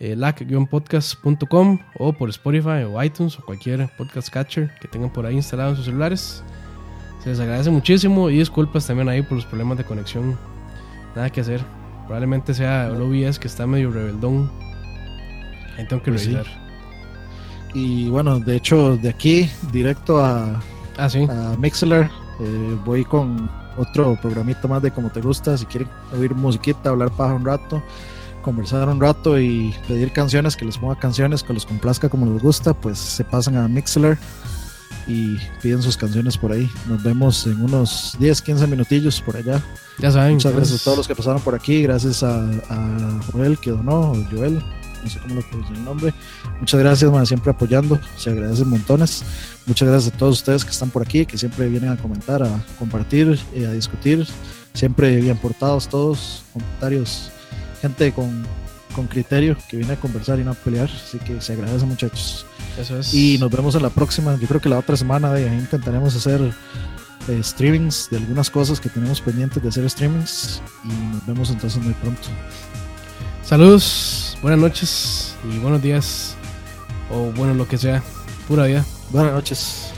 eh, 0.00 0.14
lac-podcast.com 0.16 1.78
o 1.98 2.12
por 2.12 2.28
Spotify 2.28 2.84
o 2.86 3.02
iTunes 3.02 3.38
o 3.38 3.44
cualquier 3.44 3.88
podcast 3.96 4.28
catcher 4.28 4.70
que 4.80 4.88
tengan 4.88 5.10
por 5.10 5.24
ahí 5.24 5.34
instalado 5.34 5.70
en 5.70 5.76
sus 5.76 5.86
celulares. 5.86 6.44
Se 7.22 7.30
les 7.30 7.40
agradece 7.40 7.70
muchísimo 7.70 8.28
y 8.28 8.36
disculpas 8.36 8.86
también 8.86 9.08
ahí 9.08 9.22
por 9.22 9.32
los 9.32 9.46
problemas 9.46 9.78
de 9.78 9.84
conexión. 9.84 10.36
Nada 11.16 11.30
que 11.30 11.40
hacer. 11.40 11.62
Probablemente 12.06 12.54
sea 12.54 12.88
el 12.88 13.00
OBS 13.00 13.38
que 13.38 13.48
está 13.48 13.66
medio 13.66 13.90
rebeldón. 13.90 14.50
Ahí 15.78 15.86
tengo 15.88 16.02
que 16.02 16.10
Pues 16.10 16.22
sí. 16.22 16.32
revisar. 16.32 16.64
Y 17.74 18.08
bueno, 18.08 18.38
de 18.38 18.56
hecho, 18.56 18.96
de 18.96 19.08
aquí 19.08 19.50
directo 19.72 20.24
a, 20.24 20.60
Ah, 20.96 21.08
sí. 21.10 21.26
a 21.28 21.56
Mixler, 21.58 22.08
eh, 22.40 22.78
voy 22.84 23.04
con 23.04 23.50
otro 23.76 24.16
programita 24.22 24.68
más 24.68 24.80
de 24.82 24.90
como 24.92 25.10
te 25.10 25.20
gusta. 25.20 25.56
Si 25.58 25.66
quieren 25.66 25.88
oír 26.16 26.34
musiquita, 26.34 26.90
hablar 26.90 27.10
paja 27.10 27.34
un 27.34 27.44
rato, 27.44 27.82
conversar 28.42 28.88
un 28.88 29.00
rato 29.00 29.40
y 29.40 29.74
pedir 29.88 30.12
canciones, 30.12 30.54
que 30.56 30.64
les 30.64 30.78
ponga 30.78 30.96
canciones 30.96 31.42
que 31.42 31.52
los 31.52 31.66
complazca 31.66 32.08
como 32.08 32.26
les 32.32 32.40
gusta, 32.42 32.74
pues 32.74 32.98
se 32.98 33.24
pasan 33.24 33.56
a 33.56 33.66
Mixler 33.66 34.16
y 35.06 35.38
piden 35.62 35.82
sus 35.82 35.96
canciones 35.96 36.36
por 36.38 36.52
ahí. 36.52 36.70
Nos 36.88 37.02
vemos 37.02 37.46
en 37.46 37.62
unos 37.62 38.16
10, 38.18 38.42
15 38.42 38.66
minutillos 38.66 39.20
por 39.20 39.36
allá. 39.36 39.62
Ya 39.98 40.10
saben. 40.10 40.34
Muchas 40.34 40.52
gracias 40.52 40.70
entonces, 40.70 40.80
a 40.80 40.84
todos 40.84 40.98
los 40.98 41.08
que 41.08 41.14
pasaron 41.14 41.40
por 41.42 41.54
aquí, 41.54 41.82
gracias 41.82 42.22
a, 42.22 42.44
a 42.68 43.20
Joel 43.32 43.58
que 43.58 43.70
donó, 43.70 44.12
o 44.12 44.24
Joel, 44.30 44.62
no 45.04 45.10
sé 45.10 45.18
cómo 45.20 45.34
lo 45.36 45.42
pronuncia 45.42 45.76
el 45.76 45.84
nombre. 45.84 46.14
Muchas 46.58 46.80
gracias, 46.80 47.10
man, 47.10 47.26
siempre 47.26 47.50
apoyando, 47.50 48.00
se 48.16 48.30
agradecen 48.30 48.68
montones. 48.68 49.22
Muchas 49.66 49.88
gracias 49.88 50.14
a 50.14 50.16
todos 50.16 50.38
ustedes 50.38 50.64
que 50.64 50.70
están 50.70 50.90
por 50.90 51.02
aquí, 51.02 51.26
que 51.26 51.38
siempre 51.38 51.68
vienen 51.68 51.90
a 51.90 51.96
comentar, 51.96 52.42
a 52.42 52.64
compartir, 52.78 53.38
eh, 53.54 53.66
a 53.66 53.72
discutir. 53.72 54.26
Siempre 54.72 55.20
bien 55.20 55.36
portados 55.36 55.88
todos, 55.88 56.42
comentarios, 56.52 57.30
gente 57.80 58.12
con, 58.12 58.44
con 58.94 59.06
criterio 59.06 59.56
que 59.68 59.76
viene 59.76 59.92
a 59.92 60.00
conversar 60.00 60.40
y 60.40 60.44
no 60.44 60.50
a 60.50 60.54
pelear. 60.54 60.90
Así 60.90 61.18
que 61.18 61.40
se 61.40 61.52
agradece, 61.52 61.86
muchachos. 61.86 62.44
Eso 62.78 62.98
es. 62.98 63.14
Y 63.14 63.38
nos 63.38 63.50
vemos 63.50 63.74
en 63.74 63.82
la 63.82 63.90
próxima. 63.90 64.36
Yo 64.36 64.48
creo 64.48 64.60
que 64.60 64.68
la 64.68 64.78
otra 64.78 64.96
semana 64.96 65.32
de 65.32 65.48
ahí 65.48 65.56
intentaremos 65.56 66.14
hacer 66.14 66.40
eh, 67.28 67.42
streamings 67.42 68.08
de 68.10 68.18
algunas 68.18 68.50
cosas 68.50 68.80
que 68.80 68.88
tenemos 68.88 69.20
pendientes 69.20 69.62
de 69.62 69.68
hacer 69.68 69.88
streamings. 69.88 70.60
Y 70.84 71.14
nos 71.14 71.26
vemos 71.26 71.50
entonces 71.50 71.82
muy 71.82 71.94
pronto. 71.94 72.28
Saludos, 73.44 74.38
buenas 74.42 74.60
noches 74.60 75.34
y 75.52 75.58
buenos 75.58 75.82
días. 75.82 76.36
O 77.10 77.30
bueno, 77.32 77.54
lo 77.54 77.68
que 77.68 77.78
sea. 77.78 78.02
Pura 78.48 78.66
vida. 78.66 78.84
Buenas 79.10 79.32
noches. 79.32 79.93